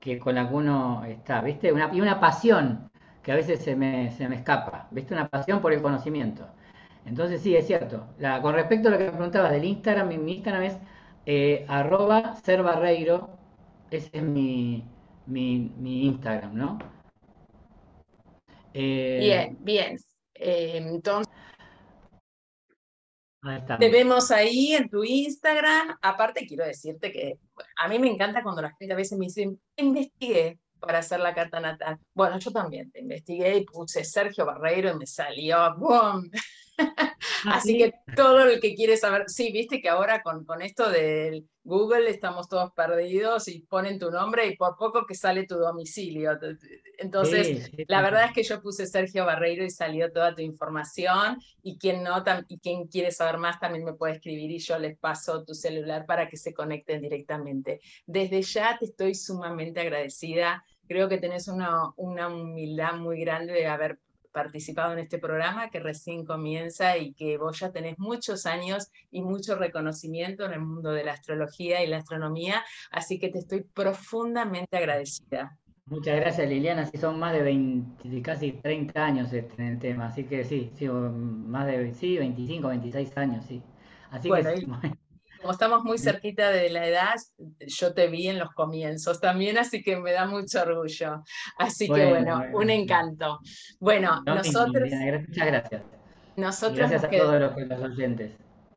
que 0.00 0.18
con 0.18 0.36
la 0.36 0.48
que 0.48 0.54
uno 0.54 1.04
está, 1.04 1.40
¿viste? 1.40 1.72
Una, 1.72 1.90
y 1.92 2.00
una 2.00 2.20
pasión 2.20 2.90
que 3.24 3.32
a 3.32 3.36
veces 3.36 3.60
se 3.60 3.74
me, 3.74 4.12
se 4.12 4.28
me 4.28 4.36
escapa, 4.36 4.86
¿viste? 4.90 5.14
Una 5.14 5.28
pasión 5.28 5.60
por 5.60 5.72
el 5.72 5.80
conocimiento. 5.80 6.46
Entonces 7.06 7.40
sí, 7.40 7.56
es 7.56 7.66
cierto. 7.66 8.06
con 8.42 8.54
respecto 8.54 8.88
a 8.88 8.92
lo 8.92 8.98
que 8.98 9.04
me 9.04 9.12
preguntabas 9.12 9.50
del 9.50 9.64
Instagram, 9.64 10.08
mi, 10.08 10.32
Instagram 10.34 10.62
es 10.62 10.76
eh, 11.26 11.64
arroba 11.68 12.36
serbarreiro, 12.36 13.30
ese 13.90 14.10
es 14.12 14.22
mi, 14.22 14.84
mi, 15.26 16.06
Instagram, 16.06 16.54
¿no? 16.54 16.78
Eh, 18.74 19.18
bien, 19.20 19.58
bien. 19.60 19.98
Eh, 20.34 20.76
entonces... 20.76 21.32
Te 23.78 23.90
vemos 23.90 24.30
ahí 24.30 24.72
en 24.72 24.88
tu 24.88 25.04
Instagram. 25.04 25.98
Aparte, 26.00 26.46
quiero 26.46 26.64
decirte 26.64 27.12
que 27.12 27.38
a 27.76 27.88
mí 27.88 27.98
me 27.98 28.10
encanta 28.10 28.42
cuando 28.42 28.62
la 28.62 28.74
gente 28.78 28.94
a 28.94 28.96
veces 28.96 29.18
me 29.18 29.26
dice, 29.26 29.54
investigué, 29.76 30.58
para 30.84 30.98
hacer 30.98 31.20
la 31.20 31.34
carta 31.34 31.60
natal. 31.60 31.98
Bueno, 32.14 32.38
yo 32.38 32.50
también 32.50 32.90
te 32.90 33.00
investigué 33.00 33.56
y 33.58 33.64
puse 33.64 34.04
Sergio 34.04 34.46
Barreiro 34.46 34.90
y 34.90 34.98
me 34.98 35.06
salió 35.06 35.74
¡boom! 35.76 36.30
Ah, 37.46 37.58
Así 37.58 37.78
que 37.78 37.92
todo 38.16 38.40
el 38.40 38.60
que 38.60 38.74
quiere 38.74 38.96
saber, 38.96 39.24
sí, 39.28 39.52
viste 39.52 39.80
que 39.80 39.88
ahora 39.88 40.22
con, 40.22 40.44
con 40.44 40.60
esto 40.60 40.90
del 40.90 41.46
Google 41.62 42.10
estamos 42.10 42.48
todos 42.48 42.72
perdidos 42.72 43.48
y 43.48 43.60
ponen 43.60 43.98
tu 43.98 44.10
nombre 44.10 44.46
y 44.46 44.56
por 44.56 44.76
poco 44.76 45.06
que 45.06 45.14
sale 45.14 45.46
tu 45.46 45.56
domicilio. 45.56 46.38
Entonces, 46.98 47.70
la 47.88 48.02
verdad 48.02 48.26
es 48.26 48.32
que 48.32 48.42
yo 48.42 48.60
puse 48.60 48.86
Sergio 48.86 49.24
Barreiro 49.24 49.64
y 49.64 49.70
salió 49.70 50.12
toda 50.12 50.34
tu 50.34 50.42
información 50.42 51.38
y 51.62 51.78
quien 51.78 52.02
no, 52.02 52.22
y 52.48 52.58
quien 52.58 52.86
quiere 52.86 53.10
saber 53.10 53.38
más 53.38 53.58
también 53.58 53.84
me 53.84 53.94
puede 53.94 54.14
escribir 54.14 54.50
y 54.50 54.58
yo 54.58 54.78
les 54.78 54.98
paso 54.98 55.42
tu 55.44 55.54
celular 55.54 56.04
para 56.04 56.28
que 56.28 56.36
se 56.36 56.52
conecten 56.52 57.00
directamente. 57.00 57.80
Desde 58.06 58.42
ya 58.42 58.76
te 58.78 58.84
estoy 58.84 59.14
sumamente 59.14 59.80
agradecida. 59.80 60.62
Creo 60.88 61.08
que 61.08 61.18
tenés 61.18 61.48
una, 61.48 61.90
una 61.96 62.28
humildad 62.28 62.94
muy 62.96 63.20
grande 63.20 63.52
de 63.52 63.66
haber 63.66 63.98
participado 64.34 64.92
en 64.92 64.98
este 64.98 65.18
programa 65.18 65.70
que 65.70 65.78
recién 65.78 66.26
comienza 66.26 66.98
y 66.98 67.14
que 67.14 67.38
vos 67.38 67.60
ya 67.60 67.70
tenés 67.70 67.98
muchos 67.98 68.46
años 68.46 68.90
y 69.10 69.22
mucho 69.22 69.54
reconocimiento 69.54 70.44
en 70.44 70.54
el 70.54 70.60
mundo 70.60 70.90
de 70.90 71.04
la 71.04 71.12
astrología 71.12 71.82
y 71.82 71.86
la 71.86 71.98
astronomía, 71.98 72.64
así 72.90 73.18
que 73.20 73.28
te 73.28 73.38
estoy 73.38 73.62
profundamente 73.62 74.76
agradecida. 74.76 75.56
Muchas 75.86 76.16
gracias 76.16 76.48
Liliana, 76.48 76.86
sí 76.86 76.98
son 76.98 77.18
más 77.20 77.32
de 77.32 77.42
20, 77.42 78.22
casi 78.22 78.52
30 78.52 79.04
años 79.04 79.32
este, 79.32 79.62
en 79.62 79.68
el 79.68 79.78
tema, 79.78 80.06
así 80.06 80.24
que 80.24 80.42
sí, 80.42 80.72
sí, 80.74 80.88
más 80.88 81.66
de 81.66 81.94
sí, 81.94 82.18
25, 82.18 82.68
26 82.68 83.16
años, 83.16 83.44
sí. 83.46 83.62
Así 84.10 84.30
que, 84.30 84.42
como 85.44 85.52
estamos 85.52 85.84
muy 85.84 85.98
cerquita 85.98 86.50
de 86.50 86.70
la 86.70 86.88
edad, 86.88 87.14
yo 87.66 87.92
te 87.92 88.08
vi 88.08 88.28
en 88.28 88.38
los 88.38 88.54
comienzos 88.54 89.20
también, 89.20 89.58
así 89.58 89.82
que 89.82 89.94
me 89.98 90.12
da 90.12 90.24
mucho 90.24 90.62
orgullo. 90.62 91.22
Así 91.58 91.86
que 91.86 92.08
bueno, 92.08 92.44
un 92.54 92.70
encanto. 92.70 93.40
Bueno, 93.78 94.22
nosotros... 94.24 94.88
Muchas 94.88 95.46
gracias. 95.46 95.82
Nosotros 96.36 96.78
gracias 96.78 97.04
a 97.04 97.10
todos 97.10 97.40
los, 97.40 97.82
oyentes. 97.82 98.32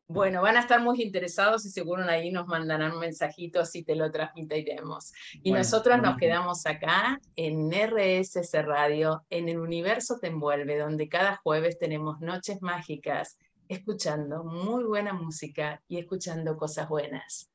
Bueno, 0.08 0.42
van 0.42 0.58
a 0.58 0.60
estar 0.60 0.82
muy 0.82 1.00
interesados 1.00 1.64
y 1.64 1.70
seguro 1.70 2.04
ahí 2.04 2.30
nos 2.30 2.46
mandarán 2.46 2.98
mensajitos 2.98 3.74
y 3.74 3.82
te 3.82 3.96
lo 3.96 4.10
transmitiremos. 4.10 5.14
Y 5.42 5.52
nosotros 5.52 6.02
nos 6.02 6.18
quedamos 6.18 6.66
acá 6.66 7.18
en 7.34 7.70
RSS 7.72 8.52
Radio, 8.66 9.24
en 9.30 9.48
el 9.48 9.58
universo 9.58 10.18
te 10.20 10.26
envuelve, 10.26 10.78
donde 10.78 11.08
cada 11.08 11.36
jueves 11.36 11.78
tenemos 11.78 12.20
noches 12.20 12.60
mágicas 12.60 13.38
escuchando 13.68 14.44
muy 14.44 14.84
buena 14.84 15.12
música 15.12 15.82
y 15.88 15.98
escuchando 15.98 16.56
cosas 16.56 16.88
buenas. 16.88 17.50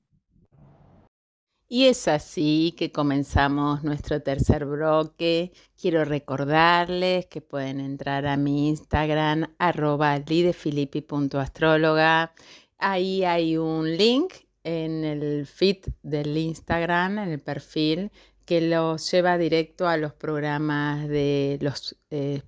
Y 1.67 1.87
es 1.87 2.07
así 2.07 2.75
que 2.77 2.91
comenzamos 2.91 3.83
nuestro 3.83 4.21
tercer 4.21 4.65
bloque. 4.65 5.51
Quiero 5.75 6.05
recordarles 6.05 7.25
que 7.25 7.41
pueden 7.41 7.79
entrar 7.79 8.27
a 8.27 8.37
mi 8.37 8.69
Instagram, 8.69 9.55
arroba 9.57 10.19
lidefilippi.astróloga. 10.19 12.35
Ahí 12.77 13.23
hay 13.23 13.57
un 13.57 13.97
link 13.97 14.33
en 14.63 15.03
el 15.03 15.47
feed 15.47 15.85
del 16.03 16.37
Instagram, 16.37 17.17
en 17.17 17.29
el 17.29 17.39
perfil, 17.39 18.11
que 18.45 18.61
los 18.61 19.09
lleva 19.09 19.39
directo 19.39 19.87
a 19.87 19.97
los 19.97 20.13
programas 20.13 21.07
de 21.07 21.57
los 21.61 21.97
eh, 22.11 22.43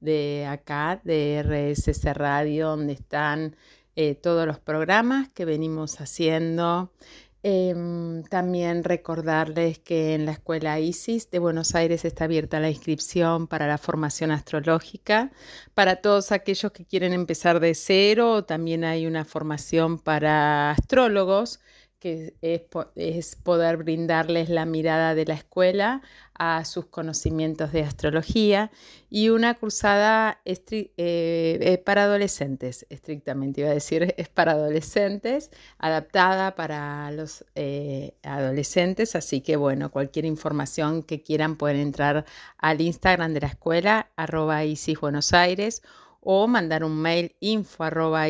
de 0.00 0.46
acá, 0.46 1.00
de 1.04 1.42
RSS 1.42 2.14
Radio, 2.14 2.68
donde 2.68 2.92
están 2.94 3.56
eh, 3.96 4.14
todos 4.14 4.46
los 4.46 4.58
programas 4.60 5.28
que 5.30 5.44
venimos 5.44 6.00
haciendo. 6.00 6.92
Em, 7.44 8.24
también 8.24 8.82
recordarles 8.82 9.78
que 9.78 10.14
en 10.14 10.26
la 10.26 10.32
Escuela 10.32 10.80
ISIS 10.80 11.30
de 11.30 11.38
Buenos 11.38 11.76
Aires 11.76 12.04
está 12.04 12.24
abierta 12.24 12.58
la 12.58 12.68
inscripción 12.68 13.46
para 13.46 13.68
la 13.68 13.78
formación 13.78 14.32
astrológica. 14.32 15.30
Para 15.74 15.96
todos 15.96 16.32
aquellos 16.32 16.72
que 16.72 16.84
quieren 16.84 17.12
empezar 17.12 17.60
de 17.60 17.74
cero, 17.74 18.44
también 18.44 18.84
hay 18.84 19.06
una 19.06 19.24
formación 19.24 19.98
para 19.98 20.72
astrólogos 20.72 21.60
que 21.98 22.34
es, 22.42 23.36
poder 23.36 23.78
brindarles 23.78 24.48
la 24.48 24.64
mirada 24.64 25.14
de 25.14 25.26
la 25.26 25.34
escuela 25.34 26.02
a 26.38 26.64
sus 26.64 26.86
conocimientos 26.86 27.72
de 27.72 27.82
astrología 27.82 28.70
y 29.10 29.28
una 29.28 29.54
cruzada 29.54 30.40
eh, 30.44 30.56
eh, 30.96 31.82
para 31.84 32.04
adolescentes, 32.04 32.86
estrictamente 32.88 33.62
iba 33.62 33.70
a 33.70 33.74
decir, 33.74 34.14
es 34.16 34.28
para 34.28 34.52
adolescentes, 34.52 35.50
adaptada 35.78 36.54
para 36.54 37.10
los 37.10 37.44
eh, 37.54 38.14
adolescentes, 38.22 39.16
así 39.16 39.40
que 39.40 39.56
bueno, 39.56 39.90
cualquier 39.90 40.24
información 40.24 41.02
que 41.02 41.22
quieran 41.22 41.56
pueden 41.56 41.80
entrar 41.80 42.24
al 42.58 42.80
Instagram 42.80 43.34
de 43.34 43.40
la 43.40 43.48
escuela, 43.48 44.10
arroba 44.16 44.64
Isis 44.64 45.00
Buenos 45.00 45.32
Aires 45.32 45.82
o 46.20 46.46
mandar 46.46 46.84
un 46.84 46.96
mail 47.00 47.34
info 47.40 47.84
arroba 47.84 48.26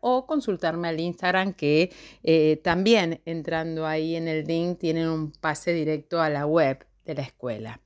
o 0.00 0.26
consultarme 0.26 0.88
al 0.88 1.00
Instagram 1.00 1.52
que 1.54 1.92
eh, 2.22 2.60
también 2.62 3.20
entrando 3.24 3.86
ahí 3.86 4.16
en 4.16 4.28
el 4.28 4.46
link 4.46 4.78
tienen 4.78 5.08
un 5.08 5.32
pase 5.32 5.72
directo 5.72 6.20
a 6.20 6.28
la 6.28 6.46
web 6.46 6.86
de 7.04 7.14
la 7.14 7.22
escuela. 7.22 7.80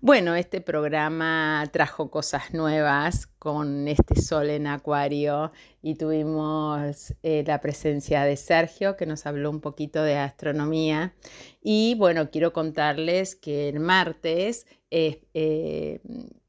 Bueno, 0.00 0.34
este 0.34 0.60
programa 0.60 1.64
trajo 1.72 2.10
cosas 2.10 2.52
nuevas 2.52 3.26
con 3.38 3.88
este 3.88 4.20
sol 4.20 4.50
en 4.50 4.66
acuario 4.66 5.52
y 5.80 5.94
tuvimos 5.94 7.14
eh, 7.22 7.44
la 7.46 7.60
presencia 7.60 8.24
de 8.24 8.36
Sergio 8.36 8.96
que 8.96 9.06
nos 9.06 9.26
habló 9.26 9.50
un 9.50 9.60
poquito 9.60 10.02
de 10.02 10.16
astronomía 10.16 11.14
y 11.62 11.94
bueno, 11.96 12.30
quiero 12.30 12.52
contarles 12.52 13.36
que 13.36 13.68
el 13.68 13.80
martes 13.80 14.66
eh, 14.90 16.00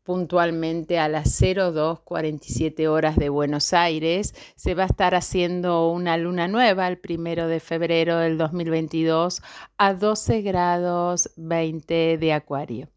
puntualmente 0.05 0.99
a 0.99 1.09
las 1.09 1.37
0247 1.39 2.87
horas 2.87 3.17
de 3.17 3.29
Buenos 3.29 3.73
Aires. 3.73 4.35
Se 4.55 4.75
va 4.75 4.83
a 4.83 4.85
estar 4.85 5.15
haciendo 5.15 5.89
una 5.89 6.15
luna 6.15 6.47
nueva 6.47 6.87
el 6.87 6.99
primero 6.99 7.47
de 7.47 7.59
febrero 7.59 8.17
del 8.19 8.37
2022 8.37 9.41
a 9.77 9.93
12 9.95 10.41
grados 10.43 11.31
20 11.37 12.19
de 12.19 12.33
Acuario. 12.33 12.87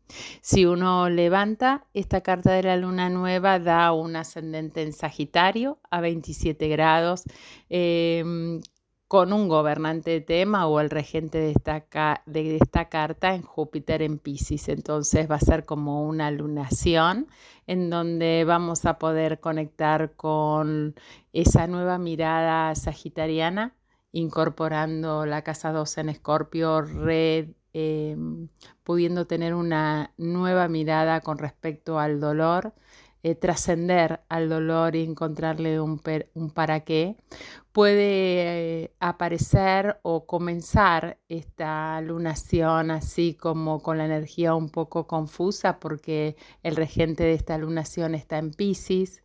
Si 0.43 0.67
uno 0.67 1.09
levanta 1.09 1.87
esta 1.95 2.21
carta 2.21 2.53
de 2.53 2.63
la 2.63 2.77
luna 2.77 3.09
nueva, 3.09 3.59
da 3.59 3.93
un 3.93 4.15
ascendente 4.15 4.83
en 4.83 4.93
Sagitario 4.93 5.79
a 5.91 6.03
27 6.03 6.69
grados. 6.69 7.25
Em, 7.71 8.61
con 9.09 9.33
un 9.33 9.49
gobernante 9.49 10.11
de 10.11 10.21
tema 10.21 10.67
o 10.67 10.81
el 10.81 10.91
regente 10.91 11.39
de 11.39 11.51
esta, 11.53 12.23
de 12.27 12.57
esta 12.57 12.91
carta 12.91 13.35
en 13.35 13.43
Júpiter 13.43 14.03
en 14.03 14.19
Pisces. 14.19 14.69
Entonces 14.69 15.31
va 15.31 15.37
a 15.37 15.41
ser 15.41 15.65
como 15.65 16.07
una 16.07 16.31
lunación 16.31 17.27
en 17.67 17.89
donde 17.89 18.45
vamos 18.47 18.85
a 18.85 18.99
poder 18.99 19.41
conectar 19.41 20.13
con 20.15 20.95
esa 21.33 21.67
nueva 21.67 21.99
mirada 21.99 22.75
sagitariana, 22.75 23.75
incorporando 24.13 25.25
la 25.27 25.43
casa 25.43 25.73
2 25.73 25.99
en 25.99 26.11
Escorpio, 26.11 26.85
em, 27.73 28.49
pudiendo 28.85 29.27
tener 29.27 29.55
una 29.55 30.13
nueva 30.19 30.69
mirada 30.69 31.21
con 31.23 31.39
respecto 31.39 31.99
al 31.99 32.21
dolor 32.21 32.75
eh, 33.23 33.35
trascender 33.35 34.21
al 34.29 34.49
dolor 34.49 34.95
y 34.95 35.03
encontrarle 35.03 35.81
un, 35.81 36.01
para 36.55 36.81
qué, 36.81 37.17
puede 37.73 38.85
eh, 38.85 38.95
aparecer 39.01 39.99
o 40.03 40.25
comenzar 40.27 41.19
esta 41.29 42.01
lunación 42.01 42.91
así 42.91 43.35
como 43.35 43.83
con 43.83 43.99
la 43.99 44.07
energía 44.07 44.55
un 44.55 44.69
poco 44.69 45.07
confusa 45.07 45.81
porque 45.81 46.37
el 46.63 46.77
regente 46.77 47.25
de 47.25 47.35
esta 47.35 47.59
lunación 47.59 48.15
está 48.15 48.39
en 48.39 48.53
Pisces. 48.53 49.23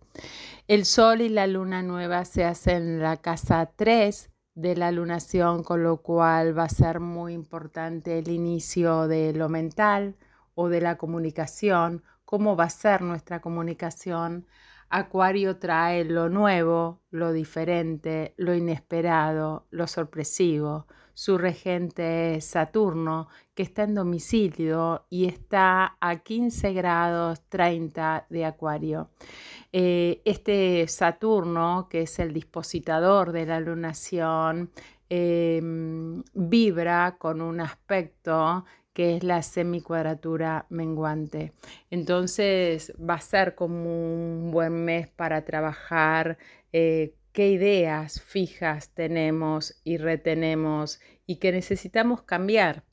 El 0.67 0.85
sol 0.85 1.21
y 1.21 1.29
la 1.29 1.47
luna 1.47 1.81
nueva 1.81 2.25
se 2.25 2.45
hacen 2.45 2.83
en 2.83 2.99
la 2.99 3.17
casa 3.17 3.71
3 3.75 4.31
de 4.55 4.75
la 4.75 4.91
lunación, 4.91 5.63
con 5.63 5.83
lo 5.83 5.97
cual 5.97 6.57
va 6.57 6.63
a 6.63 6.69
ser 6.69 6.99
muy 6.99 7.33
importante 7.33 8.19
el 8.19 8.29
inicio 8.29 9.07
de 9.07 9.33
lo 9.33 9.49
mental 9.49 10.15
o 10.55 10.69
de 10.69 10.81
la 10.81 10.97
comunicación 10.97 12.03
cómo 12.33 12.55
va 12.55 12.63
a 12.63 12.69
ser 12.71 13.03
nuestra 13.03 13.41
comunicación. 13.41 14.47
Acuario 14.89 15.57
trae 15.57 16.03
lo 16.03 16.29
nuevo, 16.29 16.99
lo 17.11 17.31
diferente, 17.31 18.33
lo 18.37 18.55
inesperado, 18.55 19.67
lo 19.69 19.85
sorpresivo. 19.85 20.87
Su 21.13 21.37
regente 21.37 22.37
es 22.37 22.45
Saturno, 22.45 23.27
que 23.53 23.61
está 23.61 23.83
en 23.83 23.93
domicilio 23.93 25.05
y 25.11 25.27
está 25.27 25.95
a 26.01 26.23
15 26.23 26.73
grados 26.73 27.43
30 27.49 28.25
de 28.31 28.45
Acuario. 28.45 29.11
Eh, 29.71 30.23
este 30.25 30.87
Saturno, 30.87 31.87
que 31.87 32.01
es 32.01 32.17
el 32.17 32.33
dispositador 32.33 33.31
de 33.31 33.45
la 33.45 33.59
lunación, 33.59 34.71
em, 35.07 36.23
vibra 36.33 37.15
con 37.19 37.41
un 37.41 37.59
aspecto 37.59 38.65
que 38.93 39.17
es 39.17 39.23
la 39.23 39.41
semicuadratura 39.41 40.65
menguante. 40.69 41.51
Entonces 41.89 42.93
va 42.97 43.15
a 43.15 43.21
ser 43.21 43.55
como 43.55 44.13
un 44.13 44.51
buen 44.51 44.85
mes 44.85 45.07
para 45.07 45.43
trabajar 45.45 46.37
eh, 46.71 47.15
qué 47.33 47.49
ideas 47.49 48.21
fijas 48.21 48.89
tenemos 48.93 49.75
y 49.83 49.97
retenemos 49.97 51.01
y 51.25 51.37
que 51.37 51.51
necesitamos 51.51 52.21
cambiar, 52.21 52.83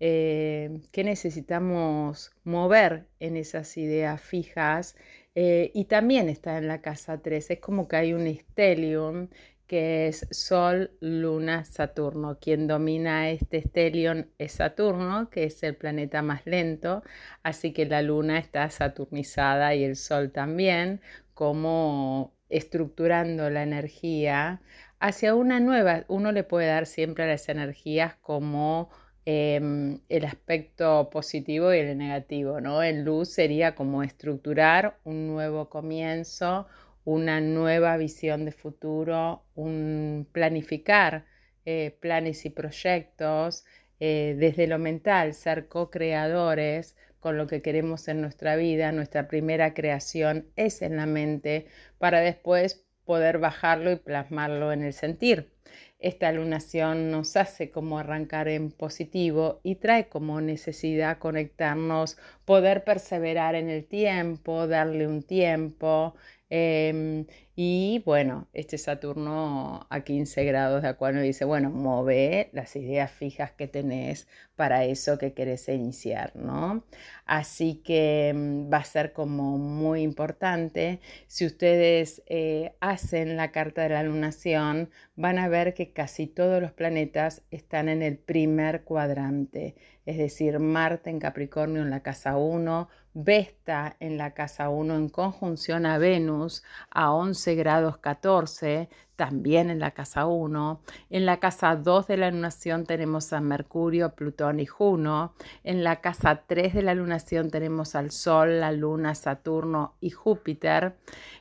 eh, 0.00 0.80
qué 0.92 1.02
necesitamos 1.04 2.30
mover 2.44 3.06
en 3.18 3.36
esas 3.36 3.76
ideas 3.76 4.20
fijas. 4.20 4.96
Eh, 5.34 5.70
y 5.72 5.84
también 5.84 6.28
está 6.28 6.58
en 6.58 6.68
la 6.68 6.82
casa 6.82 7.22
3, 7.22 7.50
es 7.50 7.60
como 7.60 7.86
que 7.88 7.96
hay 7.96 8.12
un 8.12 8.26
stellium 8.26 9.28
que 9.68 10.08
es 10.08 10.26
Sol, 10.32 10.90
Luna, 11.00 11.64
Saturno. 11.64 12.38
Quien 12.40 12.66
domina 12.66 13.30
este 13.30 13.58
estelion 13.58 14.30
es 14.38 14.52
Saturno, 14.52 15.30
que 15.30 15.44
es 15.44 15.62
el 15.62 15.76
planeta 15.76 16.22
más 16.22 16.46
lento, 16.46 17.02
así 17.44 17.72
que 17.72 17.86
la 17.86 18.02
Luna 18.02 18.38
está 18.38 18.68
saturnizada 18.70 19.74
y 19.76 19.84
el 19.84 19.96
Sol 19.96 20.32
también, 20.32 21.00
como 21.34 22.34
estructurando 22.48 23.50
la 23.50 23.62
energía 23.62 24.60
hacia 25.00 25.34
una 25.34 25.60
nueva. 25.60 26.04
Uno 26.08 26.32
le 26.32 26.44
puede 26.44 26.66
dar 26.68 26.86
siempre 26.86 27.24
a 27.24 27.26
las 27.28 27.48
energías 27.48 28.14
como 28.16 28.90
em, 29.26 30.00
el 30.08 30.24
aspecto 30.24 31.10
positivo 31.10 31.72
y 31.74 31.78
el 31.78 31.98
negativo, 31.98 32.60
¿no? 32.60 32.82
En 32.82 33.04
luz 33.04 33.28
sería 33.28 33.74
como 33.74 34.02
estructurar 34.02 34.98
un 35.04 35.26
nuevo 35.28 35.68
comienzo, 35.68 36.66
una 37.04 37.40
nueva 37.40 37.96
visión 37.96 38.44
de 38.44 38.52
futuro, 38.52 39.44
un 39.54 40.28
planificar 40.32 41.24
eh, 41.64 41.96
planes 42.00 42.44
y 42.46 42.50
proyectos 42.50 43.64
eh, 44.00 44.36
desde 44.38 44.66
lo 44.66 44.78
mental, 44.78 45.34
ser 45.34 45.68
co-creadores 45.68 46.96
con 47.20 47.36
lo 47.36 47.46
que 47.46 47.62
queremos 47.62 48.08
en 48.08 48.20
nuestra 48.20 48.56
vida. 48.56 48.92
Nuestra 48.92 49.28
primera 49.28 49.74
creación 49.74 50.46
es 50.56 50.82
en 50.82 50.96
la 50.96 51.06
mente 51.06 51.66
para 51.98 52.20
después 52.20 52.84
poder 53.04 53.38
bajarlo 53.38 53.90
y 53.90 53.96
plasmarlo 53.96 54.72
en 54.72 54.82
el 54.82 54.92
sentir. 54.92 55.50
Esta 55.98 56.30
lunación 56.30 57.10
nos 57.10 57.36
hace 57.36 57.70
como 57.70 57.98
arrancar 57.98 58.46
en 58.48 58.70
positivo 58.70 59.60
y 59.64 59.76
trae 59.76 60.08
como 60.08 60.40
necesidad 60.40 61.18
conectarnos, 61.18 62.18
poder 62.44 62.84
perseverar 62.84 63.56
en 63.56 63.68
el 63.68 63.84
tiempo, 63.84 64.68
darle 64.68 65.08
un 65.08 65.22
tiempo, 65.22 66.14
Em, 66.50 67.26
Y 67.60 68.02
bueno, 68.04 68.46
este 68.52 68.78
Saturno 68.78 69.88
a 69.90 70.00
15 70.02 70.44
grados 70.44 70.82
de 70.82 70.90
Acuario 70.90 71.20
dice, 71.22 71.44
bueno, 71.44 71.70
mueve 71.70 72.50
las 72.52 72.76
ideas 72.76 73.10
fijas 73.10 73.50
que 73.50 73.66
tenés 73.66 74.28
para 74.54 74.84
eso 74.84 75.18
que 75.18 75.34
querés 75.34 75.68
iniciar, 75.68 76.36
¿no? 76.36 76.84
Así 77.26 77.82
que 77.84 78.32
mm, 78.32 78.72
va 78.72 78.76
a 78.76 78.84
ser 78.84 79.12
como 79.12 79.58
muy 79.58 80.02
importante. 80.02 81.00
Si 81.26 81.46
ustedes 81.46 82.22
eh, 82.26 82.76
hacen 82.78 83.36
la 83.36 83.50
carta 83.50 83.82
de 83.82 83.88
la 83.88 84.04
lunación, 84.04 84.90
van 85.16 85.40
a 85.40 85.48
ver 85.48 85.74
que 85.74 85.92
casi 85.92 86.28
todos 86.28 86.62
los 86.62 86.70
planetas 86.70 87.42
están 87.50 87.88
en 87.88 88.02
el 88.02 88.18
primer 88.18 88.84
cuadrante, 88.84 89.74
es 90.06 90.16
decir, 90.16 90.60
Marte 90.60 91.10
en 91.10 91.18
Capricornio 91.18 91.82
en 91.82 91.90
la 91.90 92.04
casa 92.04 92.36
1, 92.36 92.88
Vesta 93.20 93.96
en 93.98 94.16
la 94.16 94.32
casa 94.32 94.68
1 94.68 94.94
en 94.94 95.08
conjunción 95.08 95.86
a 95.86 95.98
Venus 95.98 96.62
a 96.88 97.12
11 97.12 97.47
grados 97.54 97.98
14, 97.98 98.88
también 99.18 99.68
en 99.68 99.80
la 99.80 99.90
casa 99.90 100.26
1. 100.26 100.80
En 101.10 101.26
la 101.26 101.40
casa 101.40 101.74
2 101.74 102.06
de 102.06 102.16
la 102.16 102.30
lunación 102.30 102.86
tenemos 102.86 103.32
a 103.32 103.40
Mercurio, 103.40 104.14
Plutón 104.14 104.60
y 104.60 104.66
Juno. 104.66 105.34
En 105.64 105.82
la 105.82 106.00
casa 106.00 106.44
3 106.46 106.72
de 106.74 106.82
la 106.82 106.94
lunación 106.94 107.50
tenemos 107.50 107.96
al 107.96 108.12
Sol, 108.12 108.60
la 108.60 108.70
Luna, 108.70 109.16
Saturno 109.16 109.96
y 110.00 110.10
Júpiter. 110.10 110.94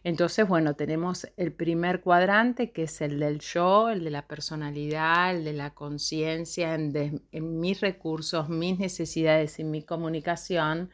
Entonces, 0.04 0.48
bueno, 0.48 0.74
tenemos 0.76 1.28
el 1.38 1.52
primer 1.52 2.02
cuadrante 2.02 2.72
que 2.72 2.84
es 2.84 3.00
el 3.02 3.20
del 3.20 3.40
yo, 3.40 3.90
el 3.90 4.04
de 4.04 4.10
la 4.10 4.28
personalidad, 4.28 5.36
el 5.36 5.44
de 5.44 5.54
la 5.54 5.76
conciencia, 5.76 6.74
en, 6.74 7.22
en 7.32 7.60
mis 7.60 7.80
recursos, 7.82 8.50
mis 8.50 8.80
necesidades 8.80 9.60
y 9.60 9.64
mi 9.64 9.84
comunicación. 9.84 10.90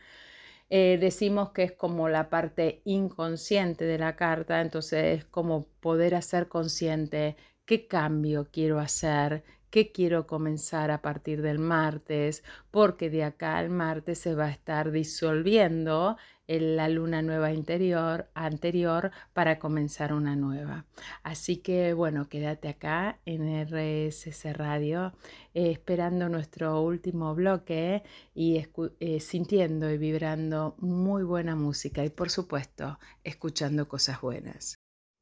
Eh, 0.75 0.97
decimos 0.99 1.51
que 1.51 1.61
es 1.61 1.71
como 1.73 2.09
la 2.09 2.31
parte 2.31 2.81
inconsciente 2.83 3.85
de 3.85 3.99
la 3.99 4.15
carta, 4.15 4.59
entonces 4.59 5.19
es 5.19 5.25
como 5.25 5.67
poder 5.79 6.15
hacer 6.15 6.47
consciente 6.47 7.35
qué 7.65 7.85
cambio 7.87 8.47
quiero 8.51 8.79
hacer, 8.79 9.43
qué 9.69 9.91
quiero 9.91 10.25
comenzar 10.25 10.89
a 10.89 11.03
partir 11.03 11.43
del 11.43 11.59
martes, 11.59 12.43
porque 12.71 13.11
de 13.11 13.23
acá 13.23 13.57
al 13.57 13.69
martes 13.69 14.17
se 14.17 14.33
va 14.33 14.45
a 14.45 14.49
estar 14.49 14.89
disolviendo 14.89 16.17
la 16.47 16.89
luna 16.89 17.21
nueva 17.21 17.53
interior 17.53 18.29
anterior 18.33 19.11
para 19.33 19.59
comenzar 19.59 20.13
una 20.13 20.35
nueva. 20.35 20.85
Así 21.23 21.57
que 21.57 21.93
bueno, 21.93 22.27
quédate 22.27 22.67
acá 22.67 23.19
en 23.25 23.65
RSS 23.65 24.53
Radio 24.53 25.13
eh, 25.53 25.71
esperando 25.71 26.29
nuestro 26.29 26.81
último 26.81 27.33
bloque 27.33 28.03
y 28.35 28.65
eh, 28.99 29.19
sintiendo 29.19 29.89
y 29.89 29.97
vibrando 29.97 30.75
muy 30.79 31.23
buena 31.23 31.55
música 31.55 32.03
y 32.03 32.09
por 32.09 32.29
supuesto 32.29 32.99
escuchando 33.23 33.87
cosas 33.87 34.21
buenas. 34.21 34.75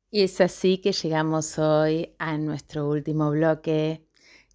Y 0.09 0.23
es 0.23 0.41
así 0.41 0.79
que 0.79 0.91
llegamos 0.91 1.57
hoy 1.57 2.15
a 2.19 2.37
nuestro 2.37 2.89
último 2.89 3.31
bloque 3.31 4.05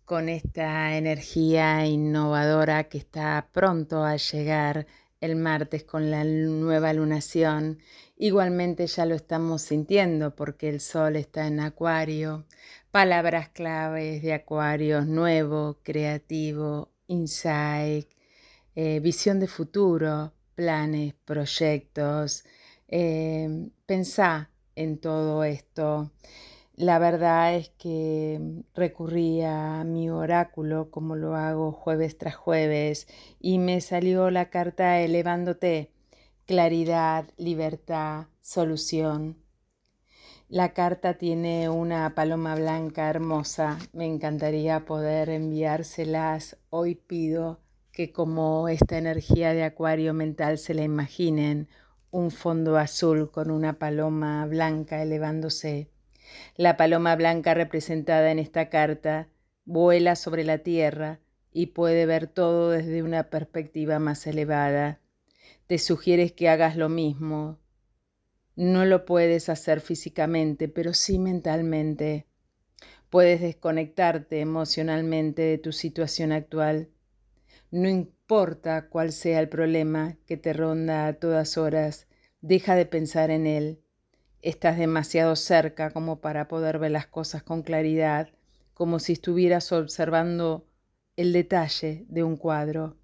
con 0.04 0.28
esta 0.28 0.96
energía 0.96 1.86
innovadora 1.86 2.84
que 2.84 2.98
está 2.98 3.48
pronto 3.52 4.04
a 4.04 4.16
llegar 4.16 4.86
el 5.26 5.36
martes 5.36 5.84
con 5.84 6.10
la 6.10 6.24
nueva 6.24 6.92
lunación. 6.92 7.78
Igualmente 8.16 8.86
ya 8.86 9.04
lo 9.04 9.14
estamos 9.14 9.62
sintiendo 9.62 10.34
porque 10.34 10.68
el 10.70 10.80
sol 10.80 11.16
está 11.16 11.46
en 11.46 11.60
acuario. 11.60 12.46
Palabras 12.90 13.50
claves 13.50 14.22
de 14.22 14.32
acuario, 14.32 15.02
nuevo, 15.02 15.80
creativo, 15.82 16.92
insight, 17.08 18.08
eh, 18.74 19.00
visión 19.00 19.38
de 19.38 19.48
futuro, 19.48 20.32
planes, 20.54 21.14
proyectos. 21.24 22.44
Eh, 22.88 23.68
pensá 23.84 24.50
en 24.74 24.98
todo 24.98 25.44
esto. 25.44 26.12
La 26.76 26.98
verdad 26.98 27.54
es 27.54 27.70
que 27.78 28.38
recurrí 28.74 29.40
a 29.40 29.82
mi 29.84 30.10
oráculo 30.10 30.90
como 30.90 31.16
lo 31.16 31.34
hago 31.34 31.72
jueves 31.72 32.18
tras 32.18 32.36
jueves 32.36 33.08
y 33.40 33.58
me 33.58 33.80
salió 33.80 34.30
la 34.30 34.50
carta 34.50 35.00
elevándote, 35.00 35.90
claridad, 36.44 37.24
libertad, 37.38 38.26
solución. 38.42 39.38
La 40.50 40.74
carta 40.74 41.14
tiene 41.16 41.70
una 41.70 42.14
paloma 42.14 42.54
blanca 42.54 43.08
hermosa, 43.08 43.78
me 43.94 44.04
encantaría 44.04 44.84
poder 44.84 45.30
enviárselas. 45.30 46.58
Hoy 46.68 46.94
pido 46.94 47.58
que 47.90 48.12
como 48.12 48.68
esta 48.68 48.98
energía 48.98 49.54
de 49.54 49.64
acuario 49.64 50.12
mental 50.12 50.58
se 50.58 50.74
la 50.74 50.82
imaginen, 50.82 51.70
un 52.10 52.30
fondo 52.30 52.76
azul 52.76 53.30
con 53.30 53.50
una 53.50 53.78
paloma 53.78 54.44
blanca 54.44 55.02
elevándose 55.02 55.88
la 56.56 56.76
paloma 56.76 57.16
blanca 57.16 57.54
representada 57.54 58.30
en 58.30 58.38
esta 58.38 58.68
carta 58.68 59.28
vuela 59.64 60.16
sobre 60.16 60.44
la 60.44 60.58
tierra 60.58 61.20
y 61.52 61.66
puede 61.66 62.06
ver 62.06 62.26
todo 62.26 62.70
desde 62.70 63.02
una 63.02 63.30
perspectiva 63.30 63.98
más 63.98 64.26
elevada. 64.26 65.00
Te 65.66 65.78
sugieres 65.78 66.32
que 66.32 66.48
hagas 66.48 66.76
lo 66.76 66.88
mismo. 66.88 67.58
No 68.54 68.84
lo 68.84 69.04
puedes 69.04 69.48
hacer 69.48 69.80
físicamente, 69.80 70.68
pero 70.68 70.94
sí 70.94 71.18
mentalmente. 71.18 72.26
Puedes 73.10 73.40
desconectarte 73.40 74.40
emocionalmente 74.40 75.42
de 75.42 75.58
tu 75.58 75.72
situación 75.72 76.32
actual. 76.32 76.88
No 77.70 77.88
importa 77.88 78.88
cuál 78.88 79.12
sea 79.12 79.40
el 79.40 79.48
problema 79.48 80.16
que 80.26 80.36
te 80.36 80.52
ronda 80.52 81.06
a 81.06 81.14
todas 81.14 81.58
horas, 81.58 82.06
deja 82.40 82.74
de 82.76 82.86
pensar 82.86 83.30
en 83.30 83.46
él. 83.46 83.80
Estás 84.42 84.78
demasiado 84.78 85.34
cerca 85.36 85.90
como 85.90 86.20
para 86.20 86.48
poder 86.48 86.78
ver 86.78 86.90
las 86.90 87.06
cosas 87.06 87.42
con 87.42 87.62
claridad, 87.62 88.28
como 88.74 88.98
si 88.98 89.14
estuvieras 89.14 89.72
observando 89.72 90.66
el 91.16 91.32
detalle 91.32 92.04
de 92.08 92.22
un 92.22 92.36
cuadro. 92.36 92.96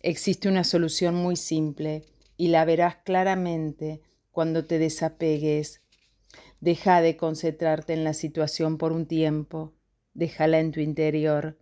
Existe 0.00 0.48
una 0.48 0.62
solución 0.62 1.14
muy 1.14 1.36
simple 1.36 2.04
y 2.36 2.48
la 2.48 2.64
verás 2.64 2.96
claramente 2.96 4.02
cuando 4.30 4.66
te 4.66 4.78
desapegues. 4.78 5.80
Deja 6.60 7.00
de 7.00 7.16
concentrarte 7.16 7.94
en 7.94 8.04
la 8.04 8.12
situación 8.12 8.76
por 8.78 8.92
un 8.92 9.06
tiempo, 9.06 9.72
déjala 10.12 10.60
en 10.60 10.72
tu 10.72 10.80
interior. 10.80 11.58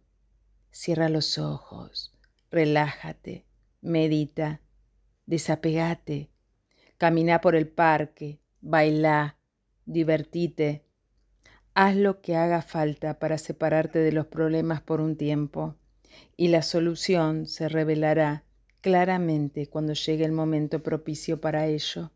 Cierra 0.70 1.08
los 1.08 1.38
ojos, 1.38 2.12
relájate, 2.50 3.46
medita, 3.80 4.60
desapegate, 5.26 6.30
camina 6.98 7.40
por 7.40 7.54
el 7.54 7.68
parque, 7.68 8.40
baila, 8.64 9.36
divertite, 9.84 10.84
haz 11.74 11.96
lo 11.96 12.22
que 12.22 12.34
haga 12.34 12.62
falta 12.62 13.18
para 13.18 13.36
separarte 13.36 13.98
de 13.98 14.10
los 14.10 14.26
problemas 14.26 14.80
por 14.80 15.02
un 15.02 15.16
tiempo 15.16 15.76
y 16.36 16.48
la 16.48 16.62
solución 16.62 17.46
se 17.46 17.68
revelará 17.68 18.44
claramente 18.80 19.66
cuando 19.66 19.92
llegue 19.92 20.24
el 20.24 20.32
momento 20.32 20.82
propicio 20.82 21.42
para 21.42 21.66
ello. 21.66 22.10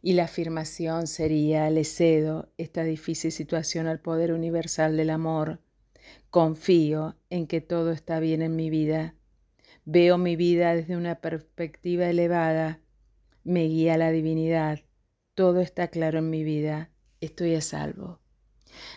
Y 0.00 0.14
la 0.14 0.24
afirmación 0.24 1.06
sería, 1.06 1.68
le 1.68 1.84
cedo 1.84 2.48
esta 2.56 2.82
difícil 2.82 3.30
situación 3.30 3.86
al 3.86 4.00
poder 4.00 4.32
universal 4.32 4.96
del 4.96 5.10
amor. 5.10 5.60
Confío 6.30 7.16
en 7.28 7.46
que 7.46 7.60
todo 7.60 7.92
está 7.92 8.18
bien 8.18 8.40
en 8.40 8.56
mi 8.56 8.70
vida. 8.70 9.14
Veo 9.84 10.16
mi 10.16 10.36
vida 10.36 10.74
desde 10.74 10.96
una 10.96 11.16
perspectiva 11.16 12.08
elevada. 12.08 12.80
Me 13.44 13.64
guía 13.64 13.96
la 13.98 14.10
divinidad 14.10 14.80
todo 15.38 15.60
está 15.60 15.86
claro 15.86 16.18
en 16.18 16.30
mi 16.30 16.42
vida, 16.42 16.90
estoy 17.20 17.54
a 17.54 17.60
salvo. 17.60 18.18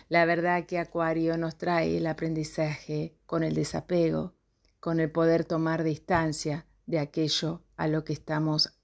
La 0.08 0.24
verdad 0.24 0.66
que 0.66 0.80
Acuario 0.80 1.38
nos 1.38 1.56
trae 1.56 1.96
el 1.96 2.06
aprendizaje 2.08 3.14
con 3.26 3.44
el 3.44 3.54
desapego, 3.54 4.34
con 4.80 4.98
el 4.98 5.08
poder 5.08 5.44
tomar 5.44 5.84
distancia 5.84 6.66
de 6.84 6.98
aquello 6.98 7.62
a 7.76 7.86
lo 7.86 8.02
que 8.02 8.12
estamos 8.12 8.76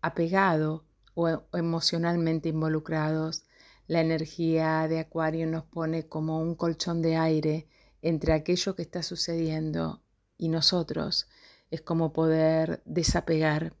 apegados 0.00 0.80
o 1.12 1.42
emocionalmente 1.52 2.48
involucrados. 2.48 3.44
La 3.86 4.00
energía 4.00 4.88
de 4.88 5.00
Acuario 5.00 5.46
nos 5.46 5.64
pone 5.64 6.08
como 6.08 6.40
un 6.40 6.54
colchón 6.54 7.02
de 7.02 7.16
aire 7.16 7.68
entre 8.00 8.32
aquello 8.32 8.74
que 8.74 8.80
está 8.80 9.02
sucediendo 9.02 10.00
y 10.38 10.48
nosotros. 10.48 11.28
Es 11.70 11.82
como 11.82 12.14
poder 12.14 12.80
desapegar 12.86 13.74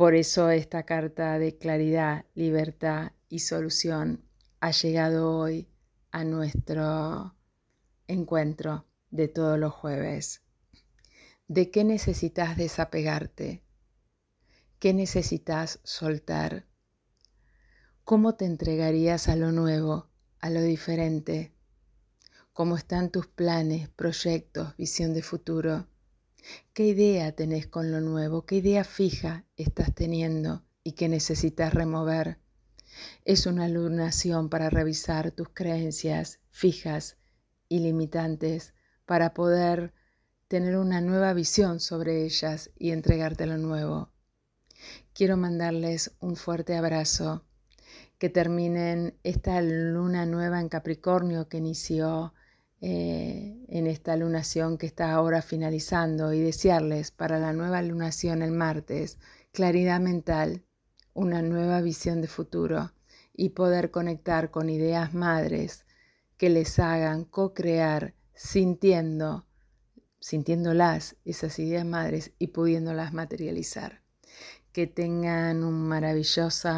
por 0.00 0.14
eso 0.14 0.48
esta 0.48 0.84
carta 0.84 1.38
de 1.38 1.58
claridad, 1.58 2.24
libertad 2.34 3.12
y 3.28 3.40
solución 3.40 4.24
ha 4.60 4.70
llegado 4.70 5.36
hoy 5.36 5.68
a 6.10 6.24
nuestro 6.24 7.36
encuentro 8.06 8.86
de 9.10 9.28
todos 9.28 9.58
los 9.58 9.74
jueves. 9.74 10.40
¿De 11.48 11.70
qué 11.70 11.84
necesitas 11.84 12.56
desapegarte? 12.56 13.62
¿Qué 14.78 14.94
necesitas 14.94 15.80
soltar? 15.84 16.64
¿Cómo 18.02 18.36
te 18.36 18.46
entregarías 18.46 19.28
a 19.28 19.36
lo 19.36 19.52
nuevo, 19.52 20.08
a 20.38 20.48
lo 20.48 20.62
diferente? 20.62 21.52
¿Cómo 22.54 22.78
están 22.78 23.10
tus 23.10 23.26
planes, 23.26 23.90
proyectos, 23.90 24.74
visión 24.78 25.12
de 25.12 25.20
futuro? 25.20 25.88
¿Qué 26.72 26.84
idea 26.84 27.32
tenés 27.32 27.66
con 27.66 27.90
lo 27.90 28.00
nuevo? 28.00 28.46
¿Qué 28.46 28.56
idea 28.56 28.84
fija 28.84 29.44
estás 29.56 29.94
teniendo 29.94 30.64
y 30.82 30.92
que 30.92 31.08
necesitas 31.08 31.74
remover? 31.74 32.38
Es 33.24 33.46
una 33.46 33.68
lunación 33.68 34.48
para 34.48 34.70
revisar 34.70 35.30
tus 35.30 35.48
creencias 35.50 36.40
fijas 36.50 37.16
y 37.68 37.80
limitantes 37.80 38.74
para 39.06 39.34
poder 39.34 39.92
tener 40.48 40.76
una 40.76 41.00
nueva 41.00 41.32
visión 41.32 41.80
sobre 41.80 42.24
ellas 42.24 42.70
y 42.76 42.90
entregarte 42.90 43.46
lo 43.46 43.56
nuevo. 43.56 44.10
Quiero 45.12 45.36
mandarles 45.36 46.16
un 46.20 46.36
fuerte 46.36 46.76
abrazo, 46.76 47.44
que 48.18 48.28
terminen 48.28 49.18
esta 49.22 49.60
luna 49.62 50.26
nueva 50.26 50.60
en 50.60 50.68
Capricornio 50.68 51.48
que 51.48 51.58
inició 51.58 52.34
eh, 52.80 53.64
en 53.68 53.86
esta 53.86 54.16
lunación 54.16 54.78
que 54.78 54.86
está 54.86 55.12
ahora 55.12 55.42
finalizando 55.42 56.32
y 56.32 56.40
desearles 56.40 57.10
para 57.10 57.38
la 57.38 57.52
nueva 57.52 57.82
lunación 57.82 58.42
el 58.42 58.52
martes 58.52 59.18
claridad 59.52 60.00
mental, 60.00 60.64
una 61.12 61.42
nueva 61.42 61.80
visión 61.80 62.20
de 62.20 62.28
futuro 62.28 62.92
y 63.34 63.50
poder 63.50 63.90
conectar 63.90 64.50
con 64.50 64.70
ideas 64.70 65.12
madres 65.12 65.84
que 66.36 66.50
les 66.50 66.78
hagan 66.78 67.24
co-crear 67.24 68.14
sintiendo, 68.34 69.46
sintiéndolas 70.20 71.16
esas 71.24 71.58
ideas 71.58 71.84
madres 71.84 72.32
y 72.38 72.48
pudiéndolas 72.48 73.12
materializar. 73.12 74.02
Que 74.72 74.86
tengan 74.86 75.64
un 75.64 75.86
maravilloso 75.88 76.70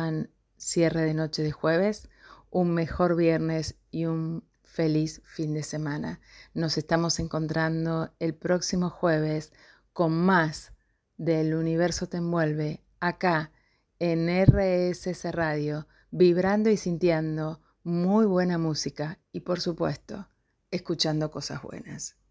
cierre 0.56 1.02
de 1.02 1.14
noche 1.14 1.42
de 1.42 1.52
jueves, 1.52 2.08
un 2.50 2.72
mejor 2.74 3.16
viernes 3.16 3.76
y 3.90 4.06
un 4.06 4.44
feliz 4.72 5.20
fin 5.24 5.52
de 5.52 5.62
semana. 5.62 6.18
Nos 6.54 6.78
estamos 6.78 7.18
encontrando 7.18 8.14
el 8.18 8.34
próximo 8.34 8.88
jueves 8.88 9.52
con 9.92 10.12
más 10.12 10.72
del 11.18 11.54
universo 11.54 12.08
te 12.08 12.16
envuelve 12.16 12.82
acá 12.98 13.52
en 13.98 14.28
RSS 14.30 15.30
Radio, 15.30 15.86
vibrando 16.10 16.70
y 16.70 16.78
sintiendo 16.78 17.60
muy 17.84 18.24
buena 18.24 18.56
música 18.56 19.18
y 19.30 19.40
por 19.40 19.60
supuesto, 19.60 20.30
escuchando 20.70 21.30
cosas 21.30 21.60
buenas. 21.62 22.21